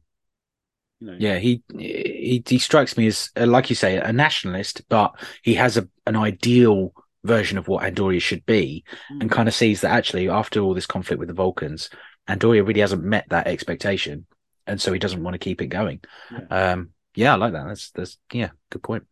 You 1.00 1.08
know, 1.08 1.18
yeah, 1.20 1.38
he, 1.38 1.64
he 1.78 2.44
he 2.48 2.58
strikes 2.58 2.98
me 2.98 3.08
as 3.08 3.30
uh, 3.38 3.46
like 3.46 3.70
you 3.70 3.76
say 3.76 3.98
a 3.98 4.12
nationalist, 4.12 4.82
but 4.90 5.14
he 5.44 5.54
has 5.56 5.78
a 5.78 5.88
an 6.06 6.16
ideal 6.16 6.94
version 7.24 7.58
of 7.58 7.68
what 7.68 7.84
Andoria 7.84 8.22
should 8.22 8.46
be, 8.46 8.84
mm. 9.12 9.22
and 9.22 9.32
kind 9.32 9.48
of 9.48 9.54
sees 9.54 9.82
that 9.82 9.92
actually 9.92 10.30
after 10.30 10.62
all 10.62 10.74
this 10.74 10.88
conflict 10.88 11.20
with 11.20 11.28
the 11.28 11.36
Vulcans, 11.36 11.90
Andoria 12.28 12.66
really 12.66 12.82
hasn't 12.82 13.04
met 13.04 13.26
that 13.30 13.48
expectation 13.48 14.26
and 14.68 14.82
so 14.82 14.94
he 14.94 15.00
doesn't 15.00 15.24
want 15.24 15.34
to 15.34 15.40
keep 15.40 15.62
it 15.62 15.68
going. 15.68 16.02
Yeah. 16.32 16.72
Um, 16.72 16.90
yeah, 17.16 17.34
I 17.34 17.38
like 17.38 17.54
that. 17.54 17.66
That's 17.68 17.90
that's 17.92 18.18
yeah, 18.32 18.50
good 18.70 18.84
point. 18.84 19.08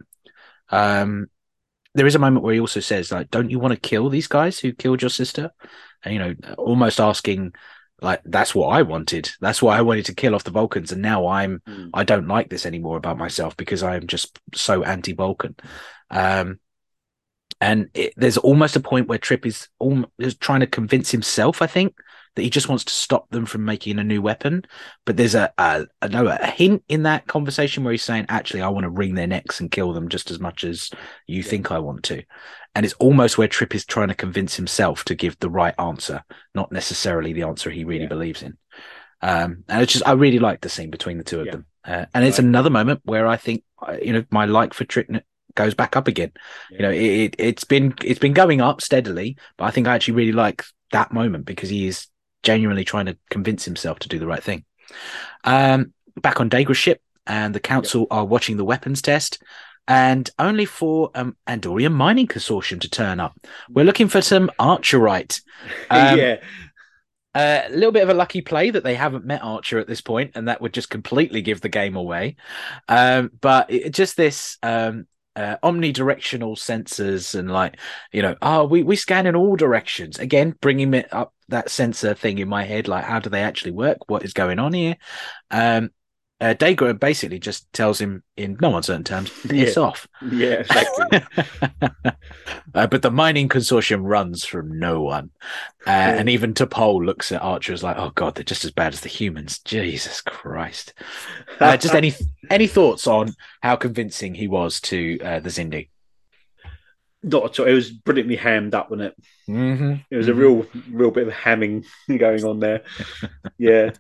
Um, 0.69 1.28
there 1.93 2.08
is 2.08 2.15
a 2.15 2.19
moment 2.19 2.43
where 2.43 2.54
he 2.54 2.60
also 2.60 2.80
says 2.80 3.12
like, 3.12 3.32
"Don't 3.32 3.49
you 3.49 3.60
want 3.60 3.73
to 3.73 3.80
kill 3.80 4.10
these 4.10 4.28
guys 4.28 4.60
who 4.60 4.73
killed 4.73 5.01
your 5.01 5.10
sister?" 5.10 5.51
And 6.04 6.13
you 6.13 6.19
know, 6.19 6.36
almost 6.58 6.99
asking 6.99 7.54
like, 8.01 8.21
"That's 8.25 8.54
what 8.54 8.67
I 8.67 8.82
wanted. 8.82 9.32
That's 9.39 9.62
why 9.62 9.78
I 9.78 9.82
wanted 9.82 10.06
to 10.06 10.15
kill 10.15 10.36
off 10.36 10.43
the 10.43 10.51
Vulcans, 10.51 10.91
and 10.91 11.01
now 11.01 11.28
I'm 11.28 11.62
Mm. 11.67 11.91
I 11.93 12.04
don't 12.04 12.28
like 12.28 12.49
this 12.49 12.65
anymore 12.65 12.97
about 12.97 13.17
myself 13.17 13.56
because 13.56 13.84
I 13.84 13.95
am 13.95 14.08
just 14.08 14.39
so 14.54 14.84
anti-Vulcan." 14.84 15.56
Um, 16.12 16.60
and 17.62 17.89
it, 17.93 18.13
there's 18.17 18.38
almost 18.38 18.75
a 18.75 18.82
point 18.82 19.08
where 19.08 19.17
Trip 19.17 19.45
is, 19.45 19.69
alm- 19.80 20.08
is 20.19 20.36
trying 20.36 20.60
to 20.60 20.67
convince 20.67 21.12
himself, 21.12 21.62
I 21.62 21.67
think, 21.67 21.95
that 22.35 22.43
he 22.43 22.49
just 22.49 22.69
wants 22.69 22.83
to 22.85 22.93
stop 22.93 23.29
them 23.29 23.45
from 23.45 23.65
making 23.65 23.99
a 23.99 24.03
new 24.03 24.21
weapon. 24.21 24.63
But 25.05 25.17
there's 25.17 25.35
a 25.35 25.53
a, 25.57 25.85
a, 26.01 26.09
no, 26.09 26.27
a 26.27 26.45
hint 26.47 26.83
in 26.89 27.03
that 27.03 27.27
conversation 27.27 27.83
where 27.83 27.91
he's 27.91 28.03
saying, 28.03 28.25
"Actually, 28.29 28.61
I 28.61 28.69
want 28.69 28.83
to 28.83 28.89
wring 28.89 29.15
their 29.15 29.27
necks 29.27 29.59
and 29.59 29.71
kill 29.71 29.93
them 29.93 30.09
just 30.09 30.31
as 30.31 30.39
much 30.39 30.63
as 30.63 30.89
you 31.27 31.43
think 31.43 31.71
I 31.71 31.79
want 31.79 32.03
to." 32.05 32.23
And 32.75 32.85
it's 32.85 32.95
almost 32.95 33.37
where 33.37 33.47
Trip 33.47 33.73
is 33.73 33.85
trying 33.85 34.09
to 34.09 34.15
convince 34.15 34.55
himself 34.55 35.05
to 35.05 35.15
give 35.15 35.39
the 35.39 35.49
right 35.49 35.75
answer, 35.79 36.23
not 36.53 36.71
necessarily 36.71 37.31
the 37.33 37.43
answer 37.43 37.69
he 37.69 37.85
really 37.85 38.03
Yeah. 38.03 38.09
believes 38.09 38.43
in. 38.43 38.57
Um, 39.21 39.63
and 39.69 39.81
it's 39.81 39.93
just 39.93 40.07
I 40.07 40.11
really 40.13 40.39
like 40.39 40.61
the 40.61 40.69
scene 40.69 40.91
between 40.91 41.17
the 41.17 41.23
two 41.23 41.39
of 41.39 41.45
Yeah. 41.45 41.51
them, 41.53 41.65
uh, 41.85 42.05
and 42.13 42.25
it's 42.25 42.37
Right. 42.39 42.45
another 42.45 42.69
moment 42.69 43.01
where 43.05 43.27
I 43.27 43.37
think 43.37 43.63
uh, 43.81 43.97
you 44.01 44.13
know 44.13 44.25
my 44.31 44.45
like 44.45 44.73
for 44.73 44.83
Trip 44.85 45.09
goes 45.55 45.73
back 45.73 45.95
up 45.95 46.09
again 46.09 46.33
you 46.69 46.79
know 46.79 46.91
it, 46.91 47.01
it 47.01 47.35
it's 47.39 47.63
been 47.63 47.93
it's 48.03 48.19
been 48.19 48.33
going 48.33 48.59
up 48.59 48.81
steadily 48.81 49.37
but 49.57 49.63
i 49.63 49.71
think 49.71 49.87
i 49.87 49.95
actually 49.95 50.13
really 50.13 50.33
like 50.33 50.65
that 50.91 51.13
moment 51.13 51.45
because 51.45 51.69
he 51.69 51.87
is 51.87 52.07
genuinely 52.45 52.86
trying 52.86 53.08
to 53.08 53.17
convince 53.29 53.65
himself 53.65 53.99
to 53.99 54.10
do 54.10 54.19
the 54.19 54.27
right 54.27 54.43
thing. 54.43 54.63
Um 55.43 55.93
back 56.21 56.39
on 56.39 56.49
Degra's 56.49 56.77
ship 56.77 57.01
and 57.27 57.53
the 57.53 57.60
council 57.60 58.08
are 58.10 58.23
watching 58.25 58.55
the 58.55 58.63
weapons 58.63 59.01
test 59.01 59.43
and 59.88 60.29
only 60.39 60.65
for 60.65 61.12
um 61.15 61.36
andorian 61.47 61.91
mining 61.93 62.27
consortium 62.27 62.79
to 62.81 62.89
turn 62.89 63.19
up. 63.19 63.38
We're 63.69 63.86
looking 63.86 64.08
for 64.08 64.21
some 64.21 64.49
archerite. 64.60 65.41
Um, 65.89 66.19
yeah, 66.19 66.38
a 67.36 67.67
little 67.69 67.91
bit 67.91 68.03
of 68.03 68.10
a 68.10 68.13
lucky 68.13 68.41
play 68.41 68.69
that 68.69 68.84
they 68.84 68.95
haven't 68.95 69.25
met 69.25 69.43
Archer 69.43 69.77
at 69.77 69.88
this 69.88 70.01
point, 70.01 70.31
and 70.36 70.47
that 70.47 70.62
would 70.62 70.73
just 70.73 70.89
completely 70.89 71.41
give 71.41 71.60
the 71.60 71.69
game 71.69 71.95
away. 71.95 72.38
Um, 72.88 73.31
but 73.41 73.69
it, 73.69 73.93
just 73.93 74.15
this 74.15 74.58
um, 74.63 75.05
uh, 75.35 75.57
omnidirectional 75.63 76.57
sensors 76.57 77.37
and 77.37 77.51
like 77.51 77.77
you 78.11 78.21
know, 78.21 78.35
oh, 78.41 78.65
we 78.65 78.83
we 78.83 78.95
scan 78.95 79.27
in 79.27 79.35
all 79.35 79.55
directions. 79.55 80.19
Again, 80.19 80.55
bringing 80.61 80.93
it 80.93 81.13
up 81.13 81.33
that 81.49 81.69
sensor 81.69 82.13
thing 82.13 82.39
in 82.39 82.49
my 82.49 82.63
head, 82.63 82.87
like 82.87 83.03
how 83.03 83.19
do 83.19 83.29
they 83.29 83.41
actually 83.41 83.71
work? 83.71 83.97
What 84.07 84.23
is 84.23 84.33
going 84.33 84.59
on 84.59 84.73
here? 84.73 84.95
Um, 85.51 85.91
uh, 86.45 86.53
Degra 86.53 86.97
basically 86.99 87.39
just 87.39 87.71
tells 87.73 87.99
him 87.99 88.21
in 88.38 88.55
no 88.62 88.75
uncertain 88.75 89.03
terms, 89.03 89.31
piss 89.47 89.75
Yeah. 89.75 89.81
off. 89.84 90.08
yeah, 90.31 90.53
exactly. 90.62 91.21
uh, 92.75 92.88
but 92.88 93.01
the 93.01 93.10
mining 93.10 93.49
consortium 93.49 94.01
runs 94.03 94.45
from 94.45 94.77
no 94.77 95.01
one. 95.01 95.31
Uh, 95.88 95.89
and 95.89 96.29
even 96.29 96.53
T'Pol 96.53 97.03
looks 97.03 97.31
at 97.31 97.41
Archer 97.41 97.73
as 97.73 97.81
like, 97.81 97.97
oh 97.97 98.12
god, 98.13 98.36
they're 98.36 98.43
just 98.43 98.63
as 98.63 98.71
bad 98.71 98.93
as 98.93 99.01
the 99.01 99.10
humans. 99.10 99.58
Jesus 99.60 100.21
Christ. 100.21 100.93
Uh, 101.60 101.77
just 101.77 101.95
any 101.95 102.13
any 102.51 102.67
thoughts 102.67 103.08
on 103.08 103.34
how 103.62 103.75
convincing 103.75 104.36
he 104.36 104.47
was 104.47 104.79
to 104.81 105.19
uh, 105.21 105.39
the 105.39 105.49
Xindi? 105.49 105.89
Not 107.23 107.45
at 107.45 107.60
all. 107.60 107.65
It 107.65 107.73
was 107.73 107.89
brilliantly 107.89 108.36
hammed 108.36 108.75
up, 108.75 108.91
wasn't 108.91 109.08
it? 109.13 109.23
Mm-hmm. 109.49 109.93
It 110.12 110.15
was 110.15 110.27
a 110.27 110.34
real, 110.36 110.67
real 110.91 111.10
bit 111.10 111.27
of 111.27 111.34
hamming 111.34 111.84
going 112.19 112.43
on 112.43 112.60
there. 112.60 112.84
Yeah, 113.58 113.91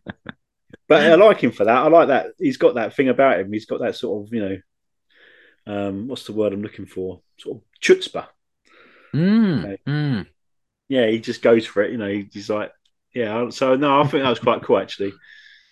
but 0.87 1.03
I 1.03 1.15
like 1.15 1.41
him 1.41 1.51
for 1.51 1.65
that. 1.65 1.77
I 1.77 1.87
like 1.87 2.09
that 2.09 2.27
he's 2.37 2.57
got 2.57 2.75
that 2.75 2.95
thing 2.95 3.09
about 3.09 3.39
him. 3.39 3.51
He's 3.51 3.65
got 3.65 3.79
that 3.81 3.95
sort 3.95 4.25
of, 4.25 4.33
you 4.33 4.41
know, 4.41 4.57
um, 5.67 6.07
what's 6.07 6.25
the 6.25 6.33
word 6.33 6.53
I'm 6.53 6.61
looking 6.61 6.85
for? 6.85 7.21
Sort 7.37 7.57
of 7.57 7.63
chutzpah. 7.81 8.27
Mm, 9.13 9.77
mm. 9.87 10.27
Yeah, 10.87 11.07
he 11.07 11.19
just 11.19 11.41
goes 11.41 11.65
for 11.65 11.83
it. 11.83 11.91
You 11.91 11.97
know, 11.97 12.23
he's 12.31 12.49
like, 12.49 12.71
yeah. 13.13 13.49
So 13.49 13.75
no, 13.75 14.01
I 14.01 14.03
think 14.07 14.23
that 14.23 14.29
was 14.29 14.39
quite 14.39 14.61
cool 14.63 14.77
actually. 14.77 15.13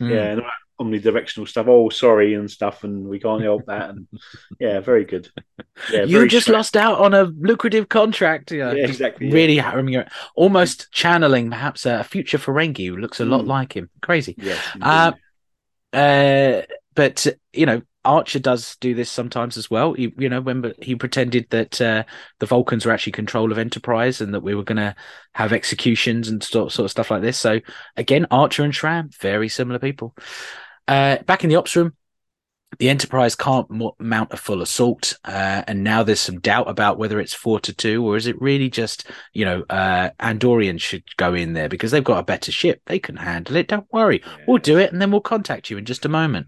Mm. 0.02 0.10
Yeah, 0.10 0.23
and 0.23 0.41
that 0.41 0.52
omnidirectional 0.80 1.48
stuff. 1.48 1.68
Oh, 1.68 1.90
sorry, 1.90 2.34
and 2.34 2.50
stuff, 2.50 2.84
and 2.84 3.06
we 3.08 3.20
can't 3.20 3.42
help 3.42 3.66
that. 3.68 3.92
And 3.92 4.08
yeah, 4.60 4.80
very 4.80 5.06
good. 5.06 5.30
Yeah, 5.92 6.04
you 6.04 6.28
just 6.28 6.46
straight- 6.46 6.56
lost 6.58 6.76
out 6.78 7.00
on 7.00 7.14
a 7.14 7.24
lucrative 7.24 7.90
contract. 7.90 8.52
You 8.52 8.60
know, 8.60 8.72
Yeah, 8.74 8.86
exactly, 8.88 9.28
yeah. 9.28 9.34
Really 9.34 9.58
hammering 9.58 9.94
it, 9.94 10.10
almost 10.36 10.92
channeling 10.92 11.50
perhaps 11.50 11.86
a 11.86 12.04
future 12.04 12.38
Ferengi 12.38 12.88
who 12.88 12.98
looks 12.98 13.20
a 13.20 13.26
lot 13.26 13.42
Mm. 13.46 13.48
like 13.48 13.74
him. 13.76 13.90
Crazy. 14.02 14.36
Yes, 14.38 14.60
Uh. 14.82 15.12
Uh, 15.92 16.64
but 16.96 17.28
you 17.54 17.66
know, 17.68 17.82
Archer 18.06 18.39
does 18.39 18.76
do 18.78 18.94
this 18.94 19.10
sometimes 19.10 19.58
as 19.58 19.70
well. 19.70 19.94
He, 19.94 20.13
you 20.18 20.30
know, 20.30 20.42
when 20.42 20.74
he 20.82 20.96
pretended 20.96 21.50
that 21.52 21.80
uh, 21.80 22.04
the 22.39 22.46
Vulcans 22.46 22.86
were 22.86 22.92
actually 22.92 23.13
control 23.13 23.52
of 23.52 23.58
Enterprise 23.58 24.22
and 24.22 24.34
that 24.34 24.44
we 24.44 24.56
were 24.56 24.63
going 24.63 24.78
to 24.78 24.96
have 25.34 25.54
executions 25.54 26.28
and 26.28 26.44
sort 26.44 26.72
sort 26.72 26.86
of 26.86 26.92
stuff 26.92 27.12
like 27.12 27.22
this. 27.22 27.38
So 27.38 27.60
again, 27.96 28.28
Archer 28.32 28.63
and 28.63 28.74
Shran, 28.74 29.16
very 29.16 29.50
similar 29.50 29.80
people. 29.80 30.16
Uh, 30.88 31.18
back 31.24 31.44
in 31.44 31.50
the 31.50 31.56
ops 31.56 31.76
room, 31.76 31.94
the 32.80 32.90
Enterprise 32.90 33.36
can't 33.36 33.70
mo- 33.70 33.96
mount 34.00 34.34
a 34.34 34.38
full 34.38 34.62
assault, 34.62 35.18
uh, 35.26 35.64
and 35.68 35.84
now 35.84 36.04
there's 36.04 36.20
some 36.20 36.40
doubt 36.40 36.70
about 36.70 36.98
whether 36.98 37.20
it's 37.20 37.34
four 37.34 37.60
to 37.62 37.74
two 37.74 38.06
or 38.06 38.18
is 38.18 38.28
it 38.28 38.42
really 38.42 38.70
just 38.70 39.06
you 39.34 39.46
know 39.46 39.64
uh, 39.70 40.10
Andorians 40.20 40.82
should 40.82 41.04
go 41.18 41.34
in 41.34 41.54
there 41.54 41.70
because 41.70 41.92
they've 41.92 42.04
got 42.04 42.20
a 42.20 42.24
better 42.24 42.52
ship, 42.52 42.82
they 42.86 43.00
can 43.00 43.16
handle 43.16 43.56
it. 43.56 43.68
Don't 43.68 43.92
worry, 43.92 44.22
we'll 44.48 44.58
do 44.58 44.78
it, 44.78 44.92
and 44.92 45.02
then 45.02 45.12
we'll 45.12 45.22
contact 45.22 45.70
you 45.70 45.78
in 45.78 45.86
just 45.86 46.06
a 46.06 46.10
moment. 46.10 46.48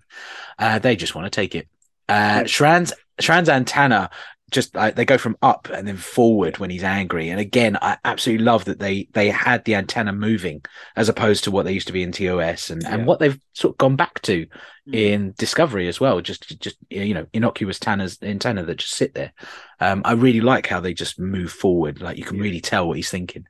Uh, 0.60 0.80
they 0.80 0.96
just 0.96 1.16
want 1.16 1.26
to 1.26 1.30
take 1.30 1.56
it. 1.56 1.68
Uh, 2.08 2.46
Shran's 2.46 2.94
Shran's 3.20 3.50
antenna 3.50 4.10
just 4.56 4.76
uh, 4.76 4.90
they 4.90 5.06
go 5.06 5.20
from 5.20 5.38
up 5.44 5.70
and 5.72 5.88
then 5.88 5.98
forward 5.98 6.58
when 6.58 6.72
he's 6.72 6.84
angry. 6.84 7.30
And 7.30 7.40
again, 7.40 7.78
I 7.82 7.98
absolutely 8.04 8.44
love 8.46 8.66
that 8.66 8.80
they 8.80 9.08
they 9.14 9.30
had 9.30 9.64
the 9.66 9.76
antenna 9.76 10.14
moving 10.14 10.64
as 10.96 11.10
opposed 11.10 11.44
to 11.44 11.52
what 11.52 11.66
they 11.66 11.74
used 11.74 11.88
to 11.88 11.94
be 11.94 12.02
in 12.02 12.12
TOS 12.12 12.72
and, 12.72 12.84
and 12.88 13.06
what 13.06 13.20
they've 13.20 13.40
sort 13.54 13.74
of 13.74 13.78
gone 13.78 13.96
back 13.96 14.22
to 14.24 14.48
Mm. 14.88 14.94
in 14.94 15.34
Discovery 15.36 15.88
as 15.88 16.00
well. 16.00 16.22
Just 16.22 16.60
just 16.62 16.78
you 16.92 17.16
know 17.16 17.26
innocuous 17.34 17.78
antennas 17.78 18.20
antenna 18.22 18.64
that 18.66 18.78
just 18.78 18.94
sit 18.94 19.16
there. 19.16 19.34
Um, 19.80 20.04
I 20.06 20.12
really 20.12 20.42
like 20.42 20.68
how 20.68 20.80
they 20.80 20.94
just 20.94 21.20
move 21.20 21.52
forward. 21.52 22.02
Like 22.02 22.18
you 22.20 22.24
can 22.24 22.38
Yeah. 22.38 22.44
really 22.44 22.62
tell 22.62 22.88
what 22.88 22.96
he's 22.98 23.10
thinking. 23.10 23.46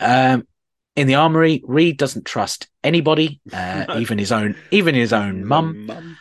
Um, 0.00 0.48
in 0.96 1.06
the 1.06 1.14
armory, 1.14 1.62
Reed 1.64 1.98
doesn't 1.98 2.26
trust 2.26 2.66
anybody, 2.82 3.40
uh, 3.52 3.94
even 3.96 4.18
his 4.18 4.32
own, 4.32 4.56
even 4.72 4.96
his 4.96 5.12
own 5.12 5.44
mum. 5.44 6.18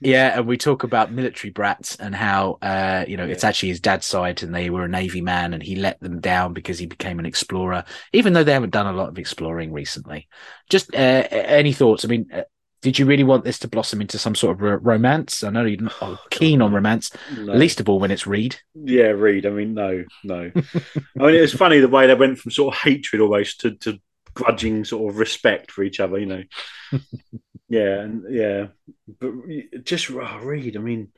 Yeah, 0.00 0.38
and 0.38 0.46
we 0.46 0.56
talk 0.56 0.84
about 0.84 1.12
military 1.12 1.50
brats 1.50 1.96
and 1.96 2.14
how 2.14 2.58
uh, 2.62 3.04
you 3.06 3.16
know 3.16 3.26
it's 3.26 3.44
actually 3.44 3.70
his 3.70 3.80
dad's 3.80 4.06
side, 4.06 4.42
and 4.42 4.54
they 4.54 4.70
were 4.70 4.84
a 4.84 4.88
navy 4.88 5.20
man, 5.20 5.54
and 5.54 5.62
he 5.62 5.76
let 5.76 6.00
them 6.00 6.20
down 6.20 6.52
because 6.52 6.78
he 6.78 6.86
became 6.86 7.18
an 7.18 7.26
explorer, 7.26 7.84
even 8.12 8.32
though 8.32 8.44
they 8.44 8.52
haven't 8.52 8.70
done 8.70 8.86
a 8.86 8.92
lot 8.92 9.08
of 9.08 9.18
exploring 9.18 9.72
recently. 9.72 10.28
Just 10.68 10.94
uh, 10.94 11.26
any 11.30 11.72
thoughts? 11.72 12.04
I 12.04 12.08
mean, 12.08 12.28
uh, 12.32 12.42
did 12.80 12.98
you 12.98 13.06
really 13.06 13.24
want 13.24 13.44
this 13.44 13.58
to 13.60 13.68
blossom 13.68 14.00
into 14.00 14.18
some 14.18 14.34
sort 14.34 14.56
of 14.56 14.62
ro- 14.62 14.76
romance? 14.76 15.42
I 15.42 15.50
know 15.50 15.64
you're 15.64 15.80
not 15.80 15.96
oh, 16.00 16.18
keen 16.30 16.62
on 16.62 16.72
romance, 16.72 17.10
No. 17.36 17.54
least 17.54 17.80
of 17.80 17.88
all 17.88 17.98
when 17.98 18.10
it's 18.10 18.26
Reed. 18.26 18.56
Yeah, 18.74 19.08
Reed. 19.08 19.46
I 19.46 19.50
mean, 19.50 19.74
no, 19.74 20.04
no. 20.22 20.52
I 20.54 21.22
mean, 21.26 21.34
it 21.34 21.40
was 21.40 21.54
funny 21.54 21.80
the 21.80 21.88
way 21.88 22.06
they 22.06 22.14
went 22.14 22.38
from 22.38 22.52
sort 22.52 22.74
of 22.74 22.80
hatred 22.80 23.20
almost 23.20 23.60
to, 23.62 23.72
to 23.78 23.98
grudging 24.34 24.84
sort 24.84 25.12
of 25.12 25.18
respect 25.18 25.72
for 25.72 25.82
each 25.82 25.98
other. 25.98 26.18
You 26.18 26.26
know. 26.26 26.42
yeah, 27.68 28.00
and 28.00 28.24
yeah, 28.34 28.66
but 29.20 29.32
just 29.84 30.10
oh, 30.10 30.38
Reed. 30.42 30.76
I 30.76 30.80
mean, 30.80 31.08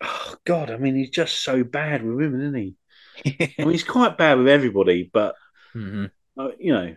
oh 0.00 0.34
God. 0.44 0.70
I 0.70 0.76
mean, 0.76 0.94
he's 0.96 1.10
just 1.10 1.42
so 1.42 1.64
bad 1.64 2.02
with 2.02 2.16
women, 2.16 2.40
isn't 2.40 2.54
he? 2.54 3.54
I 3.58 3.62
mean, 3.62 3.70
he's 3.70 3.84
quite 3.84 4.16
bad 4.18 4.38
with 4.38 4.48
everybody, 4.48 5.08
but 5.12 5.34
Mhm. 5.74 6.10
uh, 6.38 6.48
you 6.58 6.72
know, 6.72 6.96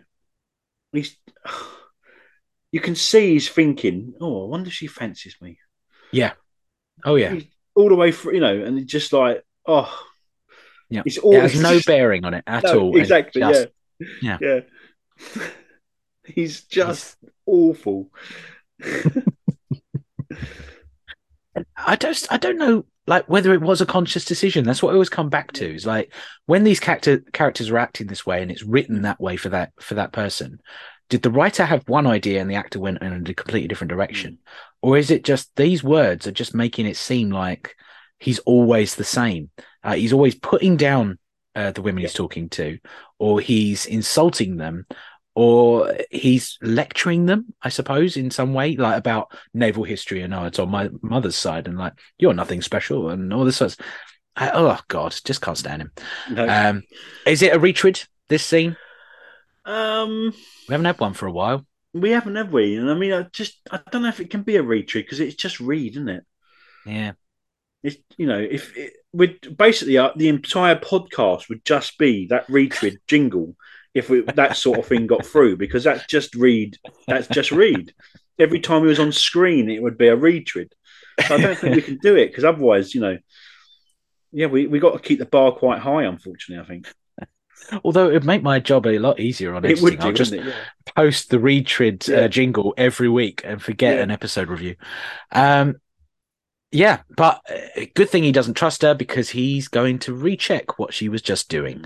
he's. 0.92 1.16
You 2.70 2.80
can 2.80 2.96
see 2.96 3.32
he's 3.32 3.48
thinking, 3.48 4.12
"Oh, 4.20 4.44
I 4.44 4.48
wonder 4.50 4.68
if 4.68 4.74
she 4.74 4.88
fancies 4.88 5.36
me." 5.40 5.58
Yeah. 6.12 6.32
Oh 7.02 7.14
yeah, 7.14 7.32
He's 7.32 7.46
all 7.74 7.88
the 7.88 7.94
way 7.94 8.12
through, 8.12 8.34
you 8.34 8.40
know, 8.40 8.62
and 8.62 8.76
it's 8.78 8.92
just 8.92 9.10
like, 9.14 9.42
oh, 9.64 9.90
yeah. 10.90 11.00
it's 11.06 11.16
all 11.16 11.32
It 11.34 11.40
has 11.40 11.58
no 11.58 11.76
just- 11.76 11.86
bearing 11.86 12.26
on 12.26 12.34
it 12.34 12.44
at 12.46 12.64
no, 12.64 12.78
all. 12.78 12.96
Exactly. 12.98 13.40
just- 13.40 13.68
yeah. 14.20 14.36
yeah. 14.42 14.60
Yeah. 15.34 15.46
He's 16.34 16.62
just 16.62 17.16
awful. 17.46 18.10
I 21.76 21.96
don't 21.96 22.26
I 22.30 22.36
don't 22.36 22.58
know 22.58 22.84
like 23.06 23.28
whether 23.28 23.52
it 23.54 23.60
was 23.60 23.80
a 23.80 23.86
conscious 23.86 24.24
decision. 24.24 24.64
That's 24.64 24.82
what 24.82 24.90
I 24.90 24.92
always 24.92 25.08
come 25.08 25.30
back 25.30 25.52
to. 25.52 25.74
Is 25.74 25.86
like 25.86 26.12
when 26.46 26.64
these 26.64 26.80
character 26.80 27.20
characters 27.32 27.70
are 27.70 27.78
acting 27.78 28.06
this 28.06 28.26
way 28.26 28.42
and 28.42 28.50
it's 28.50 28.62
written 28.62 29.02
that 29.02 29.20
way 29.20 29.36
for 29.36 29.48
that 29.48 29.72
for 29.80 29.94
that 29.94 30.12
person. 30.12 30.60
Did 31.08 31.22
the 31.22 31.30
writer 31.30 31.64
have 31.64 31.88
one 31.88 32.06
idea 32.06 32.38
and 32.40 32.50
the 32.50 32.56
actor 32.56 32.78
went 32.78 33.00
in 33.00 33.26
a 33.26 33.34
completely 33.34 33.66
different 33.66 33.90
direction, 33.90 34.38
or 34.82 34.98
is 34.98 35.10
it 35.10 35.24
just 35.24 35.50
these 35.56 35.82
words 35.82 36.26
are 36.26 36.32
just 36.32 36.54
making 36.54 36.86
it 36.86 36.98
seem 36.98 37.30
like 37.30 37.74
he's 38.20 38.40
always 38.40 38.94
the 38.94 39.04
same? 39.04 39.48
Uh, 39.82 39.94
he's 39.94 40.12
always 40.12 40.34
putting 40.34 40.76
down 40.76 41.18
uh, 41.54 41.72
the 41.72 41.80
women 41.80 42.02
he's 42.02 42.12
talking 42.12 42.50
to, 42.50 42.78
or 43.18 43.40
he's 43.40 43.86
insulting 43.86 44.58
them, 44.58 44.84
or 45.38 45.94
he's 46.10 46.58
lecturing 46.62 47.26
them, 47.26 47.54
I 47.62 47.68
suppose, 47.68 48.16
in 48.16 48.30
some 48.32 48.54
way, 48.54 48.74
like 48.76 48.96
about 48.98 49.32
naval 49.54 49.84
history. 49.84 50.22
And 50.22 50.34
oh, 50.34 50.44
it's 50.44 50.58
on 50.58 50.70
my 50.70 50.90
mother's 51.00 51.36
side, 51.36 51.68
and 51.68 51.78
like 51.78 51.92
you're 52.18 52.34
nothing 52.34 52.60
special, 52.62 53.10
and 53.10 53.32
all 53.32 53.44
this 53.44 53.56
sorts. 53.56 53.76
I, 54.36 54.50
oh 54.52 54.78
God, 54.88 55.14
just 55.24 55.40
can't 55.42 55.58
stand 55.58 55.82
him. 55.82 55.92
No. 56.30 56.48
Um, 56.48 56.82
is 57.26 57.42
it 57.42 57.54
a 57.54 57.58
retread? 57.58 58.02
This 58.28 58.44
scene? 58.44 58.76
Um, 59.64 60.32
We 60.68 60.72
haven't 60.72 60.86
had 60.86 61.00
one 61.00 61.14
for 61.14 61.26
a 61.26 61.32
while. 61.32 61.66
we 61.92 62.10
haven't, 62.10 62.36
have 62.36 62.52
we? 62.52 62.76
And 62.76 62.90
I 62.90 62.94
mean, 62.94 63.12
I 63.12 63.22
just 63.32 63.60
I 63.70 63.80
don't 63.90 64.02
know 64.02 64.08
if 64.08 64.20
it 64.20 64.30
can 64.30 64.42
be 64.42 64.56
a 64.56 64.62
retread 64.62 65.04
because 65.04 65.20
it's 65.20 65.34
just 65.36 65.60
Reed, 65.60 65.92
isn't 65.92 66.08
it? 66.08 66.24
Yeah, 66.84 67.12
It's 67.82 67.96
you 68.16 68.26
know, 68.26 68.38
if 68.40 68.76
it 68.76 68.92
would 69.12 69.56
basically 69.56 69.98
uh, 69.98 70.10
the 70.16 70.28
entire 70.28 70.76
podcast 70.76 71.48
would 71.48 71.64
just 71.64 71.96
be 71.98 72.26
that 72.28 72.48
retread 72.48 72.98
jingle 73.06 73.56
if 73.98 74.08
we, 74.10 74.20
that 74.22 74.56
sort 74.56 74.78
of 74.78 74.86
thing 74.86 75.06
got 75.06 75.26
through 75.26 75.56
because 75.56 75.84
that's 75.84 76.06
just 76.06 76.34
Reed. 76.34 76.76
That's 77.06 77.28
just 77.28 77.50
Reed. 77.52 77.92
Every 78.38 78.60
time 78.60 78.82
he 78.82 78.88
was 78.88 79.00
on 79.00 79.12
screen, 79.12 79.68
it 79.68 79.82
would 79.82 79.98
be 79.98 80.08
a 80.08 80.16
retread. 80.16 80.68
So 81.26 81.34
I 81.34 81.40
don't 81.40 81.58
think 81.58 81.76
we 81.76 81.82
can 81.82 81.98
do 82.02 82.16
it 82.16 82.28
because 82.28 82.44
otherwise, 82.44 82.94
you 82.94 83.00
know, 83.00 83.18
yeah, 84.32 84.46
we 84.46 84.66
we 84.66 84.78
got 84.78 84.92
to 84.92 85.00
keep 85.08 85.18
the 85.18 85.26
bar 85.26 85.52
quite 85.52 85.80
high. 85.80 86.04
Unfortunately, 86.04 86.62
I 86.62 86.66
think 86.68 86.86
although 87.82 88.08
it'd 88.08 88.24
make 88.24 88.42
my 88.42 88.60
job 88.60 88.86
a 88.86 88.98
lot 88.98 89.18
easier 89.18 89.54
on 89.54 89.64
it 89.64 89.68
editing. 89.68 89.84
would 89.84 89.98
do, 89.98 90.06
I'll 90.06 90.12
just 90.12 90.32
it? 90.32 90.44
Yeah. 90.44 90.54
post 90.94 91.30
the 91.30 91.38
retread 91.40 92.06
Yeah. 92.06 92.16
uh, 92.18 92.28
jingle 92.28 92.72
every 92.76 93.08
week 93.08 93.42
and 93.44 93.60
forget 93.60 93.96
Yeah. 93.96 94.02
an 94.04 94.10
episode 94.10 94.48
review. 94.48 94.76
Um, 95.32 95.76
yeah, 96.70 97.00
but 97.16 97.40
uh, 97.50 97.86
good 97.94 98.10
thing 98.10 98.22
he 98.22 98.32
doesn't 98.32 98.54
trust 98.54 98.82
her 98.82 98.94
because 98.94 99.30
he's 99.30 99.68
going 99.68 99.98
to 100.00 100.14
recheck 100.14 100.78
what 100.78 100.92
she 100.92 101.08
was 101.08 101.22
just 101.22 101.48
doing 101.48 101.84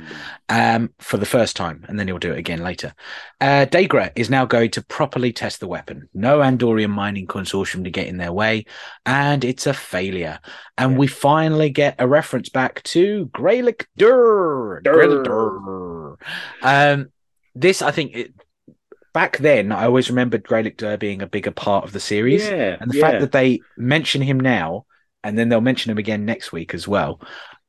um, 0.48 0.90
for 0.98 1.18
the 1.18 1.26
first 1.26 1.54
time, 1.54 1.84
and 1.88 1.98
then 1.98 2.08
he'll 2.08 2.18
do 2.18 2.32
it 2.32 2.38
again 2.38 2.62
later. 2.62 2.92
Uh, 3.40 3.66
Degra 3.70 4.10
is 4.16 4.28
now 4.28 4.44
going 4.44 4.70
to 4.72 4.82
properly 4.82 5.32
test 5.32 5.60
the 5.60 5.68
weapon. 5.68 6.08
No 6.14 6.40
Andorian 6.40 6.90
mining 6.90 7.28
consortium 7.28 7.84
to 7.84 7.90
get 7.90 8.08
in 8.08 8.16
their 8.16 8.32
way, 8.32 8.66
and 9.06 9.44
it's 9.44 9.68
a 9.68 9.74
failure. 9.74 10.40
And 10.76 10.92
Yeah. 10.92 10.98
we 10.98 11.06
finally 11.06 11.70
get 11.70 11.94
a 12.00 12.08
reference 12.08 12.48
back 12.48 12.82
to 12.84 13.26
Gralik 13.26 13.86
Durr. 13.96 14.80
Durr. 14.82 16.16
Um, 16.62 17.12
this, 17.54 17.82
I 17.82 17.90
think, 17.90 18.16
it, 18.16 18.32
back 19.12 19.38
then, 19.38 19.72
I 19.72 19.84
always 19.84 20.08
remembered 20.10 20.44
Gralik 20.44 20.76
Durr 20.76 20.96
being 20.96 21.22
a 21.22 21.26
bigger 21.26 21.50
part 21.50 21.84
of 21.84 21.92
the 21.92 22.00
series. 22.00 22.44
Yeah, 22.44 22.76
And 22.80 22.90
the 22.90 22.96
yeah. 22.96 23.00
fact 23.00 23.20
that 23.20 23.32
they 23.32 23.60
mention 23.76 24.22
him 24.22 24.40
now, 24.40 24.86
and 25.24 25.38
then 25.38 25.48
they'll 25.48 25.60
mention 25.60 25.90
him 25.90 25.98
again 25.98 26.24
next 26.24 26.52
week 26.52 26.74
as 26.74 26.86
well, 26.88 27.20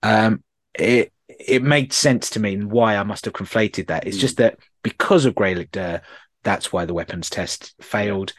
um, 0.01 0.43
it 0.73 1.11
it 1.27 1.63
made 1.63 1.93
sense 1.93 2.29
to 2.31 2.39
me 2.39 2.53
and 2.53 2.71
why 2.71 2.95
I 2.95 3.03
must 3.03 3.25
have 3.25 3.33
conflated 3.33 3.87
that. 3.87 4.05
It's 4.05 4.17
Mm. 4.17 4.21
just 4.21 4.37
that 4.37 4.57
because 4.83 5.25
of 5.25 5.33
Gralik 5.35 5.71
Durr, 5.71 6.01
that's 6.43 6.71
why 6.71 6.85
the 6.85 6.93
weapons 6.93 7.29
test 7.29 7.73
failed. 7.81 8.33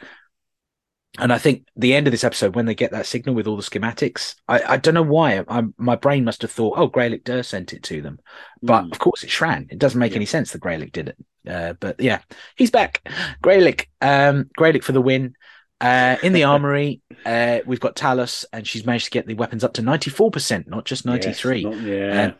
And 1.17 1.31
I 1.31 1.37
think 1.37 1.67
the 1.75 1.93
end 1.95 2.07
of 2.07 2.11
this 2.11 2.23
episode, 2.23 2.55
when 2.55 2.65
they 2.65 2.75
get 2.75 2.91
that 2.91 3.05
signal 3.05 3.35
with 3.35 3.47
all 3.47 3.55
the 3.55 3.63
schematics, 3.63 4.35
I, 4.47 4.61
I 4.73 4.77
don't 4.77 4.93
know 4.93 5.01
why. 5.01 5.43
I, 5.47 5.63
my 5.77 5.95
brain 5.95 6.23
must 6.25 6.41
have 6.41 6.51
thought, 6.51 6.77
oh, 6.77 6.89
Gralik 6.89 7.23
Durr 7.23 7.43
sent 7.43 7.73
it 7.73 7.83
to 7.83 8.01
them. 8.01 8.19
But 8.61 8.83
Mm. 8.85 8.91
of 8.91 8.99
course, 8.99 9.23
it's 9.23 9.33
Shran. 9.33 9.71
It 9.71 9.79
doesn't 9.79 9.99
make 9.99 10.11
Yeah. 10.11 10.17
any 10.17 10.25
sense 10.25 10.51
that 10.51 10.61
Gralik 10.61 10.91
did 10.91 11.09
it. 11.09 11.17
Uh, 11.49 11.73
but 11.79 11.99
yeah, 11.99 12.19
he's 12.55 12.71
back. 12.71 13.07
Gralik, 13.43 13.85
um, 14.01 14.49
Gralik 14.59 14.83
for 14.83 14.91
the 14.91 15.01
win. 15.01 15.35
Uh, 15.81 16.15
in 16.23 16.33
the 16.33 16.43
armory, 16.53 17.01
uh, 17.25 17.59
we've 17.65 17.79
got 17.79 17.95
Talas, 17.95 18.45
and 18.51 18.65
she's 18.67 18.85
managed 18.85 19.05
to 19.05 19.11
get 19.11 19.27
the 19.27 19.33
weapons 19.35 19.63
up 19.63 19.73
to 19.73 19.81
94%, 19.81 20.67
not 20.67 20.85
just 20.85 21.05
93. 21.05 21.59
Yes, 21.61 21.63
not- 21.73 21.81
yeah. 21.81 22.21
And- 22.23 22.33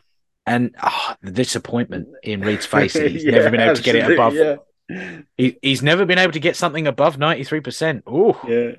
And 0.48 0.76
ah, 0.80 1.18
the 1.24 1.32
disappointment 1.32 2.08
in 2.24 2.42
Reed's 2.42 2.66
face. 2.68 2.94
that 2.94 3.10
He's 3.10 3.24
Yeah, 3.26 3.32
never 3.38 3.50
been 3.50 3.62
able 3.62 3.76
to 3.76 3.82
get 3.84 3.96
it 3.96 4.12
above. 4.12 4.36
Yeah. 4.36 4.58
He, 4.88 5.58
he's 5.62 5.82
never 5.82 6.06
been 6.06 6.20
able 6.20 6.34
to 6.34 6.40
get 6.40 6.56
something 6.56 6.88
above 6.88 7.18
93%. 7.18 8.04
Oh, 8.06 8.40
yeah. 8.48 8.76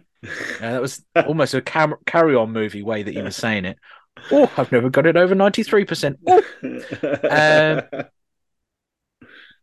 that 0.60 0.80
was 0.80 1.04
almost 1.14 1.54
a 1.54 1.60
cam- 1.60 1.94
carry 2.06 2.34
on 2.34 2.52
movie 2.52 2.82
way 2.82 3.02
that 3.02 3.14
you 3.14 3.22
were 3.22 3.30
saying 3.30 3.64
it. 3.64 3.78
Oh, 4.30 4.50
I've 4.56 4.72
never 4.72 4.88
got 4.88 5.06
it 5.06 5.16
over 5.16 5.34
93%. 5.34 6.16
Oh. 6.26 8.02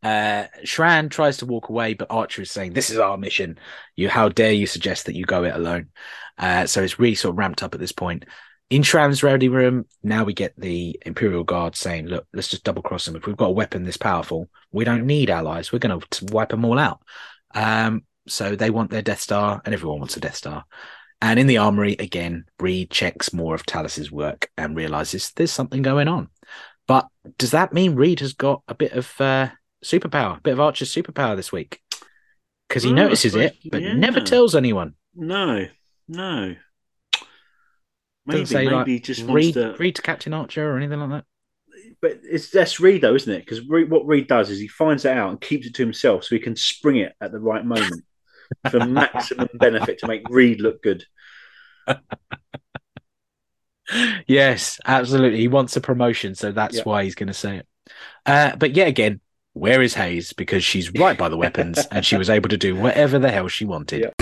Uh, 0.04 0.48
Shran 0.66 1.10
tries 1.10 1.38
to 1.38 1.46
walk 1.46 1.70
away, 1.70 1.94
but 1.94 2.08
Archer 2.10 2.42
is 2.42 2.52
saying, 2.52 2.74
"This 2.74 2.90
is 2.90 2.98
our 2.98 3.18
mission. 3.18 3.58
You, 3.96 4.10
how 4.10 4.28
dare 4.28 4.52
you 4.52 4.68
suggest 4.68 5.06
that 5.06 5.16
you 5.16 5.24
go 5.24 5.46
it 5.46 5.56
alone?" 5.56 5.92
Uh, 6.38 6.68
so 6.68 6.84
it's 6.84 7.00
really 7.00 7.16
sort 7.16 7.34
of 7.34 7.38
ramped 7.38 7.64
up 7.64 7.74
at 7.74 7.80
this 7.80 7.94
point. 7.94 8.26
In 8.74 8.82
Shran's 8.82 9.22
ready 9.22 9.50
room, 9.50 9.86
now 10.02 10.24
we 10.24 10.34
get 10.34 10.60
the 10.60 11.00
Imperial 11.06 11.44
Guard 11.44 11.76
saying, 11.76 12.08
"Look, 12.08 12.26
let's 12.34 12.48
just 12.48 12.64
double 12.64 12.82
cross 12.82 13.06
them. 13.06 13.16
If 13.16 13.28
we've 13.28 13.38
got 13.38 13.50
a 13.50 13.52
weapon 13.52 13.84
this 13.84 13.98
powerful, 13.98 14.50
we 14.72 14.84
don't 14.84 15.06
need 15.06 15.30
allies. 15.30 15.72
We're 15.72 15.78
going 15.78 16.02
to 16.02 16.26
wipe 16.34 16.50
them 16.50 16.66
all 16.66 16.80
out." 16.80 17.00
Um, 17.54 18.04
so 18.28 18.56
they 18.56 18.72
want 18.72 18.90
their 18.90 19.04
Death 19.04 19.20
Star, 19.20 19.62
and 19.64 19.76
everyone 19.76 20.00
wants 20.00 20.18
a 20.18 20.20
Death 20.20 20.38
Star. 20.38 20.66
And 21.22 21.38
in 21.40 21.46
the 21.46 21.60
armory 21.60 21.94
again, 22.00 22.46
Reed 22.60 22.90
checks 22.90 23.32
more 23.32 23.54
of 23.54 23.64
Talas's 23.64 24.12
work 24.12 24.50
and 24.58 24.76
realizes 24.76 25.32
there's 25.36 25.52
something 25.52 25.84
going 25.84 26.08
on. 26.08 26.30
But 26.88 27.06
does 27.38 27.52
that 27.52 27.74
mean 27.74 27.94
Reed 27.94 28.22
has 28.22 28.34
got 28.34 28.64
a 28.68 28.74
bit 28.74 28.94
of 28.94 29.22
uh, 29.22 29.50
superpower, 29.86 30.40
a 30.40 30.42
bit 30.42 30.54
of 30.54 30.60
Archer's 30.60 30.92
superpower 30.92 31.36
this 31.36 31.52
week? 31.52 31.80
Because 32.68 32.82
he 32.82 32.90
Oh, 32.90 32.96
notices 32.96 33.36
it, 33.36 33.56
but 33.70 33.84
yeah. 33.84 33.94
never 33.94 34.20
tells 34.20 34.56
anyone. 34.56 34.96
no, 35.14 35.68
no. 36.08 36.56
Maybe, 38.26 38.46
say 38.46 38.66
maybe 38.66 38.94
like 38.96 39.04
just 39.04 39.22
wants 39.22 39.34
Reed, 39.34 39.54
to. 39.56 39.76
Reed 39.78 39.96
to 39.96 40.02
Captain 40.02 40.34
Archer 40.34 40.72
or 40.72 40.78
anything 40.78 41.00
like 41.00 41.10
that. 41.10 41.26
But 42.02 42.20
it's 42.24 42.50
that's 42.50 42.80
Reed 42.80 43.02
though, 43.02 43.16
isn't 43.16 43.32
it? 43.34 43.46
Because 43.46 43.62
what 43.68 44.06
Reed 44.08 44.28
does 44.28 44.50
is 44.50 44.60
he 44.60 44.68
finds 44.68 45.06
it 45.06 45.18
out 45.18 45.30
and 45.30 45.42
keeps 45.42 45.68
it 45.68 45.76
to 45.76 45.84
himself, 45.84 46.24
so 46.24 46.36
he 46.36 46.42
can 46.42 46.56
spring 46.56 46.98
it 46.98 47.14
at 47.20 47.32
the 47.32 47.40
right 47.40 47.66
moment 47.66 48.04
for 48.70 48.86
maximum 48.86 49.50
benefit 49.56 50.00
to 50.00 50.08
make 50.08 50.22
Reed 50.30 50.62
look 50.62 50.82
good. 50.82 51.06
yes, 54.28 54.80
absolutely. 54.86 55.40
He 55.40 55.48
wants 55.48 55.76
a 55.76 55.82
promotion, 55.82 56.36
so 56.36 56.52
that's 56.52 56.78
Yeah. 56.78 56.84
why 56.84 57.04
he's 57.04 57.16
going 57.16 57.28
to 57.28 57.34
say 57.34 57.58
it. 57.58 57.68
Uh, 58.26 58.56
but 58.56 58.76
yet 58.76 58.88
again, 58.88 59.20
where 59.54 59.82
is 59.82 59.94
Hayes? 59.94 60.34
Because 60.34 60.64
she's 60.64 60.92
right 60.94 61.18
by 61.18 61.30
the 61.30 61.38
weapons 61.38 61.80
and 61.92 62.06
she 62.06 62.16
was 62.18 62.30
able 62.30 62.50
to 62.50 62.58
do 62.58 62.76
whatever 62.76 63.20
the 63.20 63.32
hell 63.32 63.48
she 63.48 63.66
wanted. 63.66 64.02
Yeah. 64.04 64.13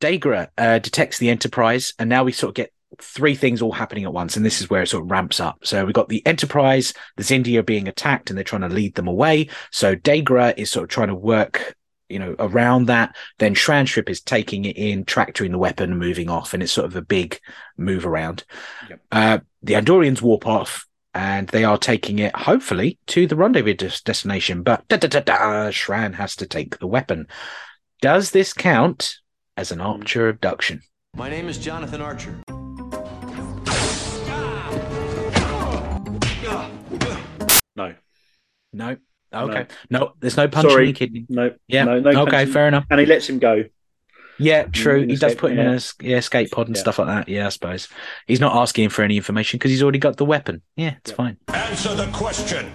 Degra 0.00 0.48
uh, 0.56 0.78
detects 0.78 1.18
the 1.18 1.30
Enterprise, 1.30 1.94
and 1.98 2.08
now 2.08 2.24
we 2.24 2.32
sort 2.32 2.50
of 2.50 2.54
get 2.54 2.72
three 3.00 3.34
things 3.34 3.60
all 3.60 3.72
happening 3.72 4.04
at 4.04 4.12
once, 4.12 4.36
and 4.36 4.44
this 4.44 4.60
is 4.60 4.70
where 4.70 4.82
it 4.82 4.88
sort 4.88 5.04
of 5.04 5.10
ramps 5.10 5.40
up. 5.40 5.58
So 5.64 5.84
we've 5.84 5.94
got 5.94 6.08
the 6.08 6.24
Enterprise, 6.26 6.94
the 7.16 7.22
Zindia 7.22 7.64
being 7.64 7.88
attacked, 7.88 8.30
and 8.30 8.36
they're 8.36 8.44
trying 8.44 8.62
to 8.62 8.68
lead 8.68 8.94
them 8.94 9.08
away. 9.08 9.48
So 9.70 9.94
Degra 9.94 10.54
is 10.56 10.70
sort 10.70 10.84
of 10.84 10.90
trying 10.90 11.08
to 11.08 11.14
work, 11.14 11.76
you 12.08 12.18
know, 12.18 12.34
around 12.38 12.86
that. 12.86 13.16
Then 13.38 13.54
Shran's 13.54 13.90
ship 13.90 14.08
is 14.08 14.20
taking 14.20 14.64
it 14.64 14.76
in, 14.76 15.04
tractoring 15.04 15.52
the 15.52 15.58
weapon, 15.58 15.98
moving 15.98 16.30
off, 16.30 16.54
and 16.54 16.62
it's 16.62 16.72
sort 16.72 16.86
of 16.86 16.96
a 16.96 17.02
big 17.02 17.38
move 17.76 18.06
around. 18.06 18.44
Yep. 18.88 19.00
Uh, 19.12 19.38
the 19.62 19.74
Andorians 19.74 20.22
warp 20.22 20.46
off. 20.46 20.84
And 21.14 21.48
they 21.48 21.64
are 21.64 21.78
taking 21.78 22.20
it, 22.20 22.36
hopefully, 22.36 22.98
to 23.08 23.26
the 23.26 23.34
rendezvous 23.34 23.74
des- 23.74 24.02
destination. 24.04 24.62
But 24.62 24.86
da, 24.86 24.98
da, 24.98 25.08
da, 25.08 25.20
da, 25.20 25.70
Shran 25.70 26.14
has 26.14 26.36
to 26.36 26.46
take 26.46 26.78
the 26.78 26.86
weapon. 26.86 27.26
Does 28.00 28.30
this 28.30 28.52
count 28.52 29.16
as 29.58 29.72
an 29.72 29.80
Archer 29.80 30.28
abduction? 30.28 30.80
My 31.16 31.28
name 31.28 31.48
is 31.48 31.58
Jonathan 31.58 32.00
Archer. 32.00 32.40
No, 37.76 37.94
No. 38.72 38.96
Okay. 39.34 39.66
No, 39.90 40.12
there's 40.20 40.36
no 40.36 40.48
punch 40.48 40.70
Sorry. 40.70 40.84
in 40.84 40.94
the 40.94 40.98
kidney. 40.98 41.26
no, 41.28 41.54
Yeah. 41.66 41.84
no, 41.84 42.00
no. 42.00 42.22
okay, 42.22 42.30
punching. 42.30 42.52
fair 42.52 42.68
enough. 42.68 42.84
And 42.88 42.98
he 43.00 43.04
lets 43.06 43.28
him 43.28 43.38
go. 43.38 43.64
Yeah, 44.38 44.62
true. 44.64 45.04
He 45.06 45.16
does 45.16 45.34
put 45.34 45.50
him 45.52 45.58
in 45.58 45.66
yeah. 45.66 45.72
a 45.72 45.76
s- 45.76 45.94
yeah, 46.00 46.16
escape 46.16 46.50
pod 46.52 46.68
and 46.68 46.76
Yeah. 46.76 46.80
stuff 46.80 46.98
like 47.00 47.08
that. 47.08 47.28
Yeah, 47.28 47.46
I 47.46 47.48
suppose. 47.50 47.88
He's 48.26 48.40
not 48.40 48.54
asking 48.56 48.88
for 48.90 49.02
any 49.02 49.16
information 49.16 49.58
because 49.58 49.70
he's 49.72 49.82
already 49.82 49.98
got 49.98 50.16
the 50.16 50.24
weapon. 50.24 50.62
Yeah, 50.76 50.94
it's 50.98 51.10
Yep. 51.10 51.16
fine. 51.16 51.36
Answer 51.48 51.94
the 51.96 52.06
question. 52.12 52.74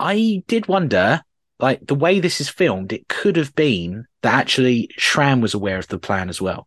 I 0.00 0.42
did 0.48 0.66
wonder, 0.66 1.22
like, 1.62 1.86
the 1.86 1.94
way 1.94 2.18
this 2.18 2.40
is 2.40 2.48
filmed, 2.48 2.92
it 2.92 3.08
could 3.08 3.36
have 3.36 3.54
been 3.54 4.06
that 4.22 4.34
actually 4.34 4.90
Shran 4.98 5.40
was 5.40 5.54
aware 5.54 5.78
of 5.78 5.86
the 5.86 5.98
plan 5.98 6.28
as 6.28 6.42
well. 6.42 6.66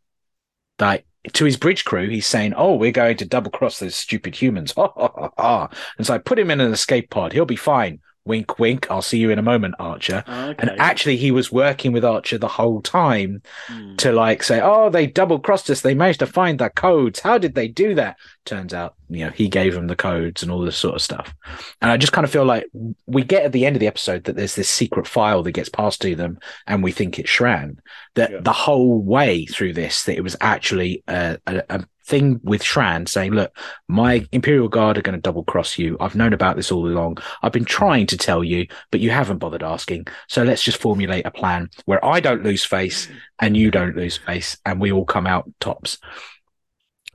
Like, 0.79 1.05
to 1.33 1.43
his 1.43 1.57
bridge 1.57 1.83
crew, 1.83 2.07
he's 2.07 2.25
saying, 2.25 2.53
Oh, 2.55 2.75
we're 2.75 2.91
going 2.91 3.17
to 3.17 3.25
double 3.25 3.51
cross 3.51 3.79
those 3.79 3.95
stupid 3.95 4.35
humans. 4.35 4.73
Ha 4.77 4.91
ha 4.95 5.11
ha 5.13 5.29
ha. 5.37 5.69
And 5.97 6.07
so 6.07 6.13
I 6.13 6.17
put 6.17 6.39
him 6.39 6.49
in 6.49 6.61
an 6.61 6.71
escape 6.71 7.09
pod. 7.09 7.33
He'll 7.33 7.45
be 7.45 7.55
fine. 7.57 7.99
Wink, 8.25 8.57
wink. 8.57 8.87
I'll 8.89 9.03
see 9.03 9.19
you 9.19 9.29
in 9.29 9.37
a 9.37 9.43
moment, 9.43 9.75
Archer. 9.77 10.23
Okay. 10.27 10.55
And 10.57 10.71
actually, 10.79 11.15
he 11.15 11.29
was 11.29 11.51
working 11.51 11.91
with 11.91 12.03
Archer 12.03 12.39
the 12.39 12.47
whole 12.47 12.81
time 12.81 13.43
Hmm. 13.67 13.95
to 13.97 14.11
like 14.11 14.41
say, 14.41 14.59
"Oh, 14.63 14.89
they 14.89 15.05
double 15.05 15.37
crossed 15.39 15.69
us. 15.69 15.81
They 15.81 15.93
managed 15.93 16.19
to 16.19 16.25
find 16.25 16.57
the 16.59 16.69
codes. 16.71 17.19
How 17.19 17.37
did 17.37 17.53
they 17.53 17.67
do 17.67 17.93
that?" 17.95 18.17
Turns 18.43 18.73
out, 18.73 18.95
you 19.09 19.25
know, 19.25 19.31
he 19.31 19.47
gave 19.47 19.73
them 19.75 19.87
the 19.87 19.95
codes 19.95 20.41
and 20.41 20.51
all 20.51 20.61
this 20.61 20.75
sort 20.77 20.95
of 20.95 21.01
stuff. 21.01 21.33
And 21.81 21.91
I 21.91 21.97
just 21.97 22.13
kind 22.13 22.25
of 22.25 22.31
feel 22.31 22.45
like 22.45 22.65
we 23.05 23.23
get 23.23 23.43
at 23.43 23.51
the 23.51 23.65
end 23.65 23.75
of 23.75 23.79
the 23.79 23.87
episode 23.87 24.23
that 24.23 24.35
there's 24.35 24.55
this 24.55 24.69
secret 24.69 25.07
file 25.07 25.43
that 25.43 25.51
gets 25.51 25.69
passed 25.69 26.01
to 26.01 26.15
them, 26.15 26.39
and 26.65 26.83
we 26.83 26.91
think 26.91 27.19
it's 27.19 27.29
Shran. 27.29 27.77
That 28.15 28.31
Yeah. 28.31 28.39
the 28.41 28.53
whole 28.53 28.99
way 29.03 29.45
through 29.45 29.73
this, 29.73 30.03
that 30.03 30.15
it 30.17 30.23
was 30.23 30.35
actually 30.41 31.03
a, 31.07 31.37
a, 31.45 31.63
a 31.69 31.83
thing 32.05 32.39
with 32.43 32.61
Shran 32.61 33.07
saying, 33.07 33.33
"Look, 33.33 33.55
my 33.87 34.19
hmm. 34.19 34.25
Imperial 34.31 34.67
Guard 34.67 34.97
are 34.97 35.01
going 35.01 35.17
to 35.17 35.21
double 35.21 35.43
cross 35.43 35.77
you. 35.77 35.97
I've 35.99 36.15
known 36.15 36.33
about 36.33 36.55
this 36.55 36.71
all 36.71 36.87
along. 36.87 37.17
I've 37.41 37.51
been 37.51 37.65
trying 37.65 38.07
to 38.07 38.17
tell 38.17 38.43
you, 38.43 38.67
but 38.91 38.99
you 38.99 39.09
haven't 39.09 39.39
bothered 39.39 39.63
asking. 39.63 40.07
So 40.27 40.43
let's 40.43 40.63
just 40.63 40.77
formulate 40.77 41.25
a 41.25 41.31
plan 41.31 41.69
where 41.85 42.03
I 42.03 42.19
don't 42.19 42.43
lose 42.43 42.63
face 42.63 43.09
and 43.39 43.57
you 43.57 43.71
don't 43.71 43.95
lose 43.95 44.17
face, 44.17 44.57
and 44.65 44.79
we 44.79 44.91
all 44.91 45.05
come 45.05 45.27
out 45.27 45.49
tops." 45.59 45.97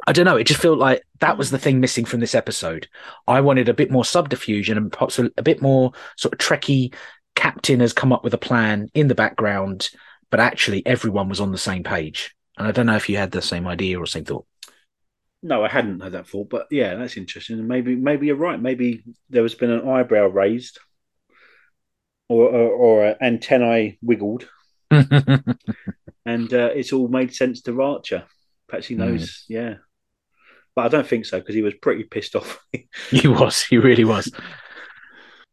I 0.07 0.12
don't 0.12 0.24
know. 0.24 0.36
It 0.36 0.45
just 0.47 0.62
felt 0.62 0.78
like 0.78 1.03
that 1.20 1.36
was 1.36 1.51
the 1.51 1.59
thing 1.59 1.78
missing 1.78 2.07
from 2.07 2.20
this 2.20 2.34
episode. 2.34 2.88
I 3.28 3.43
wanted 3.43 3.68
a 3.68 3.74
bit 3.74 3.91
more 3.91 4.05
subterfuge 4.05 4.70
and 4.70 4.91
perhaps 4.91 5.18
a, 5.18 5.30
a 5.36 5.43
bit 5.43 5.61
more 5.61 5.93
sort 6.16 6.32
of 6.32 6.38
trekky. 6.38 6.95
Captain 7.34 7.80
has 7.80 7.93
come 7.93 8.12
up 8.12 8.24
with 8.24 8.34
a 8.34 8.38
plan 8.38 8.88
in 8.95 9.09
the 9.09 9.14
background, 9.14 9.91
but 10.30 10.41
actually 10.41 10.84
everyone 10.86 11.28
was 11.28 11.41
on 11.41 11.53
the 11.53 11.59
same 11.59 11.84
page. 11.84 12.34
And 12.57 12.66
I 12.66 12.72
don't 12.72 12.86
know 12.86 12.97
if 12.97 13.09
you 13.09 13.18
had 13.18 13.30
the 13.30 13.43
same 13.43 13.66
idea 13.66 13.99
or 13.99 14.07
same 14.07 14.24
thought. 14.24 14.47
No, 15.43 15.64
I 15.64 15.68
hadn't 15.68 16.01
had 16.01 16.12
that 16.12 16.28
thought, 16.28 16.51
but 16.51 16.66
yeah, 16.70 16.95
that's 16.97 17.16
interesting. 17.16 17.59
And 17.59 17.68
maybe, 17.68 17.97
maybe 17.97 18.26
you're 18.26 18.36
right. 18.36 18.61
Maybe 18.61 19.05
there 19.30 19.43
has 19.43 19.55
been 19.55 19.70
an 19.70 19.88
eyebrow 19.88 20.26
raised, 20.26 20.78
or 22.28 22.49
or, 22.49 22.70
or 22.70 23.22
antennae 23.22 23.99
wiggled, 24.03 24.49
and 24.91 25.09
uh, 26.26 26.70
it's 26.74 26.93
all 26.93 27.09
made 27.09 27.34
sense 27.34 27.62
to 27.62 27.82
Archer. 27.82 28.24
Perhaps 28.68 28.88
he 28.88 28.97
knows. 28.97 29.22
Mm. 29.22 29.45
Yeah, 29.49 29.74
but 30.76 30.84
I 30.84 30.88
don't 30.88 31.07
think 31.07 31.24
so 31.24 31.41
because 31.41 31.55
he 31.55 31.62
was 31.62 31.74
pretty 31.74 32.05
pissed 32.05 32.36
off. 32.36 32.62
he 33.11 33.26
was. 33.26 33.62
He 33.62 33.78
really 33.78 34.05
was. 34.05 34.30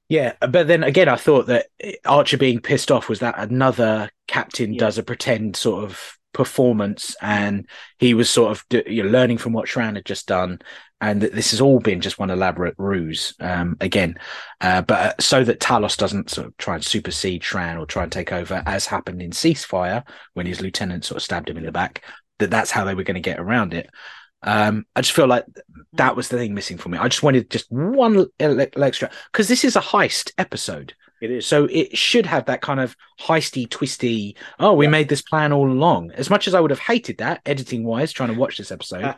Yeah, 0.10 0.34
but 0.40 0.68
then 0.68 0.84
again, 0.84 1.10
I 1.10 1.18
thought 1.18 1.48
that 1.48 1.68
Archer 2.06 2.38
being 2.38 2.60
pissed 2.60 2.92
off 2.92 3.10
was 3.10 3.20
that 3.20 3.36
another 3.38 4.10
captain 4.28 4.74
yeah. 4.74 4.80
does 4.80 4.98
a 4.98 5.04
pretend 5.04 5.56
sort 5.56 5.84
of 5.84 6.17
performance, 6.38 7.16
and 7.22 7.68
he 7.98 8.14
was 8.14 8.30
sort 8.30 8.52
of 8.52 8.64
you 8.88 9.04
know, 9.04 9.10
learning 9.10 9.40
from 9.40 9.52
what 9.52 9.68
Shran 9.68 9.96
had 9.96 10.06
just 10.06 10.28
done, 10.28 10.60
and 11.02 11.22
that 11.22 11.34
this 11.34 11.52
has 11.52 11.60
all 11.60 11.80
been 11.80 12.00
just 12.00 12.20
one 12.20 12.30
elaborate 12.30 12.76
ruse 12.78 13.34
um, 13.40 13.76
again, 13.82 14.16
uh, 14.62 14.82
but 14.84 15.00
uh, 15.00 15.14
so 15.20 15.44
that 15.44 15.60
Talas 15.60 15.98
doesn't 15.98 16.30
sort 16.30 16.48
of 16.48 16.58
try 16.58 16.76
and 16.76 16.86
supersede 16.86 17.42
Shran 17.42 17.80
or 17.80 17.86
try 17.86 18.04
and 18.04 18.12
take 18.12 18.32
over, 18.32 18.64
as 18.66 18.86
happened 18.86 19.22
in 19.22 19.32
Ceasefire 19.32 20.08
when 20.36 20.46
his 20.46 20.62
lieutenant 20.62 21.04
sort 21.04 21.18
of 21.18 21.24
stabbed 21.24 21.50
him 21.50 21.58
in 21.58 21.66
the 21.66 21.72
back. 21.72 22.04
That 22.40 22.52
that's 22.52 22.72
how 22.72 22.86
they 22.86 22.94
were 22.94 23.04
going 23.04 23.16
to 23.16 23.22
get 23.22 23.40
around 23.40 23.74
it. 23.74 23.90
Um, 24.44 24.86
I 24.96 25.02
just 25.02 25.16
feel 25.16 25.28
like 25.28 25.46
that 25.94 26.16
was 26.16 26.30
the 26.30 26.38
thing 26.38 26.54
missing 26.54 26.78
for 26.78 26.90
me. 26.90 27.00
I 27.00 27.08
just 27.08 27.24
wanted 27.24 27.50
just 27.50 27.66
one 27.72 28.28
extra 28.40 29.10
because 29.32 29.48
this 29.48 29.66
is 29.66 29.76
a 29.76 29.82
heist 29.82 30.32
episode. 30.38 30.94
It 31.22 31.32
is. 31.32 31.46
So 31.46 31.66
it 31.66 31.98
should 31.98 32.26
have 32.26 32.46
that 32.46 32.62
kind 32.62 32.80
of 32.80 32.96
heisty, 33.20 33.70
twisty. 33.70 34.36
Oh, 34.60 34.74
we 34.74 34.86
yeah. 34.86 34.92
made 34.92 35.10
this 35.10 35.22
plan 35.22 35.52
all 35.52 35.70
along. 35.70 36.12
As 36.12 36.30
much 36.30 36.48
as 36.48 36.54
I 36.54 36.60
would 36.60 36.72
have 36.72 36.80
hated 36.80 37.18
that 37.18 37.42
editing 37.46 37.84
wise, 37.84 38.12
trying 38.12 38.34
to 38.34 38.40
watch 38.40 38.58
this 38.58 38.72
episode, 38.72 39.16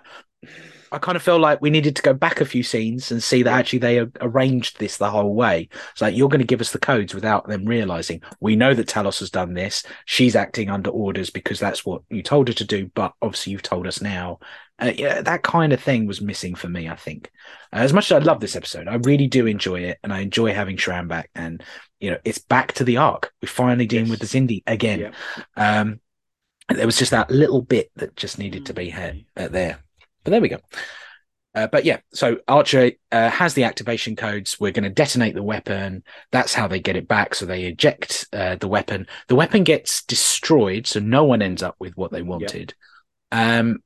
I 0.92 0.98
kind 0.98 1.16
of 1.16 1.22
feel 1.22 1.38
like 1.38 1.62
we 1.62 1.70
needed 1.70 1.96
to 1.98 2.02
go 2.02 2.14
back 2.14 2.42
a 2.42 2.46
few 2.46 2.64
scenes 2.64 3.12
and 3.12 3.22
see 3.22 3.44
that 3.44 3.54
actually 3.54 3.80
they 3.80 4.08
arranged 4.22 4.80
this 4.80 4.98
the 4.98 5.10
whole 5.10 5.36
way. 5.36 5.70
It's 5.92 6.02
like 6.02 6.16
you're 6.16 6.30
going 6.30 6.40
to 6.40 6.48
give 6.48 6.62
us 6.62 6.72
the 6.72 6.80
codes 6.80 7.14
without 7.14 7.48
them 7.48 7.66
realizing. 7.66 8.22
We 8.40 8.56
know 8.56 8.74
that 8.74 8.88
Talas 8.88 9.20
has 9.20 9.30
done 9.30 9.54
this. 9.54 9.84
She's 10.06 10.36
acting 10.36 10.70
under 10.70 10.90
orders 10.90 11.30
because 11.30 11.60
that's 11.60 11.86
what 11.86 12.02
you 12.10 12.24
told 12.24 12.48
her 12.48 12.54
to 12.56 12.66
do. 12.66 12.90
But 12.96 13.14
obviously, 13.22 13.52
you've 13.52 13.62
told 13.62 13.86
us 13.86 14.02
now. 14.02 14.40
Uh, 14.80 14.94
yeah, 14.96 15.22
that 15.22 15.44
kind 15.44 15.74
of 15.74 15.82
thing 15.82 16.08
was 16.08 16.22
missing 16.22 16.56
for 16.56 16.70
me. 16.70 16.90
I 16.90 16.96
think. 16.96 17.30
Uh, 17.72 17.78
as 17.78 17.94
much 17.94 18.12
as 18.12 18.22
I 18.22 18.26
love 18.26 18.40
this 18.40 18.56
episode, 18.56 18.88
I 18.88 18.96
really 18.96 19.28
do 19.28 19.46
enjoy 19.46 19.82
it, 19.82 20.00
and 20.04 20.14
I 20.14 20.22
enjoy 20.22 20.54
having 20.54 20.78
Shran 20.78 21.08
back. 21.08 21.30
And 21.36 21.62
you 22.00 22.12
know, 22.12 22.18
it's 22.24 22.38
back 22.38 22.74
to 22.74 22.84
the 22.84 22.98
arc. 22.98 23.34
We're 23.42 23.50
finally 23.50 23.86
dealing 23.86 24.08
yes. 24.08 24.20
with 24.20 24.32
the 24.32 24.40
Xindi 24.40 24.64
again. 24.68 25.00
Yeah. 25.00 25.80
Um, 25.80 26.00
there 26.70 26.86
was 26.86 26.98
just 26.98 27.12
that 27.12 27.32
little 27.32 27.62
bit 27.62 27.92
that 27.96 28.16
just 28.16 28.38
needed 28.38 28.68
to 28.68 28.74
be 28.74 28.90
here, 28.90 29.16
uh, 29.36 29.48
there. 29.48 29.80
But 30.24 30.32
there 30.32 30.42
we 30.42 30.50
go. 30.50 30.60
Uh, 31.56 31.68
but 31.68 31.84
yeah, 31.84 31.98
so 32.14 32.38
Archer 32.48 32.92
uh, 33.12 33.30
has 33.30 33.56
the 33.56 33.64
activation 33.64 34.16
codes. 34.16 34.60
We're 34.60 34.72
going 34.72 34.84
to 34.84 34.90
detonate 34.90 35.34
the 35.34 35.44
weapon. 35.44 36.04
That's 36.32 36.54
how 36.54 36.68
they 36.68 36.80
get 36.80 36.96
it 36.96 37.08
back. 37.08 37.34
So 37.34 37.46
they 37.46 37.64
eject 37.64 38.28
uh, 38.32 38.56
the 38.56 38.68
weapon. 38.68 39.08
The 39.28 39.36
weapon 39.36 39.64
gets 39.64 40.04
destroyed, 40.06 40.86
so 40.86 41.00
no 41.00 41.24
one 41.24 41.42
ends 41.42 41.64
up 41.64 41.76
with 41.80 41.98
what 41.98 42.12
they 42.12 42.22
wanted. 42.22 42.76
Yep. 43.32 43.58
Um, 43.58 43.84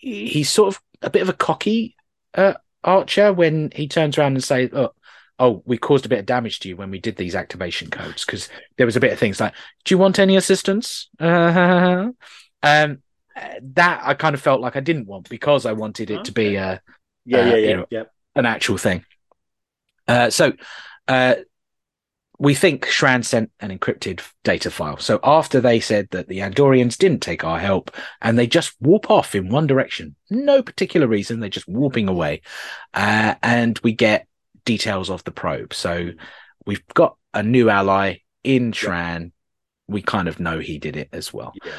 he's 0.00 0.48
sort 0.48 0.74
of 0.74 0.82
a 1.02 1.10
bit 1.10 1.22
of 1.22 1.28
a 1.28 1.34
cocky 1.34 1.94
uh, 2.34 2.54
Archer 2.82 3.32
when 3.32 3.70
he 3.74 3.86
turns 3.86 4.16
around 4.16 4.32
and 4.32 4.44
says, 4.44 4.70
"Oh, 4.72 4.92
oh, 5.42 5.60
we 5.66 5.76
caused 5.76 6.06
a 6.06 6.08
bit 6.08 6.20
of 6.20 6.26
damage 6.26 6.60
to 6.60 6.68
you 6.68 6.76
when 6.76 6.90
we 6.90 7.00
did 7.00 7.16
these 7.16 7.34
activation 7.34 7.90
codes 7.90 8.24
because 8.24 8.48
there 8.78 8.86
was 8.86 8.94
a 8.94 9.00
bit 9.00 9.12
of 9.12 9.18
things 9.18 9.40
like, 9.40 9.52
do 9.84 9.92
you 9.92 9.98
want 9.98 10.20
any 10.20 10.36
assistance?" 10.36 11.10
um, 11.20 12.14
that 12.62 14.00
I 14.04 14.14
kind 14.14 14.34
of 14.34 14.40
felt 14.40 14.60
like 14.60 14.76
I 14.76 14.80
didn't 14.80 15.08
want 15.08 15.28
because 15.28 15.66
I 15.66 15.72
wanted 15.72 16.10
it 16.10 16.14
okay. 16.14 16.22
to 16.22 16.32
be 16.32 16.54
a 16.54 16.80
yeah, 17.24 17.38
uh, 17.38 17.44
yeah, 17.44 17.54
yeah, 17.54 17.56
you 17.56 17.76
know, 17.76 17.86
yeah, 17.90 18.02
an 18.36 18.46
actual 18.46 18.78
thing. 18.78 19.04
Uh, 20.06 20.30
so 20.30 20.52
uh, 21.08 21.34
we 22.38 22.54
think 22.54 22.86
Shran 22.86 23.24
sent 23.24 23.50
an 23.58 23.76
encrypted 23.76 24.20
data 24.44 24.70
file. 24.70 24.98
So 24.98 25.18
after 25.24 25.60
they 25.60 25.80
said 25.80 26.08
that 26.10 26.28
the 26.28 26.38
Andorians 26.38 26.96
didn't 26.96 27.22
take 27.22 27.42
our 27.42 27.58
help 27.58 27.90
and 28.20 28.38
they 28.38 28.46
just 28.46 28.74
warp 28.80 29.10
off 29.10 29.34
in 29.34 29.48
one 29.48 29.66
direction, 29.66 30.14
no 30.30 30.62
particular 30.62 31.08
reason, 31.08 31.40
they're 31.40 31.48
just 31.48 31.68
warping 31.68 32.08
away, 32.08 32.42
uh, 32.94 33.34
and 33.42 33.78
we 33.82 33.92
get 33.92 34.26
details 34.64 35.10
of 35.10 35.24
the 35.24 35.30
probe. 35.30 35.74
So 35.74 36.10
we've 36.66 36.86
got 36.94 37.16
a 37.34 37.42
new 37.42 37.70
ally 37.70 38.18
in 38.44 38.72
Shran. 38.72 39.20
Yeah. 39.20 39.28
We 39.88 40.02
kind 40.02 40.28
of 40.28 40.40
know 40.40 40.58
he 40.58 40.78
did 40.78 40.96
it 40.96 41.08
as 41.12 41.32
well. 41.32 41.52
Yeah. 41.64 41.72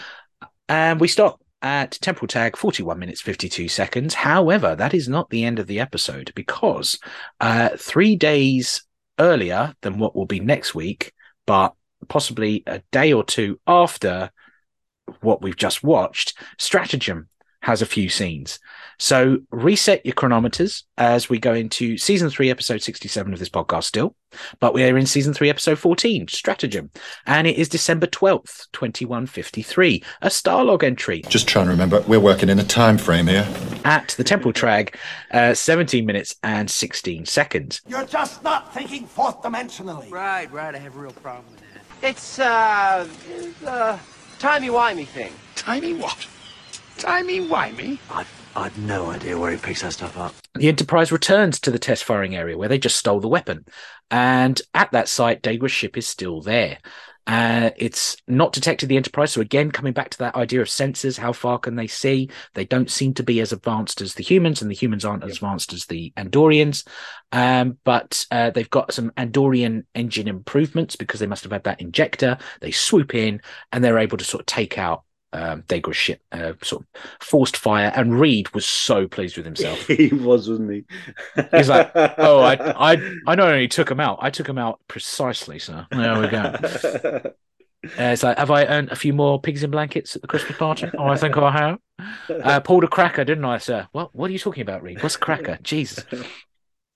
And 0.69 0.99
we 0.99 1.07
stop 1.07 1.39
at 1.61 1.97
temporal 2.01 2.27
tag 2.27 2.57
41 2.57 2.99
minutes 2.99 3.21
52 3.21 3.69
seconds. 3.69 4.13
However, 4.13 4.75
that 4.75 4.93
is 4.93 5.07
not 5.07 5.29
the 5.29 5.45
end 5.45 5.59
of 5.59 5.67
the 5.67 5.79
episode 5.79 6.31
because 6.35 6.99
uh, 7.39 7.69
three 7.77 8.15
days 8.15 8.83
earlier 9.17 9.73
than 9.81 9.97
what 9.97 10.15
will 10.15 10.25
be 10.25 10.39
next 10.41 10.75
week, 10.75 11.13
but 11.47 11.73
possibly 12.09 12.63
a 12.67 12.81
day 12.91 13.13
or 13.13 13.23
two 13.23 13.59
after 13.65 14.29
what 15.21 15.41
we've 15.41 15.55
just 15.55 15.83
watched, 15.83 16.37
Stratagem 16.57 17.29
has 17.63 17.81
a 17.81 17.85
few 17.85 18.09
scenes. 18.09 18.59
So 18.99 19.37
reset 19.51 20.05
your 20.05 20.13
chronometers 20.15 20.83
as 20.97 21.29
we 21.29 21.39
go 21.39 21.53
into 21.53 21.97
season 21.97 22.29
three, 22.29 22.49
episode 22.49 22.81
67 22.81 23.33
of 23.33 23.39
this 23.39 23.49
podcast 23.49 23.85
still, 23.85 24.15
but 24.59 24.73
we 24.73 24.83
are 24.83 24.97
in 24.97 25.05
season 25.05 25.33
three, 25.33 25.49
episode 25.49 25.79
14, 25.79 26.27
Stratagem. 26.27 26.91
And 27.25 27.47
it 27.47 27.55
is 27.55 27.69
December 27.69 28.05
12th, 28.05 28.67
2153, 28.73 30.03
a 30.21 30.27
Starlog 30.27 30.83
entry. 30.83 31.23
Just 31.29 31.47
trying 31.47 31.65
to 31.65 31.71
remember, 31.71 32.01
we're 32.01 32.19
working 32.19 32.49
in 32.49 32.59
a 32.59 32.65
time 32.65 32.97
frame 32.97 33.27
here. 33.27 33.47
At 33.85 34.09
the 34.09 34.25
temporal 34.25 34.53
tag, 34.53 34.97
uh, 35.31 35.53
17 35.53 36.05
minutes 36.05 36.35
and 36.43 36.69
16 36.69 37.25
seconds. 37.25 37.81
You're 37.87 38.05
just 38.05 38.43
not 38.43 38.73
thinking 38.73 39.05
fourth 39.05 39.41
dimensionally. 39.41 40.11
Right, 40.11 40.51
right. 40.51 40.75
I 40.75 40.79
have 40.79 40.95
a 40.97 40.99
real 40.99 41.11
problem 41.11 41.45
with 41.49 41.61
that. 41.61 42.09
It's, 42.09 42.39
uh, 42.39 43.07
uh 43.65 43.97
timey-wimey 44.39 45.07
thing. 45.07 45.31
Timey 45.55 45.93
what? 45.93 46.27
Timey-wimey? 46.97 47.99
I've, 48.11 48.51
I've 48.55 48.77
no 48.77 49.09
idea 49.09 49.37
where 49.37 49.51
he 49.51 49.57
picks 49.57 49.81
that 49.81 49.93
stuff 49.93 50.17
up. 50.17 50.33
The 50.55 50.67
Enterprise 50.67 51.11
returns 51.11 51.59
to 51.61 51.71
the 51.71 51.79
test 51.79 52.03
firing 52.03 52.35
area 52.35 52.57
where 52.57 52.69
they 52.69 52.77
just 52.77 52.97
stole 52.97 53.19
the 53.19 53.27
weapon. 53.27 53.65
And 54.11 54.61
at 54.73 54.91
that 54.91 55.07
site, 55.07 55.41
Degra's 55.41 55.71
ship 55.71 55.97
is 55.97 56.07
still 56.07 56.41
there. 56.41 56.77
Uh, 57.25 57.69
it's 57.77 58.17
not 58.27 58.51
detected 58.51 58.89
the 58.89 58.97
Enterprise. 58.97 59.31
So 59.31 59.41
again, 59.41 59.71
coming 59.71 59.93
back 59.93 60.09
to 60.09 60.17
that 60.19 60.35
idea 60.35 60.61
of 60.61 60.67
sensors, 60.67 61.17
how 61.17 61.31
far 61.31 61.57
can 61.57 61.75
they 61.75 61.87
see? 61.87 62.29
They 62.53 62.65
don't 62.65 62.91
seem 62.91 63.13
to 63.15 63.23
be 63.23 63.39
as 63.39 63.53
advanced 63.53 64.01
as 64.01 64.13
the 64.13 64.23
humans, 64.23 64.61
and 64.61 64.69
the 64.69 64.75
humans 64.75 65.05
aren't 65.05 65.23
as 65.23 65.35
advanced 65.35 65.71
as 65.71 65.85
the 65.85 66.11
Andorians. 66.17 66.85
Um, 67.31 67.77
but 67.85 68.25
uh, 68.29 68.49
they've 68.49 68.69
got 68.69 68.93
some 68.93 69.11
Andorian 69.11 69.85
engine 69.95 70.27
improvements 70.27 70.95
because 70.97 71.19
they 71.19 71.27
must 71.27 71.43
have 71.43 71.53
had 71.53 71.63
that 71.63 71.81
injector. 71.81 72.37
They 72.59 72.71
swoop 72.71 73.15
in 73.15 73.41
and 73.71 73.83
they're 73.83 73.99
able 73.99 74.17
to 74.17 74.25
sort 74.25 74.41
of 74.41 74.45
take 74.45 74.77
out 74.77 75.03
um, 75.33 75.63
Degra's 75.63 75.97
ship 75.97 76.21
uh, 76.31 76.53
sort 76.61 76.83
of 76.83 77.01
forced 77.19 77.57
fire, 77.57 77.91
and 77.95 78.19
Reed 78.19 78.53
was 78.53 78.65
so 78.65 79.07
pleased 79.07 79.35
with 79.35 79.45
himself. 79.45 79.85
he 79.87 80.07
was, 80.09 80.49
wasn't 80.49 80.71
he? 80.71 80.85
He's 81.51 81.69
like, 81.69 81.91
"Oh, 81.95 82.39
I, 82.39 82.93
I, 82.93 83.17
I 83.27 83.35
not 83.35 83.49
only 83.49 83.67
took 83.67 83.89
him 83.89 83.99
out, 83.99 84.19
I 84.21 84.29
took 84.29 84.47
him 84.47 84.57
out 84.57 84.79
precisely, 84.87 85.59
sir. 85.59 85.85
There 85.91 86.19
we 86.19 86.27
go." 86.27 87.31
Uh, 87.99 88.13
it's 88.13 88.23
like, 88.23 88.37
have 88.37 88.49
I 88.49 88.65
earned 88.65 88.91
a 88.91 88.95
few 88.95 89.11
more 89.11 89.41
pigs 89.41 89.61
in 89.61 89.69
blankets 89.69 90.15
at 90.15 90.21
the 90.21 90.27
Christmas 90.29 90.57
party? 90.57 90.89
Oh, 90.97 91.07
I 91.07 91.17
think 91.17 91.35
I 91.35 91.51
have. 91.51 91.79
Uh, 92.29 92.61
pulled 92.61 92.85
a 92.85 92.87
cracker, 92.87 93.25
didn't 93.25 93.43
I, 93.43 93.57
sir? 93.57 93.89
What 93.91 94.15
What 94.15 94.29
are 94.29 94.31
you 94.31 94.39
talking 94.39 94.61
about, 94.61 94.83
Reed? 94.83 95.03
What's 95.03 95.15
a 95.15 95.19
cracker? 95.19 95.59
Jesus. 95.61 96.05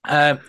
Um, 0.08 0.40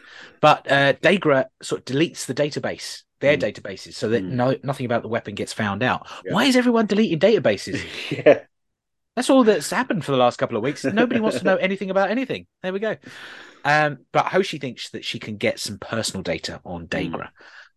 but 0.40 0.70
uh, 0.70 0.92
Degra 0.92 1.46
sort 1.60 1.80
of 1.80 1.96
deletes 1.96 2.26
the 2.26 2.34
database 2.34 3.02
their 3.20 3.36
mm. 3.36 3.42
databases 3.42 3.94
so 3.94 4.08
that 4.10 4.24
mm. 4.24 4.30
no 4.30 4.56
nothing 4.62 4.86
about 4.86 5.02
the 5.02 5.08
weapon 5.08 5.34
gets 5.34 5.52
found 5.52 5.82
out. 5.82 6.06
Yeah. 6.24 6.34
Why 6.34 6.44
is 6.44 6.56
everyone 6.56 6.86
deleting 6.86 7.18
databases? 7.18 7.82
yeah. 8.10 8.40
That's 9.16 9.30
all 9.30 9.42
that's 9.42 9.70
happened 9.70 10.04
for 10.04 10.12
the 10.12 10.18
last 10.18 10.36
couple 10.36 10.56
of 10.56 10.62
weeks. 10.62 10.84
Nobody 10.84 11.18
wants 11.18 11.38
to 11.38 11.44
know 11.44 11.56
anything 11.60 11.90
about 11.90 12.10
anything. 12.10 12.46
There 12.62 12.72
we 12.72 12.78
go. 12.78 12.96
Um, 13.64 13.98
but 14.12 14.26
Hoshi 14.26 14.58
thinks 14.58 14.90
that 14.90 15.04
she 15.04 15.18
can 15.18 15.36
get 15.36 15.58
some 15.58 15.78
personal 15.78 16.22
data 16.22 16.60
on 16.64 16.86
mm. 16.86 16.88
Degra. 16.88 17.24
Mm. 17.24 17.30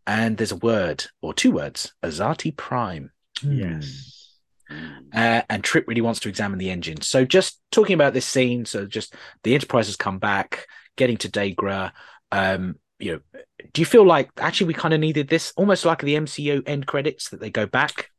And 0.06 0.38
there's 0.38 0.52
a 0.52 0.58
word 0.58 1.06
or 1.22 1.34
two 1.34 1.52
words, 1.52 1.94
Azati 2.04 2.56
Prime. 2.56 3.12
Yes. 3.42 4.38
uh, 4.70 5.42
and 5.50 5.64
Trip 5.64 5.86
really 5.88 6.02
wants 6.02 6.20
to 6.22 6.30
examine 6.30 6.60
the 6.60 6.70
engine. 6.70 7.02
So, 7.02 7.26
just 7.26 7.60
talking 7.72 7.96
about 7.96 8.14
this 8.14 8.26
scene, 8.26 8.66
so 8.66 8.86
just 8.86 9.16
the 9.44 9.54
Enterprise 9.54 9.88
has 9.88 9.96
come 9.96 10.20
back, 10.20 10.68
getting 10.96 11.18
to 11.18 11.30
Degra. 11.30 11.92
Um, 12.32 12.76
you 13.02 13.14
know, 13.14 13.41
do 13.74 13.82
you 13.82 13.86
feel 13.86 14.06
like 14.06 14.30
actually 14.38 14.68
we 14.68 14.74
kind 14.74 14.93
of 14.93 14.99
needed 14.99 15.28
this, 15.28 15.54
almost 15.56 15.86
like 15.86 16.02
the 16.02 16.16
MCU 16.16 16.64
end 16.66 16.88
credits 16.88 17.30
that 17.30 17.39
they 17.39 17.49
go 17.49 17.66
back? 17.66 18.10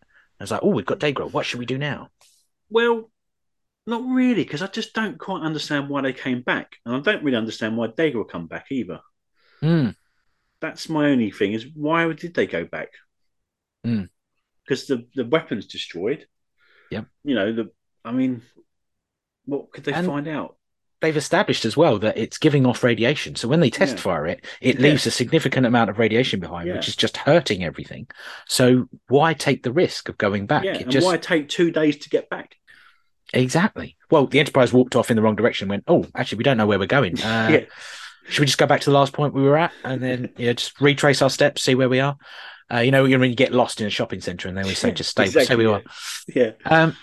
I 0.40 0.42
was 0.44 0.50
like, 0.50 0.60
oh, 0.62 0.70
we've 0.70 0.86
got 0.86 0.98
Degra. 0.98 1.30
What 1.30 1.46
should 1.46 1.60
we 1.60 1.66
do 1.66 1.78
now? 1.78 2.08
Well, 2.68 3.10
not 3.86 4.02
really, 4.04 4.44
because 4.44 4.62
I 4.62 4.66
just 4.66 4.94
don't 4.94 5.18
quite 5.18 5.42
understand 5.42 5.88
why 5.88 6.02
they 6.02 6.12
came 6.12 6.42
back, 6.42 6.76
and 6.84 6.94
I 6.94 7.00
don't 7.00 7.22
really 7.22 7.36
understand 7.36 7.76
why 7.76 7.92
will 7.96 8.24
come 8.24 8.46
back 8.46 8.66
either. 8.70 9.00
Hmm. 9.60 9.90
That's 10.60 10.88
my 10.88 11.10
only 11.10 11.30
thing: 11.30 11.52
is 11.52 11.66
why 11.74 12.12
did 12.12 12.34
they 12.34 12.46
go 12.46 12.64
back? 12.64 12.88
Hmm. 13.84 14.04
Because 14.64 14.86
the 14.86 15.06
the 15.14 15.24
weapon's 15.26 15.66
destroyed. 15.66 16.26
Yep. 16.90 17.06
You 17.24 17.34
know 17.34 17.52
the. 17.52 17.70
I 18.04 18.12
mean, 18.12 18.42
what 19.44 19.70
could 19.72 19.84
they 19.84 19.92
And- 19.92 20.06
find 20.06 20.28
out? 20.28 20.56
They've 21.02 21.16
established 21.16 21.64
as 21.66 21.76
well 21.76 21.98
that 21.98 22.16
it's 22.16 22.38
giving 22.38 22.64
off 22.64 22.82
radiation. 22.82 23.34
So 23.36 23.48
when 23.48 23.60
they 23.60 23.68
test 23.70 23.96
Yeah. 23.96 24.02
fire 24.02 24.26
it, 24.28 24.44
it 24.62 24.76
Yeah. 24.76 24.82
leaves 24.82 25.04
a 25.06 25.10
significant 25.10 25.66
amount 25.66 25.90
of 25.90 25.98
radiation 25.98 26.40
behind, 26.40 26.68
Yeah. 26.68 26.76
which 26.76 26.88
is 26.88 26.96
just 26.96 27.18
hurting 27.18 27.62
everything. 27.64 28.06
So 28.48 28.88
why 29.08 29.34
take 29.34 29.64
the 29.64 29.72
risk 29.72 30.08
of 30.08 30.16
going 30.16 30.46
back? 30.46 30.64
Yeah, 30.64 30.76
It 30.76 30.82
and 30.82 30.90
just 30.92 31.04
why 31.06 31.18
take 31.18 31.48
two 31.50 31.70
days 31.70 31.96
to 31.98 32.08
get 32.08 32.30
back? 32.30 32.56
exactly. 33.34 33.96
Well, 34.10 34.26
the 34.26 34.40
Enterprise 34.40 34.72
walked 34.72 34.96
off 34.96 35.10
in 35.10 35.16
the 35.16 35.22
wrong 35.22 35.36
direction. 35.36 35.64
and 35.66 35.70
Went, 35.70 35.84
oh, 35.88 36.06
actually, 36.14 36.38
we 36.38 36.44
don't 36.44 36.56
know 36.56 36.66
where 36.66 36.78
we're 36.78 36.86
going. 36.86 37.16
Uh, 37.24 37.60
should 38.28 38.40
we 38.40 38.46
just 38.46 38.58
go 38.58 38.66
back 38.66 38.80
to 38.82 38.90
the 38.90 38.94
last 38.96 39.12
point 39.12 39.34
we 39.34 39.42
were 39.42 39.58
at 39.58 39.72
and 39.84 40.00
then 40.00 40.30
yeah 40.36 40.52
just 40.52 40.80
retrace 40.80 41.20
our 41.22 41.28
steps 41.28 41.60
see 41.60 41.74
where 41.74 41.88
we 41.88 41.98
are 41.98 42.16
uh, 42.72 42.78
you 42.78 42.92
know 42.92 43.02
when 43.02 43.28
you 43.28 43.34
get 43.34 43.52
lost 43.52 43.80
in 43.80 43.86
a 43.88 43.90
shopping 43.90 44.20
center 44.20 44.46
and 44.46 44.56
they 44.56 44.62
always 44.62 44.78
say 44.78 44.92
just 44.92 45.10
stay 45.10 45.26
stay 45.26 45.40
Exactly, 45.40 45.66
where 45.66 45.74
we 45.74 45.82
are 45.82 45.82
yeah. 46.28 46.50
um 46.66 46.96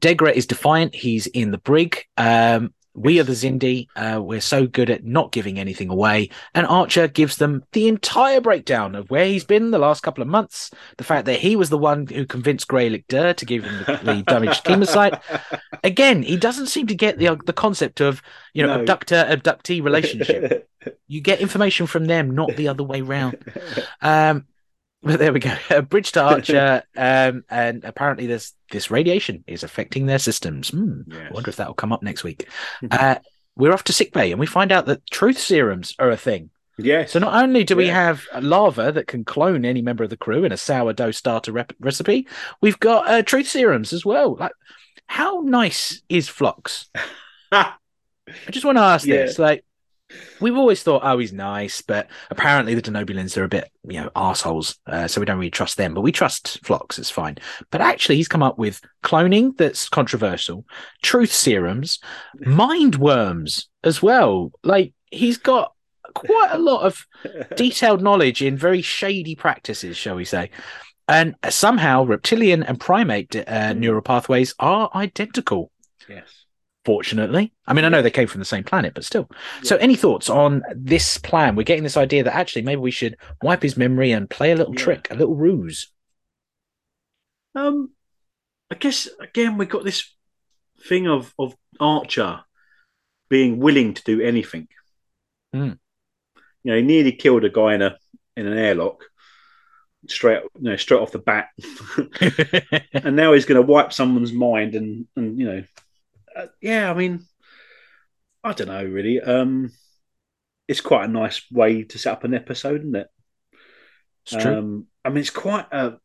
Degra 0.00 0.32
is 0.32 0.46
defiant 0.46 0.94
he's 0.94 1.26
in 1.28 1.50
the 1.50 1.58
brig 1.58 2.04
um 2.16 2.72
we 2.94 3.18
are 3.20 3.24
the 3.24 3.32
Xindi. 3.32 3.86
Uh, 3.96 4.20
we're 4.22 4.40
so 4.40 4.66
good 4.66 4.90
at 4.90 5.04
not 5.04 5.32
giving 5.32 5.58
anything 5.58 5.88
away. 5.88 6.28
And 6.54 6.66
Archer 6.66 7.08
gives 7.08 7.36
them 7.36 7.64
the 7.72 7.88
entire 7.88 8.40
breakdown 8.40 8.94
of 8.94 9.10
where 9.10 9.24
he's 9.24 9.44
been 9.44 9.70
the 9.70 9.78
last 9.78 10.02
couple 10.02 10.20
of 10.20 10.28
months. 10.28 10.70
The 10.98 11.04
fact 11.04 11.24
that 11.26 11.40
he 11.40 11.56
was 11.56 11.70
the 11.70 11.78
one 11.78 12.06
who 12.06 12.26
convinced 12.26 12.68
Grey 12.68 13.02
Dur 13.08 13.32
to 13.32 13.46
give 13.46 13.64
him 13.64 13.78
the, 13.78 14.00
the 14.02 14.22
damaged 14.26 14.64
kemocite. 14.64 15.20
Again, 15.82 16.22
he 16.22 16.36
doesn't 16.36 16.66
seem 16.66 16.86
to 16.88 16.94
get 16.94 17.18
the 17.18 17.38
the 17.46 17.52
concept 17.52 18.00
of 18.00 18.22
you 18.52 18.62
know 18.66 18.74
No. 18.74 18.80
abductor 18.80 19.26
abductee 19.28 19.82
relationship. 19.82 20.68
you 21.08 21.20
get 21.20 21.40
information 21.40 21.86
from 21.86 22.04
them, 22.04 22.34
not 22.34 22.56
the 22.56 22.68
other 22.68 22.84
way 22.84 23.00
round. 23.00 23.38
Um, 24.00 24.46
but 25.02 25.18
there 25.18 25.32
we 25.32 25.40
go. 25.40 25.54
A 25.70 25.82
bridge 25.82 26.12
to 26.12 26.22
Archer, 26.22 26.82
um, 26.96 27.44
and 27.50 27.84
apparently 27.84 28.26
this 28.26 28.52
this 28.70 28.90
radiation 28.90 29.44
is 29.46 29.62
affecting 29.62 30.06
their 30.06 30.18
systems. 30.18 30.68
Hmm, 30.70 31.02
Yes. 31.10 31.28
I 31.30 31.34
wonder 31.34 31.50
if 31.50 31.56
that 31.56 31.66
will 31.66 31.74
come 31.74 31.92
up 31.92 32.02
next 32.02 32.24
week. 32.24 32.48
uh, 32.90 33.16
we're 33.56 33.72
off 33.72 33.84
to 33.84 33.92
sickbay, 33.92 34.30
and 34.30 34.40
we 34.40 34.46
find 34.46 34.72
out 34.72 34.86
that 34.86 35.04
truth 35.10 35.38
serums 35.38 35.94
are 35.98 36.10
a 36.10 36.16
thing. 36.16 36.50
yes. 36.78 37.12
So 37.12 37.18
not 37.18 37.34
only 37.42 37.64
do 37.64 37.76
we 37.76 37.88
have 37.88 38.24
a 38.32 38.40
larva 38.40 38.92
that 38.92 39.06
can 39.06 39.24
clone 39.24 39.64
any 39.64 39.82
member 39.82 40.04
of 40.04 40.10
the 40.10 40.16
crew 40.16 40.44
in 40.44 40.52
a 40.52 40.56
sourdough 40.56 41.10
starter 41.10 41.52
rep- 41.52 41.74
recipe, 41.80 42.26
we've 42.62 42.80
got 42.80 43.06
uh, 43.08 43.22
truth 43.22 43.46
serums 43.48 43.92
as 43.92 44.04
well. 44.06 44.36
Like, 44.36 44.52
how 45.06 45.40
nice 45.44 46.00
is 46.08 46.28
Phlox? 46.28 46.88
I 47.52 47.74
just 48.50 48.64
want 48.64 48.78
to 48.78 48.82
ask 48.82 49.06
Yeah. 49.06 49.16
this. 49.26 49.38
Like, 49.38 49.64
we've 50.40 50.56
always 50.56 50.82
thought, 50.82 51.02
oh, 51.04 51.18
he's 51.18 51.32
nice, 51.32 51.82
but 51.82 52.08
apparently 52.30 52.74
the 52.74 52.82
Denobulans 52.82 53.36
are 53.36 53.44
a 53.44 53.48
bit, 53.48 53.70
you 53.88 54.00
know, 54.00 54.10
assholes. 54.14 54.78
Uh, 54.86 55.06
so 55.08 55.20
we 55.20 55.24
don't 55.24 55.38
really 55.38 55.50
trust 55.50 55.76
them, 55.76 55.94
but 55.94 56.00
we 56.00 56.12
trust 56.12 56.58
Phlox. 56.64 56.98
It's 56.98 57.10
fine. 57.10 57.38
But 57.70 57.80
actually, 57.80 58.16
he's 58.16 58.28
come 58.28 58.42
up 58.42 58.58
with 58.58 58.80
cloning 59.02 59.56
that's 59.56 59.88
controversial, 59.88 60.64
truth 61.02 61.32
serums, 61.32 61.98
mind 62.40 62.96
worms 62.96 63.68
as 63.84 64.02
well. 64.02 64.52
Like, 64.62 64.94
he's 65.10 65.38
got 65.38 65.72
quite 66.14 66.50
a 66.52 66.58
lot 66.58 66.82
of 66.82 67.06
detailed 67.56 68.02
knowledge 68.02 68.42
in 68.42 68.56
very 68.56 68.82
shady 68.82 69.34
practices, 69.34 69.96
shall 69.96 70.16
we 70.16 70.24
say. 70.24 70.50
And 71.08 71.34
somehow 71.48 72.04
reptilian 72.04 72.62
and 72.62 72.78
primate 72.78 73.34
uh, 73.34 73.72
neural 73.72 74.02
pathways 74.02 74.54
are 74.58 74.90
identical 74.94 75.72
yes. 76.08 76.41
Fortunately. 76.84 77.52
I 77.66 77.72
mean, 77.72 77.84
I 77.84 77.88
know 77.88 78.02
they 78.02 78.10
came 78.10 78.28
from 78.28 78.40
the 78.40 78.44
same 78.44 78.64
planet, 78.64 78.94
but 78.94 79.04
still. 79.04 79.28
So, 79.62 79.76
any 79.76 79.94
thoughts 79.96 80.28
on 80.28 80.62
this 80.74 81.18
plan? 81.18 81.54
We're 81.56 81.62
getting 81.62 81.84
this 81.84 81.96
idea 81.96 82.24
that 82.24 82.34
actually 82.34 82.62
maybe 82.62 82.80
we 82.80 82.90
should 82.90 83.16
wipe 83.42 83.62
his 83.62 83.76
memory 83.76 84.12
and 84.12 84.28
play 84.28 84.52
a 84.52 84.56
little 84.56 84.74
Yeah. 84.74 84.82
trick, 84.82 85.08
a 85.10 85.14
little 85.14 85.34
ruse. 85.36 85.88
Um, 87.54 87.90
I 88.70 88.76
guess 88.76 89.08
again 89.20 89.58
we 89.58 89.66
got 89.66 89.84
this 89.84 90.10
thing 90.88 91.06
of 91.06 91.34
of 91.38 91.54
Archer 91.78 92.40
being 93.28 93.58
willing 93.58 93.94
to 93.94 94.02
do 94.04 94.20
anything. 94.22 94.68
Hmm. 95.52 95.72
You 96.64 96.70
know, 96.72 96.76
he 96.76 96.82
nearly 96.82 97.12
killed 97.12 97.44
a 97.44 97.50
guy 97.50 97.74
in 97.74 97.82
a 97.82 97.98
in 98.36 98.46
an 98.46 98.56
airlock, 98.56 99.04
straight 100.08 100.42
you 100.58 100.70
know 100.70 100.76
straight 100.76 101.00
off 101.00 101.12
the 101.12 101.18
bat, 101.18 101.48
and 103.04 103.16
now 103.16 103.34
he's 103.34 103.44
going 103.44 103.60
to 103.60 103.66
wipe 103.66 103.92
someone's 103.92 104.32
mind 104.32 104.74
and 104.74 105.06
and 105.16 105.38
you 105.38 105.46
know, 105.46 105.64
uh, 106.36 106.46
yeah. 106.60 106.90
I 106.90 106.94
mean, 106.94 107.24
I 108.44 108.52
don't 108.52 108.68
know 108.68 108.84
really. 108.84 109.20
Um, 109.20 109.72
it's 110.68 110.80
quite 110.80 111.04
a 111.04 111.12
nice 111.12 111.42
way 111.50 111.84
to 111.84 111.98
set 111.98 112.12
up 112.12 112.24
an 112.24 112.34
episode, 112.34 112.80
isn't 112.80 112.96
it? 112.96 113.08
it's 114.24 114.36
true. 114.36 114.56
Um, 114.56 114.86
I 115.04 115.08
mean, 115.10 115.18
it's 115.18 115.30
quite 115.30 115.66
a. 115.72 115.98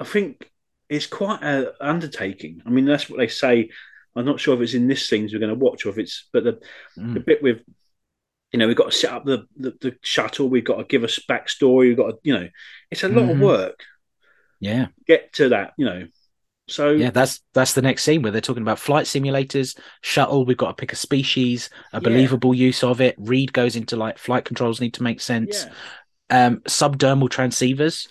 I 0.00 0.04
think 0.04 0.50
it's 0.88 1.06
quite 1.06 1.42
a 1.42 1.74
undertaking. 1.80 2.62
I 2.64 2.70
mean, 2.70 2.84
that's 2.84 3.10
what 3.10 3.18
they 3.18 3.28
say. 3.28 3.70
I'm 4.16 4.24
not 4.24 4.40
sure 4.40 4.54
if 4.54 4.60
it's 4.60 4.74
in 4.74 4.88
this 4.88 5.08
scenes 5.08 5.32
we're 5.32 5.38
going 5.40 5.56
to 5.56 5.64
watch 5.64 5.86
or 5.86 5.90
if 5.90 5.98
it's, 5.98 6.28
but 6.32 6.44
the 6.44 6.60
Mm. 6.98 7.14
the 7.14 7.20
bit 7.20 7.42
with, 7.42 7.62
you 8.52 8.58
know, 8.58 8.66
we've 8.66 8.76
got 8.76 8.90
to 8.90 8.96
set 8.96 9.12
up 9.12 9.24
the 9.24 9.46
the, 9.56 9.76
the 9.80 9.96
shuttle. 10.02 10.48
We've 10.48 10.64
got 10.64 10.76
to 10.76 10.84
give 10.84 11.04
us 11.04 11.18
backstory. 11.28 11.88
We've 11.88 11.96
got 11.96 12.10
to, 12.10 12.16
you 12.22 12.34
know, 12.34 12.48
it's 12.90 13.02
a 13.04 13.08
lot 13.08 13.30
of 13.30 13.36
Mhm. 13.36 13.40
work. 13.40 13.84
yeah, 14.60 14.86
Get 15.06 15.32
to 15.34 15.50
that, 15.50 15.74
you 15.76 15.84
know. 15.84 16.08
So 16.68 16.90
yeah. 16.90 17.10
That's 17.10 17.40
that's 17.54 17.72
the 17.72 17.82
next 17.82 18.04
scene 18.04 18.22
where 18.22 18.30
they're 18.30 18.40
talking 18.40 18.62
about 18.62 18.78
flight 18.78 19.06
simulators, 19.06 19.78
shuttle. 20.02 20.44
We've 20.44 20.56
got 20.56 20.68
to 20.68 20.74
pick 20.74 20.92
a 20.92 20.96
species, 20.96 21.70
a 21.92 21.96
Yeah. 21.96 22.00
believable 22.00 22.54
use 22.54 22.84
of 22.84 23.00
it. 23.00 23.14
Reed 23.18 23.52
goes 23.52 23.74
into 23.76 23.96
like 23.96 24.18
flight 24.18 24.44
controls 24.44 24.80
need 24.80 24.94
to 24.94 25.02
make 25.02 25.20
sense. 25.20 25.66
yeah, 26.30 26.46
Um, 26.46 26.56
subdermal 26.68 27.28
transceivers. 27.30 28.08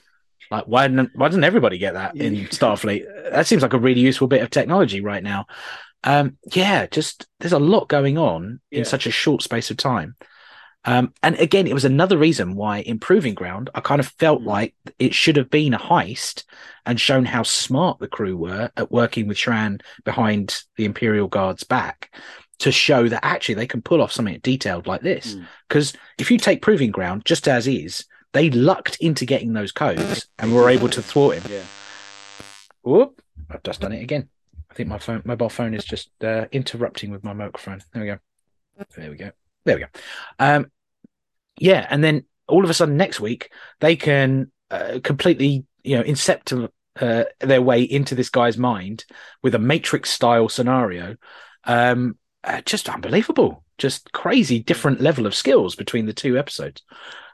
Like 0.50 0.66
why 0.66 0.88
didn't 0.88 1.12
why 1.14 1.28
doesn't 1.28 1.44
everybody 1.44 1.78
get 1.78 1.94
that 1.94 2.16
in 2.16 2.34
Starfleet? 2.48 3.06
That 3.32 3.46
seems 3.48 3.62
like 3.62 3.74
a 3.74 3.80
really 3.80 4.02
useful 4.02 4.28
bit 4.28 4.42
of 4.42 4.50
technology 4.50 5.02
right 5.02 5.24
now. 5.24 5.46
Um, 6.04 6.38
yeah, 6.54 6.86
just 6.88 7.28
there's 7.40 7.54
a 7.54 7.60
lot 7.60 7.90
going 7.90 8.18
on 8.18 8.60
Yeah. 8.72 8.80
in 8.80 8.86
such 8.86 9.08
a 9.08 9.12
short 9.12 9.44
space 9.44 9.72
of 9.72 9.78
time. 9.78 10.16
Um, 10.88 11.14
and 11.22 11.36
again, 11.36 11.68
it 11.68 11.74
was 11.74 11.86
another 11.86 12.18
reason 12.18 12.56
why 12.56 12.80
improving 12.80 13.34
ground, 13.36 13.70
I 13.76 13.82
kind 13.82 14.00
of 14.00 14.08
felt 14.08 14.42
Mm. 14.42 14.46
like 14.46 14.74
it 14.98 15.14
should 15.14 15.36
have 15.36 15.50
been 15.50 15.74
a 15.74 15.80
heist 15.80 16.44
and 16.86 17.00
shown 17.00 17.26
how 17.26 17.44
smart 17.44 18.00
the 18.00 18.08
crew 18.08 18.36
were 18.38 18.72
at 18.78 18.90
working 18.92 19.28
with 19.28 19.38
Shran 19.38 19.82
behind 20.06 20.64
the 20.78 20.86
Imperial 20.86 21.28
Guard's 21.28 21.64
back 21.66 22.16
to 22.60 22.72
show 22.72 23.08
that 23.10 23.24
actually 23.24 23.56
they 23.56 23.68
can 23.68 23.82
pull 23.84 24.02
off 24.02 24.12
something 24.12 24.40
detailed 24.42 24.88
like 24.88 25.02
this. 25.02 25.36
Mm. 25.36 25.46
Because 25.68 25.94
if 26.18 26.32
you 26.32 26.38
take 26.40 26.62
proving 26.62 26.90
ground 26.92 27.26
just 27.26 27.48
as 27.48 27.68
is, 27.68 28.06
they 28.34 28.50
lucked 28.50 28.96
into 29.02 29.26
getting 29.26 29.54
those 29.54 29.72
codes 29.72 30.28
and 30.40 30.56
were 30.56 30.70
able 30.70 30.90
to 30.90 31.02
thwart 31.02 31.38
him. 31.38 31.52
yeah. 31.52 31.64
Whoop! 32.84 33.22
I've 33.50 33.64
just 33.64 33.82
done 33.82 33.92
it 33.94 34.02
again. 34.02 34.30
I 34.72 34.74
think 34.74 34.90
my 34.90 34.98
phone, 34.98 35.22
mobile 35.26 35.50
phone, 35.50 35.74
is 35.74 35.84
just 35.86 36.10
uh, 36.24 36.46
interrupting 36.52 37.12
with 37.12 37.24
my 37.24 37.34
microphone. 37.34 37.82
There 37.94 38.02
we 38.04 38.08
go. 38.08 38.18
There 38.96 39.10
we 39.12 39.18
go. 39.18 39.32
There 39.66 39.76
we 39.76 39.82
go. 39.82 39.88
Um, 40.40 40.72
yeah, 41.58 41.86
and 41.90 42.04
then 42.04 42.26
all 42.48 42.64
of 42.64 42.70
a 42.70 42.74
sudden 42.74 42.98
next 42.98 43.20
week 43.20 43.52
they 43.80 43.96
can 43.96 44.52
uh, 44.72 45.00
completely, 45.04 45.66
you 45.84 45.98
know, 45.98 46.04
incept 46.04 46.70
uh, 47.00 47.24
their 47.40 47.62
way 47.62 47.82
into 47.82 48.16
this 48.16 48.30
guy's 48.30 48.58
mind 48.58 49.06
with 49.44 49.56
a 49.56 49.60
Matrix 49.60 50.10
style 50.10 50.50
scenario. 50.50 51.16
Um, 51.64 52.18
uh, 52.44 52.62
just 52.62 52.90
unbelievable. 52.90 53.64
Just 53.78 54.12
crazy 54.12 54.60
different 54.60 55.02
level 55.02 55.26
of 55.26 55.36
skills 55.36 55.76
between 55.76 56.06
the 56.06 56.14
two 56.14 56.38
episodes. 56.38 56.82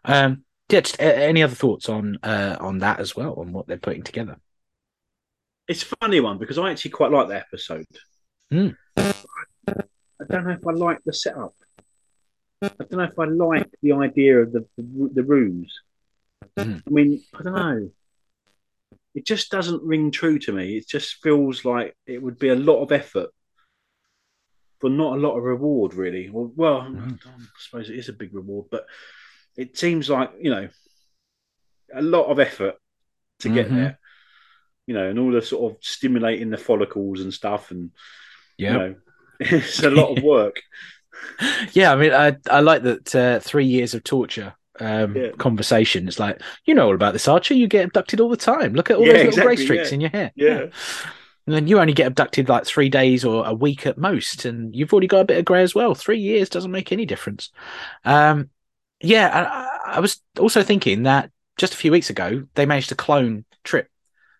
Um, 0.03 0.43
yeah, 0.69 0.81
just, 0.81 0.99
uh, 0.99 1.05
any 1.05 1.43
other 1.43 1.55
thoughts 1.55 1.87
on 1.87 2.17
uh, 2.23 2.57
on 2.59 2.79
that 2.79 2.99
as 2.99 3.15
well, 3.15 3.35
on 3.39 3.53
what 3.53 3.67
they're 3.67 3.77
putting 3.77 4.03
together? 4.03 4.37
It's 5.67 5.83
a 5.83 5.95
funny 6.01 6.19
one 6.19 6.39
because 6.39 6.57
I 6.57 6.71
actually 6.71 6.91
quite 6.91 7.11
like 7.11 7.29
the 7.29 7.37
episode. 7.37 7.85
Hmm. 8.51 8.69
I 8.97 10.25
don't 10.29 10.45
know 10.45 10.51
if 10.51 10.67
I 10.67 10.71
like 10.71 10.99
the 11.05 11.13
setup. 11.13 11.53
I 12.63 12.69
don't 12.79 12.91
know 12.93 13.03
if 13.03 13.19
I 13.19 13.25
like 13.25 13.69
the 13.81 13.93
idea 13.93 14.41
of 14.41 14.51
the 14.53 14.65
the, 14.77 15.09
the 15.13 15.23
ruse. 15.23 15.81
Hmm. 16.57 16.77
I 16.85 16.89
mean, 16.89 17.23
I 17.37 17.43
don't 17.43 17.55
know. 17.55 17.89
It 19.15 19.25
just 19.25 19.51
doesn't 19.51 19.83
ring 19.83 20.11
true 20.11 20.39
to 20.39 20.51
me. 20.51 20.77
It 20.77 20.87
just 20.87 21.21
feels 21.21 21.63
like 21.65 21.95
it 22.07 22.21
would 22.21 22.39
be 22.39 22.49
a 22.49 22.55
lot 22.55 22.81
of 22.81 22.91
effort 22.91 23.29
for 24.79 24.89
not 24.89 25.17
a 25.17 25.21
lot 25.21 25.37
of 25.37 25.43
reward, 25.43 25.93
really. 25.93 26.29
Well, 26.29 26.51
well 26.55 26.81
Hmm. 26.81 27.13
I 27.25 27.39
suppose 27.59 27.89
it 27.89 27.97
is 27.97 28.09
a 28.09 28.13
big 28.13 28.33
reward, 28.33 28.65
but 28.71 28.85
it 29.55 29.77
seems 29.77 30.09
like 30.09 30.31
you 30.39 30.49
know 30.51 30.67
a 31.93 32.01
lot 32.01 32.25
of 32.25 32.39
effort 32.39 32.75
to 33.39 33.49
get 33.53 33.67
Mhm. 33.67 33.75
there. 33.75 33.99
you 34.85 34.93
know, 34.93 35.09
and 35.09 35.17
all 35.17 35.31
the 35.31 35.41
sort 35.41 35.71
of 35.71 35.77
stimulating 35.81 36.49
the 36.49 36.57
follicles 36.57 37.21
and 37.21 37.33
stuff, 37.33 37.71
and 37.71 37.91
Yeah. 38.57 38.71
you 38.73 38.77
know, 38.79 38.95
it's 39.39 39.81
a 39.81 39.89
lot 39.89 40.17
of 40.17 40.23
work. 40.23 40.61
Yeah, 41.73 41.91
I 41.91 41.95
mean, 41.95 42.13
I 42.13 42.37
I 42.49 42.59
like 42.61 42.83
that 42.83 43.15
uh, 43.15 43.39
three 43.39 43.65
years 43.65 43.93
of 43.93 44.03
torture 44.03 44.53
um, 44.79 45.15
Yeah. 45.15 45.31
conversation. 45.37 46.07
It's 46.07 46.19
like 46.19 46.41
you 46.65 46.73
know 46.75 46.87
all 46.87 46.95
about 46.95 47.13
this, 47.13 47.27
Archer. 47.27 47.53
You 47.53 47.67
get 47.67 47.85
abducted 47.85 48.19
all 48.19 48.29
the 48.29 48.37
time. 48.37 48.73
Look 48.73 48.89
at 48.91 48.97
all 48.97 49.05
Yeah, 49.05 49.13
those 49.13 49.35
little 49.35 49.43
grey 49.45 49.55
streaks 49.55 49.89
yeah. 49.91 49.95
in 49.95 50.01
your 50.01 50.09
hair. 50.09 50.31
Yeah, 50.35 50.59
and 51.45 51.55
then 51.55 51.67
you 51.67 51.79
only 51.79 51.93
get 51.93 52.07
abducted 52.07 52.49
like 52.49 52.65
three 52.65 52.89
days 52.89 53.25
or 53.25 53.45
a 53.45 53.53
week 53.53 53.85
at 53.87 53.97
most, 53.97 54.45
and 54.45 54.75
you've 54.75 54.93
already 54.93 55.07
got 55.07 55.21
a 55.21 55.25
bit 55.25 55.37
of 55.39 55.45
grey 55.45 55.61
as 55.63 55.75
well. 55.75 55.95
Three 55.95 56.19
years 56.19 56.49
doesn't 56.49 56.71
make 56.71 56.91
any 56.91 57.05
difference. 57.05 57.51
Um, 58.05 58.49
yeah, 59.01 59.67
I, 59.85 59.97
I 59.97 59.99
was 59.99 60.21
also 60.39 60.63
thinking 60.63 61.03
that 61.03 61.31
just 61.57 61.73
a 61.73 61.77
few 61.77 61.91
weeks 61.91 62.09
ago 62.09 62.43
they 62.55 62.65
managed 62.65 62.89
to 62.89 62.95
clone 62.95 63.45
Trip 63.63 63.87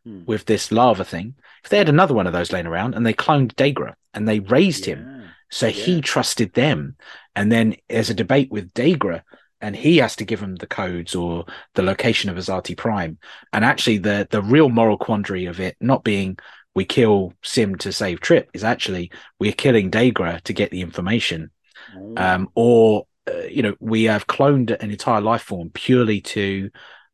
Hmm. 0.06 0.26
with 0.26 0.44
this 0.46 0.70
larva 0.70 1.06
thing. 1.06 1.36
If 1.64 1.70
they 1.70 1.78
had 1.78 1.88
another 1.88 2.14
one 2.14 2.28
of 2.28 2.34
those 2.34 2.52
laying 2.52 2.66
around 2.68 2.94
and 2.94 3.06
they 3.06 3.14
cloned 3.14 3.54
Degra 3.54 3.94
and 4.14 4.28
they 4.28 4.42
raised 4.42 4.84
him. 4.84 5.23
Yeah. 5.54 5.58
So 5.60 5.70
he 5.70 6.02
trusted 6.02 6.54
them. 6.54 6.96
And 7.36 7.52
then 7.52 7.76
there's 7.90 8.10
a 8.10 8.14
debate 8.14 8.52
with 8.52 8.74
Degra, 8.74 9.22
and 9.62 9.76
he 9.76 9.98
has 9.98 10.16
to 10.18 10.26
give 10.26 10.40
him 10.42 10.56
the 10.56 10.68
codes 10.68 11.16
or 11.16 11.46
the 11.74 11.82
location 11.82 12.30
of 12.30 12.38
Azati 12.38 12.76
Prime. 12.78 13.18
And 13.52 13.66
actually, 13.66 13.98
the 14.00 14.28
the 14.30 14.42
real 14.42 14.70
moral 14.70 14.98
quandary 14.98 15.46
of 15.46 15.60
it 15.60 15.76
not 15.80 16.04
being 16.04 16.38
we 16.76 16.86
kill 16.86 17.34
Sim 17.44 17.76
to 17.78 17.92
save 17.92 18.20
Trip 18.20 18.50
is 18.54 18.64
actually 18.64 19.12
we're 19.40 19.52
killing 19.54 19.92
Degra 19.92 20.42
to 20.42 20.54
get 20.54 20.72
the 20.72 20.82
information, 20.82 21.50
Oh. 21.96 22.14
um, 22.18 22.50
or 22.56 23.08
uh, 23.28 23.44
you 23.50 23.62
know 23.64 23.76
we 23.80 24.04
have 24.06 24.28
cloned 24.28 24.72
an 24.80 24.92
entire 24.92 25.22
life 25.22 25.44
form 25.44 25.70
purely 25.74 26.22
to 26.22 26.70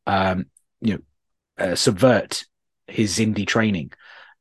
um, 0.07 0.45
you 0.81 0.93
know 0.95 1.65
uh, 1.65 1.75
subvert 1.75 2.45
his 2.87 3.17
Xindi 3.17 3.45
training 3.45 3.91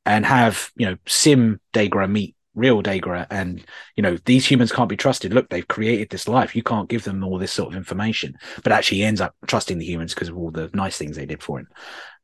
and 0.07 0.25
have 0.25 0.71
you 0.77 0.87
know 0.87 0.97
Sim 1.07 1.61
Degra 1.73 2.11
meet 2.11 2.35
real 2.59 2.83
Degra 2.83 3.27
and 3.31 3.65
you 3.97 4.03
know 4.03 4.17
these 4.25 4.47
humans 4.51 4.73
can't 4.73 4.89
be 4.89 4.97
trusted. 4.97 5.33
Look 5.33 5.49
they've 5.49 5.69
created 5.69 6.11
this 6.11 6.29
life. 6.29 6.57
You 6.57 6.63
can't 6.63 6.89
give 6.89 7.05
them 7.05 7.25
all 7.25 7.39
this 7.39 7.53
sort 7.53 7.71
of 7.73 7.77
information. 7.77 8.37
But 8.63 8.73
actually 8.73 8.99
he 8.99 9.05
ends 9.05 9.21
up 9.21 9.35
trusting 9.47 9.79
the 9.79 9.87
humans 9.87 10.15
because 10.15 10.29
of 10.29 10.37
all 10.37 10.51
the 10.51 10.71
nice 10.75 10.99
things 10.99 11.17
they 11.17 11.27
did 11.27 11.43
for 11.43 11.61
him. 11.61 11.69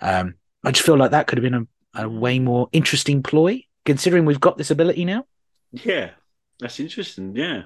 Um 0.01 0.35
i 0.65 0.71
just 0.71 0.87
feel 0.87 0.97
like 0.97 1.13
that 1.13 1.27
could 1.27 1.39
have 1.39 1.45
been 1.51 1.69
a, 1.95 2.05
a 2.05 2.09
way 2.09 2.39
more 2.39 2.69
interesting 2.73 3.23
ploy 3.23 3.63
considering 3.85 4.25
we've 4.25 4.41
got 4.41 4.59
this 4.59 4.71
ability 4.71 5.05
now. 5.05 5.27
Yeah, 5.73 6.13
that's 6.61 6.81
interesting. 6.81 7.35
Yeah, 7.37 7.65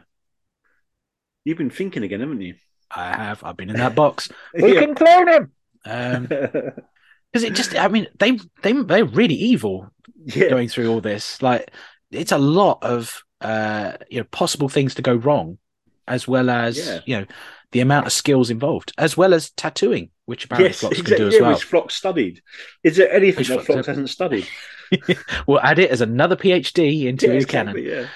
you've 1.45 1.59
been 1.59 1.71
thinking 1.71 2.03
again, 2.03 2.21
haven't 2.21 2.41
you? 2.41 2.55
i 2.91 3.15
have. 3.15 3.45
I've 3.45 3.57
been 3.57 3.71
in 3.71 3.77
that 3.77 3.95
box. 3.95 4.29
We 4.59 4.75
Yeah. 4.75 4.81
can 4.81 4.95
clone 4.95 5.29
him! 5.29 5.53
Um 5.85 6.27
because 7.33 7.45
it 7.45 7.55
just 7.55 7.77
i 7.77 7.89
mean 7.89 8.07
they 8.19 8.39
they 8.63 8.73
they're 8.73 9.05
really 9.05 9.35
evil 9.35 9.91
yeah, 10.25 10.49
going 10.49 10.69
through 10.69 10.89
all 10.91 11.01
this. 11.01 11.43
Like 11.43 11.71
it's 12.11 12.33
a 12.33 12.39
lot 12.39 12.79
of 12.83 13.23
uh 13.41 13.93
you 14.11 14.19
know 14.19 14.25
possible 14.31 14.69
things 14.69 14.95
to 14.97 15.03
go 15.03 15.15
wrong, 15.15 15.59
as 16.07 16.27
well 16.29 16.51
as 16.51 16.79
Yeah. 16.79 17.01
you 17.07 17.21
know 17.21 17.27
the 17.73 17.81
amount 17.81 18.07
of 18.07 18.13
skills 18.13 18.49
involved, 18.51 18.93
as 18.99 19.17
well 19.17 19.35
as 19.35 19.51
tattooing, 19.51 20.09
which 20.25 20.47
apparently 20.47 20.71
yes, 20.71 20.81
Phlox 20.81 21.03
can 21.03 21.17
do 21.19 21.29
as 21.29 21.35
yeah, 21.35 21.41
well. 21.43 21.53
which 21.53 21.65
Phlox 21.65 21.95
studied. 21.95 22.41
Is 22.83 22.97
there 22.97 23.13
anything 23.13 23.39
Which 23.41 23.49
that 23.49 23.55
Phlox- 23.65 23.67
Phlox 23.67 23.87
hasn't 23.89 24.09
studied? 24.11 24.47
we'll 25.47 25.61
add 25.61 25.79
it 25.79 25.91
as 25.91 26.01
another 26.01 26.35
PhD 26.35 27.05
into 27.05 27.27
Yeah, 27.27 27.33
his 27.35 27.45
exactly, 27.45 27.85
canon. 27.85 28.09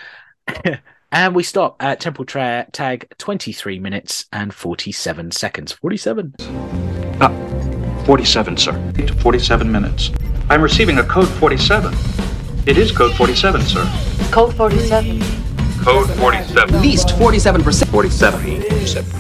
Yeah. 0.65 0.79
And 1.15 1.35
we 1.35 1.43
stop 1.43 1.77
at 1.83 2.01
temple 2.01 2.25
tra- 2.25 2.67
tag 2.73 3.07
23 3.19 3.79
minutes 3.79 4.25
and 4.33 4.55
47 4.55 5.31
seconds. 5.33 5.73
47. 5.73 6.33
47, 8.07 8.57
sir. 8.57 8.93
47 9.21 9.71
minutes. 9.71 10.11
I'm 10.49 10.63
receiving 10.63 10.97
a 10.99 11.03
code 11.05 11.29
47. 11.29 11.93
It 12.65 12.79
is 12.79 12.93
code 12.93 13.13
47, 13.17 13.61
sir. 13.63 13.85
Code 14.31 14.55
47. 14.55 15.19
Code 15.83 16.09
47. 16.11 16.75
At 16.77 16.81
least 16.81 17.09
47%. 17.09 17.89
47. 17.89 18.63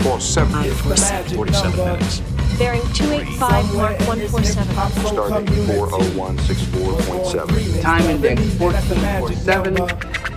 47. 0.04 1.36
47 1.36 1.76
minutes. 1.76 2.20
Bearing 2.56 2.82
285 2.92 3.74
Mark 3.74 3.98
147. 4.06 4.64
Starting 5.06 5.46
40164.7. 5.46 7.82
Time 7.82 8.02
index 8.10 8.40
47. 8.58 9.88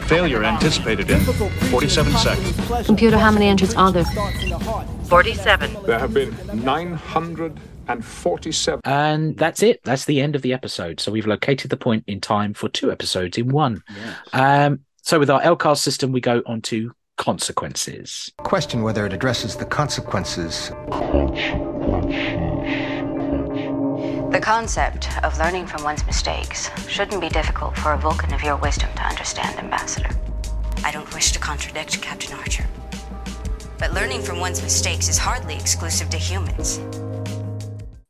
Failure 0.08 0.44
anticipated 0.44 1.12
in 1.12 1.20
47 1.20 2.12
seconds. 2.14 2.88
Computer, 2.88 3.20
how 3.20 3.30
many 3.30 3.46
entries 3.46 3.76
are 3.76 3.92
there? 3.92 4.06
47. 5.04 5.78
There 5.86 6.00
have 6.00 6.12
been 6.12 6.36
947. 6.56 7.75
And 7.88 8.04
47. 8.04 8.82
And 8.84 9.38
that's 9.38 9.62
it. 9.64 9.82
That's 9.84 10.06
the 10.06 10.22
end 10.22 10.36
of 10.36 10.42
the 10.42 10.54
episode. 10.54 11.00
So 11.00 11.12
we've 11.12 11.28
located 11.28 11.70
the 11.70 11.78
point 11.78 12.04
in 12.08 12.22
time 12.22 12.54
for 12.54 12.70
two 12.70 12.92
episodes 12.92 13.38
in 13.38 13.50
one. 13.50 13.84
Um, 14.34 14.82
so 15.02 15.20
with 15.20 15.30
our 15.30 15.42
LCAR 15.42 15.78
system, 15.78 16.12
we 16.12 16.22
go 16.22 16.42
on 16.46 16.62
to 16.64 16.92
consequences. 17.18 18.32
Question 18.40 18.82
whether 18.82 19.06
it 19.06 19.14
addresses 19.14 19.56
the 19.56 19.66
consequences. 19.66 20.72
The 24.32 24.42
concept 24.42 25.08
of 25.24 25.38
learning 25.38 25.68
from 25.68 25.84
one's 25.84 26.06
mistakes 26.06 26.70
shouldn't 26.90 27.22
be 27.22 27.30
difficult 27.30 27.78
for 27.78 27.94
a 27.94 27.98
Vulcan 27.98 28.34
of 28.34 28.44
your 28.44 28.58
wisdom 28.58 28.90
to 28.96 29.02
understand, 29.04 29.58
Ambassador. 29.60 30.10
I 30.84 30.92
don't 30.92 31.12
wish 31.14 31.32
to 31.32 31.40
contradict 31.40 32.02
Captain 32.02 32.38
Archer. 32.38 32.66
But 33.78 33.94
learning 33.94 34.24
from 34.24 34.40
one's 34.40 34.62
mistakes 34.62 35.08
is 35.08 35.18
hardly 35.18 35.56
exclusive 35.56 36.10
to 36.10 36.18
humans. 36.18 36.80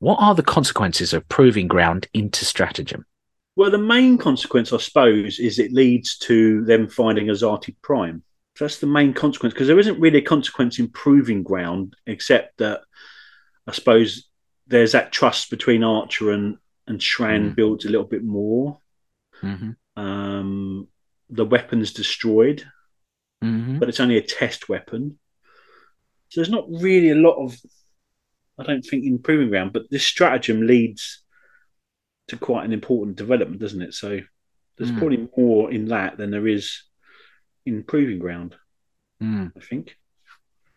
What 0.06 0.20
are 0.22 0.36
the 0.36 0.44
consequences 0.44 1.14
of 1.14 1.28
proving 1.30 1.68
ground 1.68 2.08
into 2.14 2.46
stratagem? 2.46 3.06
Well, 3.56 3.72
the 3.72 3.80
main 3.80 4.20
consequence, 4.20 4.72
I 4.72 4.78
suppose, 4.78 5.40
is 5.40 5.58
it 5.58 5.74
leads 5.74 6.20
to 6.20 6.64
them 6.66 6.88
finding 6.88 7.26
Azati 7.28 7.76
Prime. 7.82 8.22
So 8.56 8.66
that's 8.66 8.78
the 8.78 8.86
main 8.86 9.14
consequence 9.14 9.56
because 9.56 9.68
there 9.68 9.80
isn't 9.80 10.00
really 10.00 10.20
a 10.20 10.22
consequence 10.36 10.78
in 10.78 10.90
proving 10.90 11.42
ground, 11.42 11.96
except 12.06 12.60
that 12.60 12.82
I 13.66 13.72
suppose 13.72 14.30
there's 14.68 14.92
that 14.92 15.12
trust 15.12 15.50
between 15.50 15.84
Archer 15.84 16.32
and 16.32 16.58
and 16.88 17.00
Shran 17.00 17.54
Mm. 17.54 17.56
builds 17.56 17.86
a 17.86 17.90
little 17.90 18.06
bit 18.06 18.24
more. 18.24 18.80
Mm-hmm. 19.42 19.72
Um, 20.00 20.88
the 21.32 21.46
weapon's 21.46 21.94
destroyed, 21.94 22.64
Mm-hmm. 23.44 23.80
but 23.80 23.90
it's 23.90 24.00
only 24.00 24.18
a 24.18 24.22
test 24.22 24.70
weapon. 24.70 25.18
So 26.30 26.42
there's 26.42 26.52
not 26.58 26.68
really 26.70 27.10
a 27.10 27.16
lot 27.16 27.44
of, 27.44 27.58
I 28.58 28.64
don't 28.64 28.82
think, 28.82 29.06
in 29.06 29.20
proving 29.20 29.50
ground. 29.50 29.74
But 29.74 29.90
this 29.90 30.06
stratagem 30.06 30.66
leads 30.66 31.24
to 32.28 32.38
quite 32.38 32.66
an 32.66 32.74
important 32.74 33.18
development, 33.18 33.60
doesn't 33.62 33.82
it? 33.82 33.94
So 33.94 34.20
there's 34.78 34.92
Mm. 34.92 34.98
probably 34.98 35.30
more 35.38 35.72
in 35.72 35.86
that 35.90 36.18
than 36.18 36.32
there 36.32 36.48
is 36.48 36.84
in 37.66 37.84
proving 37.84 38.20
ground. 38.20 38.56
Mm. 39.22 39.52
I 39.56 39.60
think. 39.60 39.98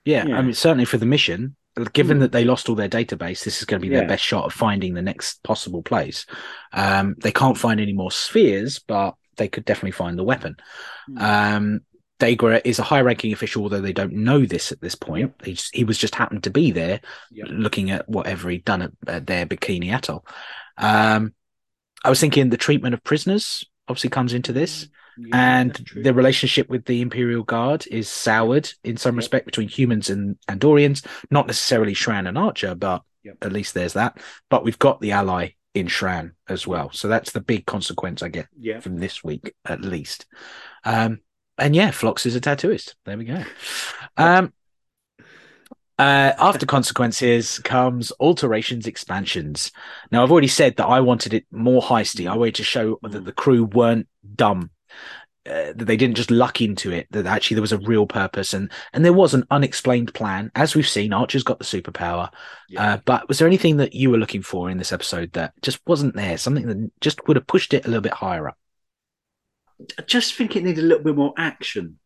Yeah, 0.04 0.26
Yeah. 0.26 0.38
I 0.38 0.42
mean, 0.42 0.54
certainly 0.54 0.84
for 0.84 0.98
the 0.98 1.06
mission, 1.06 1.56
given 1.92 2.18
Mm. 2.18 2.20
that 2.20 2.32
they 2.32 2.44
lost 2.44 2.68
all 2.68 2.74
their 2.74 2.88
database, 2.88 3.44
this 3.44 3.58
is 3.60 3.64
going 3.64 3.80
to 3.80 3.88
be 3.88 3.94
their 3.94 4.06
best 4.08 4.24
shot 4.24 4.44
of 4.46 4.52
finding 4.52 4.94
the 4.94 5.02
next 5.02 5.42
possible 5.42 5.82
place. 5.82 6.26
Um, 6.72 7.14
they 7.22 7.32
can't 7.32 7.58
find 7.58 7.80
any 7.80 7.92
more 7.92 8.10
spheres, 8.10 8.78
but 8.80 9.14
they 9.36 9.48
could 9.48 9.64
definitely 9.64 9.92
find 9.92 10.18
the 10.18 10.24
weapon. 10.24 10.56
Mm. 11.10 11.20
Um, 11.56 11.80
Degra 12.18 12.60
is 12.64 12.78
a 12.78 12.82
high-ranking 12.84 13.32
official, 13.32 13.62
although 13.62 13.80
they 13.80 13.92
don't 13.92 14.12
know 14.12 14.44
this 14.44 14.72
at 14.72 14.80
this 14.80 14.94
point. 14.94 15.34
He, 15.44 15.52
just, 15.54 15.74
he 15.74 15.84
was 15.84 15.98
just 15.98 16.14
happened 16.14 16.44
to 16.44 16.50
be 16.50 16.70
there, 16.72 17.00
Yep. 17.30 17.46
looking 17.50 17.90
at 17.90 18.08
whatever 18.08 18.50
he'd 18.50 18.64
done 18.64 18.82
at, 18.82 18.92
at 19.06 19.26
their 19.26 19.46
Bikini 19.46 19.92
Atoll. 19.92 20.26
Um, 20.76 21.34
I 22.04 22.10
was 22.10 22.20
thinking 22.20 22.48
the 22.48 22.56
treatment 22.56 22.94
of 22.94 23.04
prisoners 23.04 23.64
obviously 23.88 24.10
comes 24.10 24.32
into 24.32 24.52
this 24.52 24.88
Yeah, 25.16 25.28
and 25.32 25.90
the 25.96 26.14
relationship 26.14 26.68
with 26.68 26.84
the 26.84 27.00
Imperial 27.00 27.42
Guard 27.42 27.86
is 27.90 28.08
soured 28.08 28.70
in 28.84 28.96
some 28.96 29.14
Yep. 29.14 29.18
respect 29.18 29.46
between 29.46 29.68
humans 29.68 30.10
and 30.10 30.36
Andorians. 30.48 31.04
Not 31.30 31.46
necessarily 31.46 31.94
Shran 31.94 32.28
and 32.28 32.38
Archer, 32.38 32.74
but 32.74 33.02
Yep. 33.24 33.36
at 33.42 33.52
least 33.52 33.74
there's 33.74 33.94
that. 33.94 34.18
But 34.50 34.64
we've 34.64 34.78
got 34.78 35.00
the 35.00 35.12
ally 35.12 35.50
in 35.74 35.86
Shran 35.86 36.32
as 36.48 36.66
well, 36.66 36.90
so 36.92 37.08
that's 37.08 37.32
the 37.32 37.40
big 37.40 37.66
consequence 37.66 38.22
I 38.22 38.28
get 38.28 38.48
from 38.80 38.98
this 38.98 39.22
week, 39.22 39.54
at 39.64 39.80
least. 39.80 40.26
Um, 40.84 41.20
and 41.58 41.74
yeah, 41.74 41.90
Phlox 41.90 42.26
is 42.26 42.36
a 42.36 42.40
tattooist. 42.40 42.94
There 43.04 43.18
we 43.18 43.24
go. 43.24 43.42
Um, 44.16 44.52
uh, 45.98 46.32
after 46.38 46.64
consequences 46.64 47.58
comes 47.60 48.12
alterations, 48.20 48.86
expansions. 48.86 49.72
Now, 50.12 50.22
I've 50.22 50.30
already 50.30 50.46
said 50.48 50.76
that 50.76 50.86
I 50.86 51.00
wanted 51.00 51.34
it 51.34 51.44
more 51.50 51.82
heisty. 51.82 52.30
I 52.30 52.36
wanted 52.36 52.54
to 52.56 52.64
show 52.64 52.98
that 53.02 53.24
the 53.24 53.32
crew 53.32 53.64
weren't 53.64 54.06
dumb, 54.36 54.70
uh, 55.44 55.72
that 55.74 55.86
they 55.86 55.96
didn't 55.96 56.16
just 56.16 56.30
luck 56.30 56.60
into 56.60 56.92
it. 56.92 57.08
That 57.10 57.26
actually 57.26 57.56
there 57.56 57.62
was 57.62 57.72
a 57.72 57.78
real 57.78 58.06
purpose, 58.06 58.54
and 58.54 58.70
and 58.92 59.04
there 59.04 59.12
was 59.12 59.34
an 59.34 59.44
unexplained 59.50 60.14
plan. 60.14 60.52
As 60.54 60.76
we've 60.76 60.88
seen, 60.88 61.12
Archer's 61.12 61.42
got 61.42 61.58
the 61.58 61.64
superpower. 61.64 62.30
Yeah. 62.68 62.94
Uh, 62.94 62.96
but 63.04 63.26
was 63.26 63.40
there 63.40 63.48
anything 63.48 63.78
that 63.78 63.92
you 63.92 64.10
were 64.10 64.18
looking 64.18 64.42
for 64.42 64.70
in 64.70 64.78
this 64.78 64.92
episode 64.92 65.32
that 65.32 65.52
just 65.62 65.80
wasn't 65.84 66.14
there? 66.14 66.38
Something 66.38 66.66
that 66.66 66.92
just 67.00 67.26
would 67.26 67.36
have 67.36 67.46
pushed 67.48 67.74
it 67.74 67.86
a 67.86 67.88
little 67.88 68.02
bit 68.02 68.12
higher 68.12 68.48
up. 68.48 68.58
I 69.98 70.02
just 70.02 70.34
think 70.34 70.56
it 70.56 70.64
needed 70.64 70.84
a 70.84 70.86
little 70.86 71.04
bit 71.04 71.16
more 71.16 71.34
action. 71.36 71.98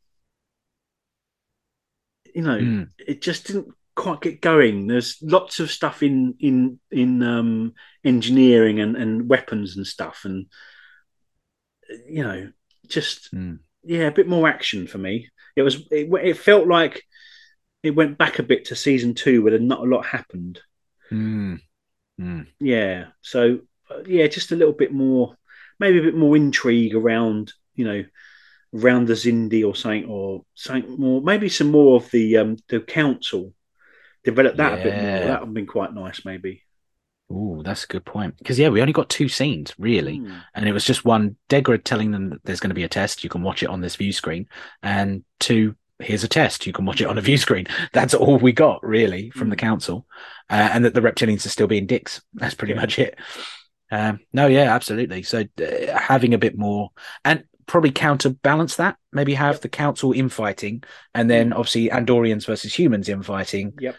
You 2.34 2.42
know, 2.42 2.58
Mm. 2.58 2.88
it 2.98 3.20
just 3.22 3.46
didn't 3.46 3.68
quite 3.94 4.20
get 4.22 4.40
going. 4.40 4.86
There's 4.86 5.18
lots 5.22 5.60
of 5.60 5.70
stuff 5.70 6.02
in 6.02 6.34
in 6.38 6.80
in 6.90 7.22
um, 7.22 7.74
engineering 8.04 8.80
and, 8.80 8.96
and 8.96 9.28
weapons 9.28 9.76
and 9.76 9.86
stuff, 9.86 10.24
and 10.24 10.46
you 12.08 12.22
know, 12.22 12.52
just 12.86 13.34
Mm. 13.34 13.58
yeah, 13.82 14.06
a 14.06 14.12
bit 14.12 14.28
more 14.28 14.48
action 14.48 14.86
for 14.86 14.98
me. 14.98 15.28
It 15.56 15.62
was 15.62 15.86
it, 15.90 16.08
it 16.12 16.38
felt 16.38 16.66
like 16.66 17.04
it 17.82 17.90
went 17.94 18.16
back 18.16 18.38
a 18.38 18.42
bit 18.44 18.66
to 18.66 18.76
season 18.76 19.14
two, 19.14 19.42
where 19.42 19.58
not 19.58 19.80
a 19.80 19.90
lot 19.90 20.06
happened. 20.06 20.60
Mm. 21.10 21.60
Mm. 22.20 22.46
Yeah, 22.60 23.08
so 23.20 23.60
uh, 23.90 24.02
yeah, 24.06 24.26
just 24.28 24.52
a 24.52 24.56
little 24.56 24.72
bit 24.74 24.92
more, 24.92 25.36
maybe 25.78 25.98
a 25.98 26.02
bit 26.02 26.14
more 26.14 26.36
intrigue 26.36 26.94
around 26.94 27.52
you 27.74 27.84
know 27.84 28.04
around 28.74 29.06
the 29.06 29.14
Xindi 29.14 29.66
or 29.66 29.74
something, 29.76 30.06
or 30.06 30.44
something 30.54 30.98
more, 30.98 31.20
maybe 31.22 31.48
some 31.48 31.70
more 31.70 31.96
of 31.96 32.10
the 32.10 32.36
um 32.38 32.56
the 32.68 32.80
council. 32.80 33.52
Develop 34.24 34.56
that 34.56 34.74
a 34.80 34.82
bit 34.82 34.94
more. 34.94 35.18
That 35.20 35.40
would 35.40 35.46
have 35.48 35.54
been 35.54 35.66
quite 35.66 35.92
nice, 35.94 36.24
maybe. 36.24 36.62
Oh, 37.30 37.62
that's 37.62 37.84
a 37.84 37.88
good 37.88 38.04
point. 38.04 38.36
Because 38.38 38.58
yeah, 38.58 38.68
we 38.68 38.80
only 38.80 38.92
got 38.92 39.08
two 39.08 39.28
scenes 39.28 39.74
really, 39.78 40.18
Hmm. 40.18 40.38
and 40.54 40.68
it 40.68 40.72
was 40.72 40.84
just 40.84 41.04
one 41.04 41.36
Degra 41.48 41.82
telling 41.82 42.10
them 42.10 42.30
that 42.30 42.44
there's 42.44 42.60
going 42.60 42.70
to 42.70 42.74
be 42.74 42.84
a 42.84 42.88
test. 42.88 43.24
You 43.24 43.30
can 43.30 43.42
watch 43.42 43.62
it 43.62 43.68
on 43.70 43.80
this 43.80 43.96
view 43.96 44.12
screen, 44.12 44.46
and 44.82 45.24
two, 45.40 45.74
here's 45.98 46.24
a 46.24 46.28
test. 46.28 46.66
You 46.66 46.72
can 46.72 46.84
watch 46.84 47.00
it 47.00 47.06
on 47.06 47.18
a 47.18 47.22
view 47.22 47.38
screen. 47.38 47.66
That's 47.92 48.14
all 48.14 48.38
we 48.38 48.52
got 48.52 48.84
really 48.84 49.30
from 49.30 49.48
the 49.48 49.56
council, 49.56 50.06
uh, 50.50 50.68
and 50.72 50.84
that 50.84 50.94
the 50.94 51.00
reptilians 51.00 51.46
are 51.46 51.50
still 51.50 51.66
being 51.66 51.86
dicks. 51.86 52.22
That's 52.34 52.54
pretty 52.54 52.74
much 52.74 52.98
it. 52.98 53.18
Um, 53.90 54.20
no, 54.32 54.46
yeah, 54.46 54.74
absolutely. 54.74 55.22
So 55.22 55.44
uh, 55.60 55.98
having 55.98 56.34
a 56.34 56.38
bit 56.38 56.56
more 56.56 56.90
and 57.24 57.44
probably 57.66 57.90
counterbalance 57.90 58.76
that. 58.76 58.96
Maybe 59.12 59.34
have 59.34 59.60
the 59.60 59.68
council 59.68 60.12
infighting, 60.12 60.82
and 61.14 61.30
then 61.30 61.52
obviously 61.52 61.88
Andorians 61.88 62.46
versus 62.46 62.76
humans 62.78 63.08
infighting 63.08 63.72
Yep. 63.78 63.96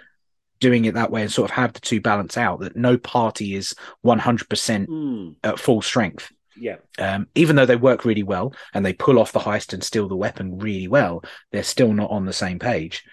doing 0.60 0.86
it 0.86 0.94
that 0.96 1.12
way 1.12 1.22
and 1.22 1.32
sort 1.32 1.50
of 1.52 1.56
have 1.56 1.74
the 1.74 1.80
two 1.82 2.00
balance 2.02 2.38
out 2.38 2.62
that 2.62 2.76
no 2.76 2.98
party 2.98 3.56
is 3.56 3.76
100% 4.04 4.88
Mm. 4.88 5.36
at 5.44 5.60
full 5.60 5.82
strength 5.82 6.32
Yeah. 6.56 6.78
um, 7.00 7.28
even 7.36 7.56
though 7.56 7.66
they 7.66 7.76
work 7.76 8.06
really 8.06 8.24
well 8.24 8.54
and 8.74 8.86
they 8.86 8.94
pull 8.94 9.20
off 9.20 9.32
the 9.34 9.40
heist 9.40 9.74
and 9.74 9.84
steal 9.84 10.08
the 10.08 10.16
weapon 10.16 10.58
really 10.60 10.88
well 10.88 11.22
they're 11.52 11.64
still 11.64 11.92
not 11.94 12.12
on 12.12 12.26
the 12.26 12.32
same 12.34 12.60
page 12.60 13.04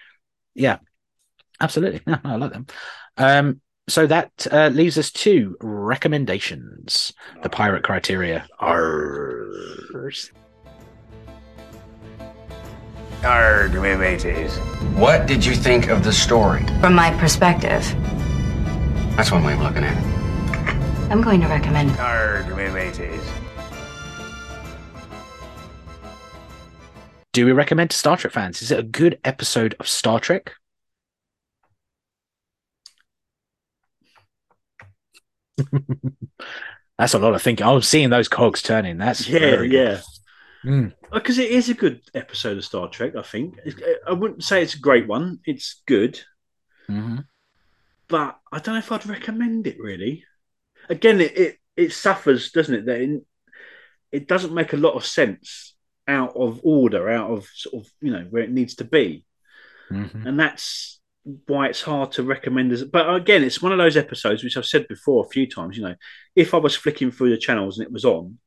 yeah 0.55 0.79
absolutely 1.61 2.01
no, 2.07 2.19
i 2.25 2.37
like 2.37 2.53
them 2.53 2.67
um, 3.17 3.61
so 3.89 4.07
that 4.07 4.47
uh, 4.53 4.69
leaves 4.69 4.97
us 4.99 5.11
to 5.11 5.57
recommendations 5.61 7.13
the 7.43 7.49
pirate 7.49 7.83
criteria 7.83 8.47
Arrs. 8.61 10.31
Arg, 13.25 13.75
me 13.75 13.95
mateys. 13.97 14.57
What 14.97 15.27
did 15.27 15.45
you 15.45 15.55
think 15.55 15.89
of 15.89 16.03
the 16.05 16.12
story? 16.12 16.64
From 16.81 16.95
my 16.95 17.11
perspective, 17.18 17.85
That's 19.16 19.31
one 19.31 19.45
way 19.45 19.53
of 19.53 19.61
looking 19.61 19.85
at 19.85 19.97
it. 19.97 21.11
I'm 21.11 21.21
going 21.21 21.41
to 21.43 21.49
recommend 21.49 21.91
Arg, 21.99 22.49
me 22.57 22.68
mateys. 22.71 23.21
do 27.33 27.45
we 27.47 27.53
recommend 27.53 27.91
to 27.91 27.97
star 27.97 28.16
trek 28.16 28.33
fans 28.33 28.61
is 28.61 28.73
it 28.73 28.79
a 28.81 28.83
good 28.83 29.16
episode 29.25 29.77
of 29.79 29.87
star 29.87 30.18
trek 30.18 30.53
that's 36.99 37.14
a 37.14 37.18
lot 37.18 37.35
of 37.35 37.43
thinking 37.43 37.66
i'm 37.66 37.83
seeing 37.83 38.11
those 38.11 38.29
cogs 38.29 38.62
turning 38.62 38.99
that's 38.99 39.29
Yeah, 39.29 39.61
yeah. 39.62 39.95
good. 39.97 40.03
Mm. 40.65 40.93
Because 41.13 41.39
it 41.39 41.51
is 41.51 41.69
a 41.71 41.75
good 41.75 42.01
episode 42.15 42.59
of 42.59 42.65
Star 42.65 42.89
Trek, 42.89 43.17
I 43.17 43.23
think. 43.23 43.59
I 44.07 44.13
wouldn't 44.13 44.45
say 44.45 44.63
it's 44.63 44.75
a 44.75 44.81
great 44.81 45.07
one. 45.09 45.39
It's 45.47 45.83
good, 45.87 46.21
Mhm. 46.89 47.25
but 48.09 48.39
I 48.53 48.59
don't 48.59 48.75
know 48.75 48.79
if 48.79 48.93
I'd 48.93 49.07
recommend 49.07 49.67
it 49.67 49.79
really. 49.81 50.25
Again, 50.89 51.21
it 51.21 51.37
it, 51.39 51.57
it 51.77 51.93
suffers, 51.93 52.51
doesn't 52.51 52.75
it? 52.75 52.87
That 52.87 53.01
it, 53.01 53.23
it 54.13 54.29
doesn't 54.29 54.53
make 54.55 54.73
a 54.73 54.77
lot 54.79 54.95
of 54.95 55.07
sense 55.07 55.75
out 56.07 56.35
of 56.37 56.61
order, 56.63 57.09
out 57.09 57.31
of 57.31 57.47
sort 57.55 57.85
of 57.87 57.91
you 58.03 58.13
know 58.13 58.27
where 58.31 58.43
it 58.43 58.51
needs 58.51 58.75
to 58.77 58.85
be, 58.85 59.25
Mhm. 59.91 60.27
and 60.27 60.39
that's 60.39 61.01
why 61.47 61.69
it's 61.69 61.83
hard 61.83 62.13
to 62.13 62.23
recommend. 62.23 62.73
As 62.73 62.85
but 62.85 63.15
again, 63.15 63.45
it's 63.45 63.63
one 63.63 63.73
of 63.73 63.79
those 63.79 63.97
episodes 63.97 64.43
which 64.45 64.57
I've 64.59 64.67
said 64.67 64.89
before 64.89 65.25
a 65.25 65.29
few 65.31 65.47
times. 65.49 65.77
You 65.79 65.85
know, 65.85 65.95
if 66.37 66.53
I 66.53 66.59
was 66.59 66.77
flicking 66.77 67.11
through 67.11 67.31
the 67.31 67.39
channels 67.39 67.79
and 67.79 67.87
it 67.87 67.93
was 67.93 68.05
on, 68.05 68.39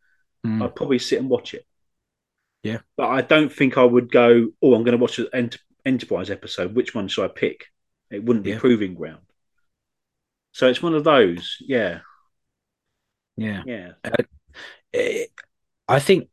Mm. 0.45 0.61
I'd 0.61 0.75
probably 0.75 0.99
sit 0.99 1.19
and 1.19 1.29
watch 1.29 1.53
it. 1.53 1.65
Yeah. 2.63 2.79
But 2.97 3.09
I 3.09 3.21
don't 3.21 3.51
think 3.51 3.77
I 3.77 3.83
would 3.83 4.11
go, 4.11 4.49
oh, 4.61 4.73
I'm 4.73 4.83
going 4.83 4.97
to 4.97 5.01
watch 5.01 5.19
an 5.19 5.27
Ent- 5.33 5.57
Enterprise 5.85 6.29
episode. 6.29 6.75
Which 6.75 6.95
one 6.95 7.07
should 7.07 7.25
I 7.25 7.27
pick? 7.27 7.65
It 8.09 8.23
wouldn't 8.23 8.45
be 8.45 8.51
Yeah. 8.51 8.59
Proving 8.59 8.95
Ground. 8.95 9.21
So 10.53 10.67
it's 10.67 10.81
one 10.81 10.93
of 10.95 11.03
those. 11.03 11.57
Yeah. 11.59 11.99
yeah 13.37 13.63
Yeah. 13.65 13.91
Eh, 14.93 15.25
I 15.87 15.99
think 15.99 16.29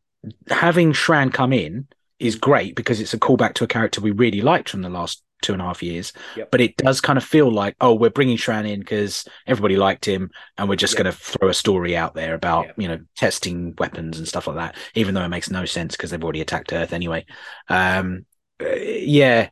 having 0.49 0.93
Shran 0.93 1.33
come 1.33 1.53
in 1.53 1.89
is 2.19 2.37
great 2.37 2.77
because 2.77 3.01
it's 3.01 3.15
a 3.15 3.19
callback 3.19 3.55
to 3.55 3.65
a 3.65 3.67
character 3.67 4.01
we 4.01 4.11
really 4.11 4.43
liked 4.43 4.69
from 4.69 4.83
the 4.83 4.91
last 4.91 5.23
two 5.43 5.53
and 5.53 5.63
a 5.63 5.65
half 5.65 5.83
years. 5.83 6.13
Yep. 6.37 6.51
But 6.51 6.61
it 6.61 6.77
does 6.77 7.01
kind 7.01 7.17
of 7.17 7.25
feel 7.25 7.51
like, 7.51 7.77
oh, 7.81 7.95
we're 7.95 8.11
bringing 8.11 8.37
Shran 8.37 8.69
in 8.71 8.81
because 8.81 9.25
everybody 9.47 9.77
liked 9.77 10.05
him, 10.05 10.31
and 10.59 10.69
we're 10.69 10.77
just 10.77 10.95
Yep. 10.95 11.03
going 11.05 11.13
to 11.15 11.19
throw 11.19 11.49
a 11.49 11.55
story 11.55 11.97
out 11.97 12.15
there 12.15 12.35
about 12.35 12.67
Yep. 12.67 12.75
you 12.79 12.89
know 12.89 12.99
testing 13.17 13.75
weapons 13.79 14.19
and 14.19 14.29
stuff 14.29 14.47
like 14.47 14.57
that. 14.57 14.77
Even 14.95 15.15
though 15.15 15.25
it 15.25 15.29
makes 15.29 15.51
no 15.51 15.65
sense 15.65 15.97
because 15.97 16.11
they've 16.11 16.23
already 16.23 16.41
attacked 16.41 16.73
Earth 16.73 16.93
anyway. 16.93 17.25
Um, 17.69 18.27
eh, 18.61 18.99
yeah, 19.03 19.49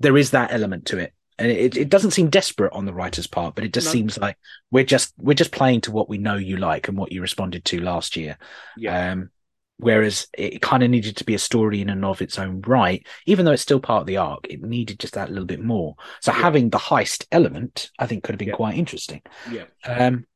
there 0.00 0.16
is 0.16 0.30
that 0.32 0.52
element 0.52 0.86
to 0.86 0.98
it. 0.98 1.12
And 1.38 1.50
it, 1.50 1.76
it 1.76 1.88
doesn't 1.88 2.10
seem 2.12 2.28
desperate 2.28 2.72
on 2.72 2.84
the 2.84 2.92
writer's 2.92 3.26
part, 3.26 3.54
but 3.54 3.64
it 3.64 3.72
just 3.72 3.86
No. 3.86 3.92
seems 3.92 4.18
like 4.18 4.36
we're 4.70 4.84
just 4.84 5.12
we're 5.16 5.34
just 5.34 5.50
playing 5.50 5.80
to 5.82 5.90
what 5.90 6.08
we 6.08 6.18
know 6.18 6.36
you 6.36 6.56
like 6.56 6.88
and 6.88 6.96
what 6.96 7.10
you 7.10 7.20
responded 7.22 7.64
to 7.66 7.80
last 7.80 8.16
year. 8.16 8.36
Yeah. 8.76 9.12
Um, 9.12 9.30
whereas 9.78 10.26
it 10.36 10.62
kind 10.62 10.82
of 10.82 10.90
needed 10.90 11.16
to 11.16 11.24
be 11.24 11.34
a 11.34 11.38
story 11.38 11.80
in 11.80 11.88
and 11.90 12.04
of 12.04 12.22
its 12.22 12.38
own 12.38 12.60
right, 12.62 13.06
even 13.26 13.44
though 13.44 13.52
it's 13.52 13.62
still 13.62 13.80
part 13.80 14.02
of 14.02 14.06
the 14.06 14.16
arc, 14.18 14.46
it 14.48 14.62
needed 14.62 14.98
just 15.00 15.14
that 15.14 15.30
little 15.30 15.44
bit 15.46 15.60
more. 15.60 15.94
So 16.20 16.30
having 16.32 16.70
the 16.70 16.78
heist 16.78 17.26
element, 17.32 17.90
I 17.98 18.06
think, 18.06 18.22
could 18.24 18.32
have 18.34 18.38
been 18.38 18.48
Yeah. 18.48 18.54
quite 18.54 18.76
interesting. 18.78 19.22
yeah. 19.50 19.64
Um, 19.86 20.26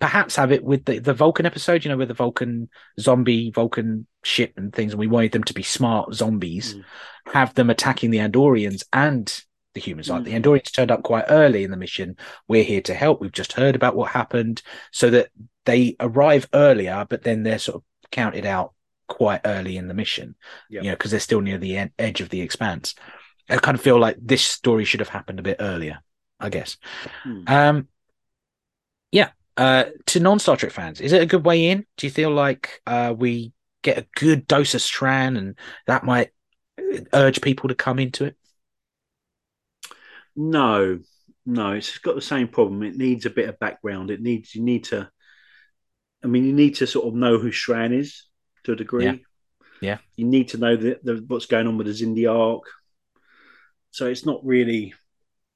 perhaps 0.00 0.36
have 0.36 0.50
it 0.52 0.64
with 0.64 0.86
the, 0.86 0.98
the 0.98 1.12
Vulcan 1.12 1.44
episode, 1.44 1.84
you 1.84 1.90
know, 1.90 1.96
with 1.98 2.08
the 2.08 2.14
Vulcan 2.14 2.70
zombie 2.98 3.50
Vulcan 3.50 4.06
ship 4.22 4.54
and 4.56 4.72
things, 4.72 4.92
and 4.92 5.00
we 5.00 5.06
wanted 5.06 5.32
them 5.32 5.44
to 5.44 5.54
be 5.54 5.62
smart 5.62 6.14
zombies, 6.14 6.74
Mm. 6.74 6.84
have 7.34 7.54
them 7.54 7.68
attacking 7.70 8.10
the 8.10 8.18
Andorians 8.18 8.84
and 8.92 9.42
the 9.74 9.80
humans. 9.80 10.08
Like 10.08 10.24
the 10.24 10.32
Andorians 10.32 10.72
turned 10.72 10.90
up 10.90 11.02
quite 11.02 11.24
early 11.28 11.64
in 11.64 11.70
the 11.70 11.76
mission. 11.76 12.16
We're 12.48 12.62
here 12.64 12.80
to 12.82 12.94
help. 12.94 13.20
We've 13.20 13.30
just 13.32 13.52
heard 13.52 13.74
about 13.76 13.96
what 13.96 14.12
happened, 14.12 14.62
so 14.92 15.10
that 15.10 15.28
they 15.66 15.96
arrive 16.00 16.48
earlier, 16.54 17.04
but 17.08 17.22
then 17.22 17.42
they're 17.42 17.58
sort 17.58 17.76
of 17.76 17.82
counted 18.10 18.46
out 18.46 18.72
quite 19.08 19.40
early 19.44 19.76
in 19.76 19.88
the 19.88 19.94
mission. 19.94 20.34
Yep. 20.70 20.82
You 20.82 20.90
know, 20.90 20.96
because 20.96 21.10
they're 21.10 21.20
still 21.20 21.40
near 21.40 21.58
the 21.58 21.90
edge 21.98 22.20
of 22.20 22.28
the 22.28 22.40
expanse. 22.40 22.94
I 23.48 23.56
kind 23.58 23.74
of 23.74 23.82
feel 23.82 23.98
like 23.98 24.16
this 24.20 24.42
story 24.42 24.84
should 24.84 25.00
have 25.00 25.08
happened 25.08 25.38
a 25.38 25.42
bit 25.42 25.56
earlier. 25.60 26.00
I 26.40 26.50
guess. 26.50 26.76
Hmm. 27.22 27.42
Um, 27.46 27.88
yeah. 29.12 29.30
Uh, 29.56 29.84
to 30.06 30.20
non-Star 30.20 30.56
Trek 30.56 30.72
fans, 30.72 31.00
is 31.00 31.12
it 31.12 31.22
a 31.22 31.26
good 31.26 31.44
way 31.44 31.68
in? 31.68 31.86
Do 31.96 32.06
you 32.06 32.10
feel 32.10 32.30
like 32.30 32.82
uh, 32.86 33.14
we 33.16 33.52
get 33.82 33.98
a 33.98 34.06
good 34.16 34.46
dose 34.48 34.74
of 34.74 34.80
Shran, 34.80 35.38
and 35.38 35.56
that 35.86 36.04
might 36.04 36.30
uh, 36.78 37.00
urge 37.12 37.40
people 37.40 37.68
to 37.68 37.74
come 37.74 38.00
into 38.00 38.24
it? 38.24 38.36
No, 40.34 40.98
no, 41.46 41.72
it's 41.72 41.98
got 41.98 42.16
the 42.16 42.20
same 42.20 42.48
problem. 42.48 42.82
It 42.82 42.96
needs 42.96 43.26
a 43.26 43.30
bit 43.30 43.48
of 43.48 43.60
background. 43.60 44.10
It 44.10 44.20
needs 44.20 44.54
you 44.54 44.62
need 44.62 44.84
to. 44.84 45.08
I 46.24 46.26
mean, 46.26 46.44
you 46.44 46.52
need 46.52 46.76
to 46.76 46.86
sort 46.86 47.06
of 47.06 47.14
know 47.14 47.38
who 47.38 47.50
Shran 47.50 47.96
is 47.96 48.24
to 48.64 48.72
a 48.72 48.76
degree. 48.76 49.04
Yeah. 49.04 49.14
Yeah. 49.80 49.98
You 50.16 50.24
need 50.26 50.48
to 50.48 50.58
know 50.58 50.76
the, 50.76 50.98
the, 51.02 51.24
what's 51.26 51.46
going 51.46 51.66
on 51.66 51.76
with 51.76 51.86
the 51.86 51.92
Xindi 51.92 52.30
arc. 52.30 52.62
So 53.90 54.06
it's 54.06 54.26
not 54.26 54.44
really. 54.44 54.94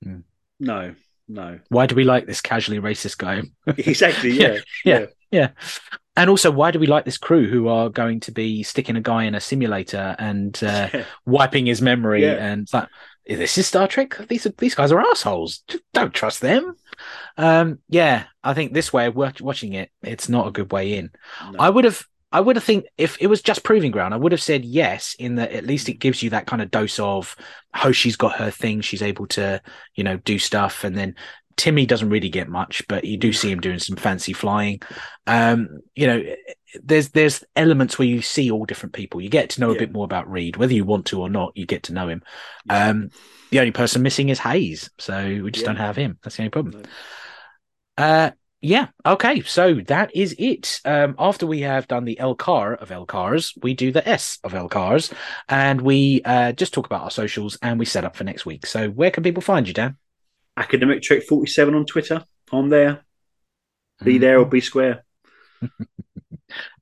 Hmm. 0.02 0.20
No, 0.60 0.94
no. 1.28 1.60
Why 1.68 1.86
do 1.86 1.94
we 1.94 2.04
like 2.04 2.26
this 2.26 2.40
casually 2.40 2.80
racist 2.80 3.18
guy? 3.18 3.42
Exactly. 3.78 4.30
Yeah. 4.38 4.58
yeah, 4.84 5.06
yeah. 5.30 5.50
And 6.16 6.28
also, 6.28 6.50
why 6.50 6.72
do 6.72 6.80
we 6.80 6.88
like 6.88 7.04
this 7.04 7.16
crew 7.18 7.46
who 7.48 7.68
are 7.68 7.88
going 7.88 8.18
to 8.20 8.32
be 8.32 8.64
sticking 8.64 8.96
a 8.96 9.00
guy 9.00 9.24
in 9.24 9.36
a 9.36 9.40
simulator 9.40 10.16
and 10.18 10.58
uh, 10.62 10.88
Yeah. 10.94 11.04
wiping 11.26 11.66
his 11.66 11.80
memory? 11.80 12.22
Yeah. 12.22 12.32
And 12.44 12.68
like, 12.72 12.88
this 13.24 13.56
is 13.56 13.66
Star 13.68 13.86
Trek. 13.86 14.16
These 14.28 14.46
are, 14.46 14.52
these 14.58 14.74
guys 14.74 14.90
are 14.90 15.00
assholes. 15.00 15.62
Don't 15.94 16.12
trust 16.12 16.40
them. 16.40 16.74
Um, 17.36 17.78
yeah, 17.88 18.24
I 18.42 18.54
think 18.54 18.72
this 18.72 18.92
way 18.92 19.06
of 19.06 19.14
watch, 19.14 19.40
watching 19.40 19.74
it, 19.74 19.90
it's 20.02 20.28
not 20.28 20.48
a 20.48 20.50
good 20.50 20.72
way 20.72 20.96
in. 20.96 21.10
No. 21.52 21.58
I 21.60 21.70
would 21.70 21.84
have. 21.84 22.04
I 22.30 22.40
would 22.40 22.56
have 22.56 22.64
think 22.64 22.84
if 22.98 23.16
it 23.20 23.26
was 23.26 23.40
just 23.40 23.64
proving 23.64 23.90
ground, 23.90 24.12
I 24.12 24.18
would 24.18 24.32
have 24.32 24.42
said 24.42 24.64
yes. 24.64 25.16
In 25.18 25.36
that, 25.36 25.52
at 25.52 25.66
least 25.66 25.88
it 25.88 25.94
gives 25.94 26.22
you 26.22 26.30
that 26.30 26.46
kind 26.46 26.60
of 26.60 26.70
dose 26.70 26.98
of 26.98 27.34
Hoshi's 27.74 28.16
got 28.16 28.36
her 28.36 28.50
thing. 28.50 28.82
She's 28.82 29.02
able 29.02 29.26
to, 29.28 29.62
you 29.94 30.04
know, 30.04 30.18
do 30.18 30.38
stuff, 30.38 30.84
and 30.84 30.96
then 30.96 31.14
Timmy 31.56 31.86
doesn't 31.86 32.10
really 32.10 32.28
get 32.28 32.48
much, 32.48 32.86
but 32.86 33.04
you 33.04 33.16
do 33.16 33.32
see 33.32 33.50
him 33.50 33.60
doing 33.60 33.78
some 33.78 33.96
fancy 33.96 34.32
flying. 34.32 34.80
Um, 35.26 35.80
you 35.96 36.06
know, 36.06 36.22
there's 36.82 37.08
there's 37.10 37.42
elements 37.56 37.98
where 37.98 38.06
you 38.06 38.20
see 38.20 38.50
all 38.50 38.66
different 38.66 38.92
people. 38.92 39.20
You 39.20 39.30
get 39.30 39.50
to 39.50 39.60
know 39.60 39.70
Yeah. 39.70 39.76
a 39.76 39.80
bit 39.80 39.92
more 39.92 40.04
about 40.04 40.30
Reed, 40.30 40.56
whether 40.56 40.74
you 40.74 40.84
want 40.84 41.06
to 41.06 41.20
or 41.22 41.30
not. 41.30 41.52
You 41.56 41.66
get 41.66 41.84
to 41.84 41.94
know 41.94 42.08
him. 42.08 42.22
Um, 42.68 43.08
the 43.50 43.60
only 43.60 43.72
person 43.72 44.02
missing 44.02 44.28
is 44.28 44.38
Hayes, 44.38 44.90
so 44.98 45.24
we 45.42 45.50
just 45.50 45.64
Yeah. 45.64 45.72
don't 45.72 45.76
have 45.76 45.96
him. 45.96 46.18
That's 46.22 46.36
the 46.36 46.42
only 46.42 46.50
problem. 46.50 46.82
Uh, 47.96 48.30
yeah. 48.60 48.88
Okay. 49.06 49.42
So 49.42 49.74
that 49.86 50.14
is 50.14 50.34
it. 50.38 50.80
Um, 50.84 51.14
after 51.18 51.46
we 51.46 51.60
have 51.60 51.86
done 51.86 52.04
the 52.04 52.18
L 52.18 52.34
car 52.34 52.74
of 52.74 52.90
L 52.90 53.06
cars, 53.06 53.54
we 53.62 53.74
do 53.74 53.92
the 53.92 54.06
S 54.08 54.38
of 54.42 54.54
L 54.54 54.68
cars, 54.68 55.12
and 55.48 55.80
we 55.80 56.22
uh, 56.24 56.52
just 56.52 56.74
talk 56.74 56.86
about 56.86 57.02
our 57.02 57.10
socials 57.10 57.56
and 57.62 57.78
we 57.78 57.84
set 57.84 58.04
up 58.04 58.16
for 58.16 58.24
next 58.24 58.46
week. 58.46 58.66
So 58.66 58.88
where 58.88 59.10
can 59.10 59.22
people 59.22 59.42
find 59.42 59.66
you, 59.68 59.74
Dan? 59.74 59.96
Academic 60.56 61.02
Trick 61.02 61.24
47 61.24 61.74
on 61.74 61.86
Twitter. 61.86 62.24
I'm 62.50 62.68
there. 62.68 63.04
Be 64.02 64.18
there 64.18 64.38
or 64.38 64.46
be 64.46 64.60
square. 64.60 65.04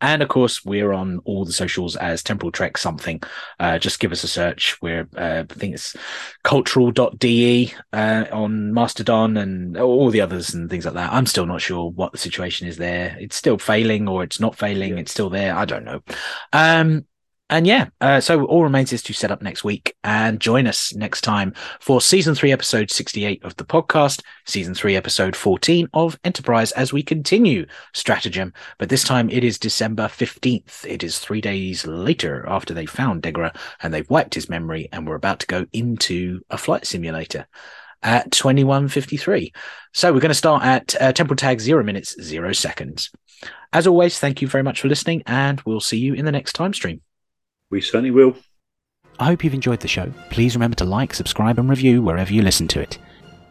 And 0.01 0.23
of 0.23 0.29
course, 0.29 0.65
we're 0.65 0.93
on 0.93 1.21
all 1.25 1.45
the 1.45 1.53
socials 1.53 1.97
as 1.97 2.23
Temporal 2.23 2.53
Trek 2.53 2.79
something. 2.79 3.23
Uh, 3.59 3.79
just 3.79 4.01
give 4.01 4.13
us 4.13 4.25
a 4.25 4.29
search. 4.29 4.81
We're, 4.83 5.09
uh, 5.17 5.45
I 5.49 5.55
think 5.55 5.75
it's 5.75 5.97
cultural.de 6.45 7.73
uh, 7.93 8.25
on 8.33 8.73
Mastodon 8.73 9.37
and 9.37 9.77
all 9.77 10.11
the 10.11 10.21
others 10.21 10.55
and 10.55 10.71
things 10.71 10.85
like 10.85 10.95
that. 10.95 11.13
I'm 11.13 11.27
still 11.27 11.47
not 11.47 11.61
sure 11.61 11.91
what 11.91 12.13
the 12.13 12.19
situation 12.19 12.69
is 12.69 12.77
there. 12.77 13.17
It's 13.19 13.37
still 13.37 13.59
failing 13.59 14.09
or 14.09 14.23
it's 14.23 14.41
not 14.41 14.57
failing. 14.57 14.99
It's 14.99 15.13
still 15.13 15.31
there. 15.31 15.55
I 15.55 15.65
don't 15.65 15.85
know. 15.85 16.03
Um, 16.53 17.07
and 17.49 17.65
yeah, 17.65 17.87
uh, 18.01 18.21
so 18.21 18.45
all 18.45 18.65
remains 18.65 18.93
is 18.93 19.03
to 19.05 19.13
set 19.13 19.31
up 19.31 19.41
next 19.41 19.63
week 19.63 19.95
and 20.03 20.41
join 20.41 20.67
us 20.67 20.93
next 20.95 21.21
time 21.21 21.55
for 21.79 22.01
season 22.01 22.35
three, 22.35 22.51
episode 22.51 22.91
68 22.91 23.45
of 23.45 23.55
the 23.55 23.65
podcast, 23.65 24.23
season 24.47 24.75
three, 24.75 24.97
episode 24.97 25.37
14 25.37 25.89
of 25.95 26.19
Enterprise 26.25 26.73
as 26.73 26.93
we 26.93 27.05
continue 27.05 27.65
stratagem. 27.95 28.53
But 28.79 28.89
this 28.89 29.05
time 29.05 29.31
it 29.31 29.45
is 29.45 29.61
December 29.61 30.09
15th. 30.09 30.85
It 30.85 31.05
is 31.05 31.21
three 31.21 31.41
days 31.41 31.87
later 31.87 32.45
after 32.49 32.75
they 32.75 32.85
found 32.85 33.23
Degra 33.23 33.57
and 33.81 33.95
they've 33.95 34.11
wiped 34.11 34.35
his 34.35 34.49
memory 34.49 34.89
and 34.91 35.07
we're 35.07 35.15
about 35.15 35.39
to 35.41 35.47
go 35.47 35.67
into 35.73 36.41
a 36.51 36.59
flight 36.59 36.85
simulator 36.85 37.47
at 38.03 38.29
21.53. 38.33 39.55
So 39.95 40.13
we're 40.13 40.19
going 40.19 40.31
to 40.31 40.35
start 40.35 40.65
at 40.65 41.01
uh, 41.01 41.13
temporal 41.13 41.37
tag 41.37 41.61
zero 41.61 41.85
minutes, 41.85 42.21
zero 42.21 42.53
seconds. 42.53 43.13
As 43.73 43.87
always, 43.87 44.19
thank 44.19 44.43
you 44.43 44.49
very 44.49 44.65
much 44.65 44.81
for 44.81 44.89
listening 44.89 45.23
and 45.27 45.61
we'll 45.61 45.79
see 45.79 45.99
you 45.99 46.15
in 46.15 46.25
the 46.25 46.33
next 46.33 46.55
time 46.55 46.75
stream. 46.75 47.03
We 47.71 47.81
certainly 47.81 48.11
will. 48.11 48.37
I 49.19 49.27
hope 49.27 49.43
you've 49.43 49.55
enjoyed 49.55 49.81
the 49.81 49.89
show. 49.89 50.13
Please 50.31 50.55
remember 50.55 50.77
to 50.77 50.85
like, 50.85 51.15
subscribe, 51.15 51.59
and 51.59 51.69
review 51.69 52.03
wherever 52.03 52.33
you 52.33 52.43
listen 52.43 52.69
to 52.69 52.81
it. 52.81 52.99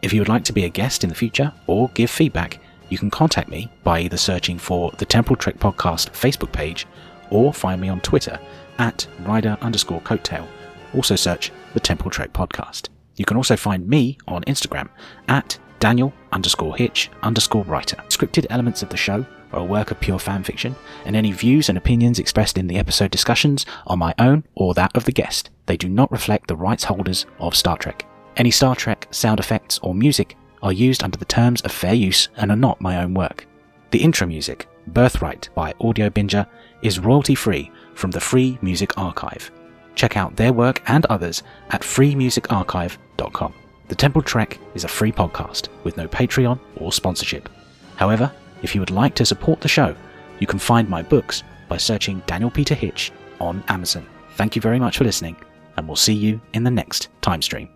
If 0.02 0.12
you 0.12 0.20
would 0.20 0.28
like 0.28 0.44
to 0.44 0.52
be 0.52 0.64
a 0.64 0.68
guest 0.68 1.02
in 1.02 1.08
the 1.08 1.16
future 1.16 1.52
or 1.66 1.88
give 1.94 2.10
feedback, 2.10 2.60
you 2.88 2.98
can 2.98 3.10
contact 3.10 3.48
me 3.48 3.70
by 3.82 4.00
either 4.00 4.16
searching 4.16 4.58
for 4.58 4.92
the 4.92 5.04
Temple 5.04 5.36
Trek 5.36 5.58
Podcast 5.58 6.10
Facebook 6.10 6.52
page 6.52 6.86
or 7.30 7.52
find 7.52 7.80
me 7.80 7.88
on 7.88 8.00
Twitter 8.00 8.38
at 8.78 9.06
rider 9.20 9.58
underscore 9.60 10.00
coattail. 10.02 10.46
Also 10.94 11.16
search 11.16 11.50
the 11.74 11.80
Temple 11.80 12.10
Trek 12.10 12.32
Podcast. 12.32 12.88
You 13.16 13.24
can 13.24 13.36
also 13.36 13.56
find 13.56 13.86
me 13.88 14.18
on 14.28 14.44
Instagram 14.44 14.88
at 15.28 15.58
Daniel 15.80 16.12
underscore 16.32 16.76
Hitch 16.76 17.10
underscore 17.22 17.64
writer. 17.64 17.96
Scripted 18.08 18.46
elements 18.50 18.82
of 18.82 18.88
the 18.88 18.96
show 18.96 19.26
are 19.52 19.60
a 19.60 19.64
work 19.64 19.90
of 19.90 20.00
pure 20.00 20.18
fan 20.18 20.42
fiction, 20.42 20.74
and 21.04 21.16
any 21.16 21.32
views 21.32 21.68
and 21.68 21.78
opinions 21.78 22.18
expressed 22.18 22.58
in 22.58 22.66
the 22.66 22.78
episode 22.78 23.10
discussions 23.10 23.66
are 23.86 23.96
my 23.96 24.14
own 24.18 24.44
or 24.54 24.74
that 24.74 24.96
of 24.96 25.04
the 25.04 25.12
guest. 25.12 25.50
They 25.66 25.76
do 25.76 25.88
not 25.88 26.10
reflect 26.10 26.48
the 26.48 26.56
rights 26.56 26.84
holders 26.84 27.26
of 27.38 27.54
Star 27.54 27.76
Trek. 27.76 28.06
Any 28.36 28.50
Star 28.50 28.74
Trek 28.74 29.08
sound 29.10 29.40
effects 29.40 29.78
or 29.82 29.94
music 29.94 30.36
are 30.62 30.72
used 30.72 31.02
under 31.02 31.16
the 31.16 31.24
terms 31.24 31.60
of 31.62 31.72
fair 31.72 31.94
use 31.94 32.28
and 32.36 32.50
are 32.50 32.56
not 32.56 32.80
my 32.80 33.02
own 33.02 33.14
work. 33.14 33.46
The 33.90 34.02
intro 34.02 34.26
music, 34.26 34.68
Birthright 34.88 35.48
by 35.54 35.72
Audiobinger, 35.74 36.46
is 36.82 36.98
royalty 36.98 37.34
free 37.34 37.70
from 37.94 38.10
the 38.10 38.20
Free 38.20 38.58
Music 38.62 38.96
Archive. 38.98 39.50
Check 39.94 40.16
out 40.16 40.36
their 40.36 40.52
work 40.52 40.82
and 40.86 41.06
others 41.06 41.42
at 41.70 41.82
freemusicarchive.com. 41.82 43.54
The 43.88 43.94
Temple 43.94 44.22
Trek 44.22 44.58
is 44.74 44.84
a 44.84 44.88
free 44.88 45.12
podcast 45.12 45.68
with 45.84 45.96
no 45.96 46.08
Patreon 46.08 46.58
or 46.76 46.92
sponsorship. 46.92 47.48
However, 47.94 48.30
if 48.66 48.74
you 48.74 48.80
would 48.80 48.90
like 48.90 49.14
to 49.14 49.24
support 49.24 49.60
the 49.60 49.68
show, 49.68 49.94
you 50.40 50.46
can 50.48 50.58
find 50.58 50.88
my 50.88 51.00
books 51.00 51.44
by 51.68 51.76
searching 51.76 52.20
Daniel 52.26 52.50
Peter 52.50 52.74
Hitch 52.74 53.12
on 53.40 53.62
Amazon. 53.68 54.04
Thank 54.32 54.56
you 54.56 54.60
very 54.60 54.80
much 54.80 54.98
for 54.98 55.04
listening, 55.04 55.36
and 55.76 55.86
we'll 55.86 55.94
see 55.94 56.12
you 56.12 56.40
in 56.52 56.64
the 56.64 56.70
next 56.72 57.08
time 57.22 57.42
stream. 57.42 57.75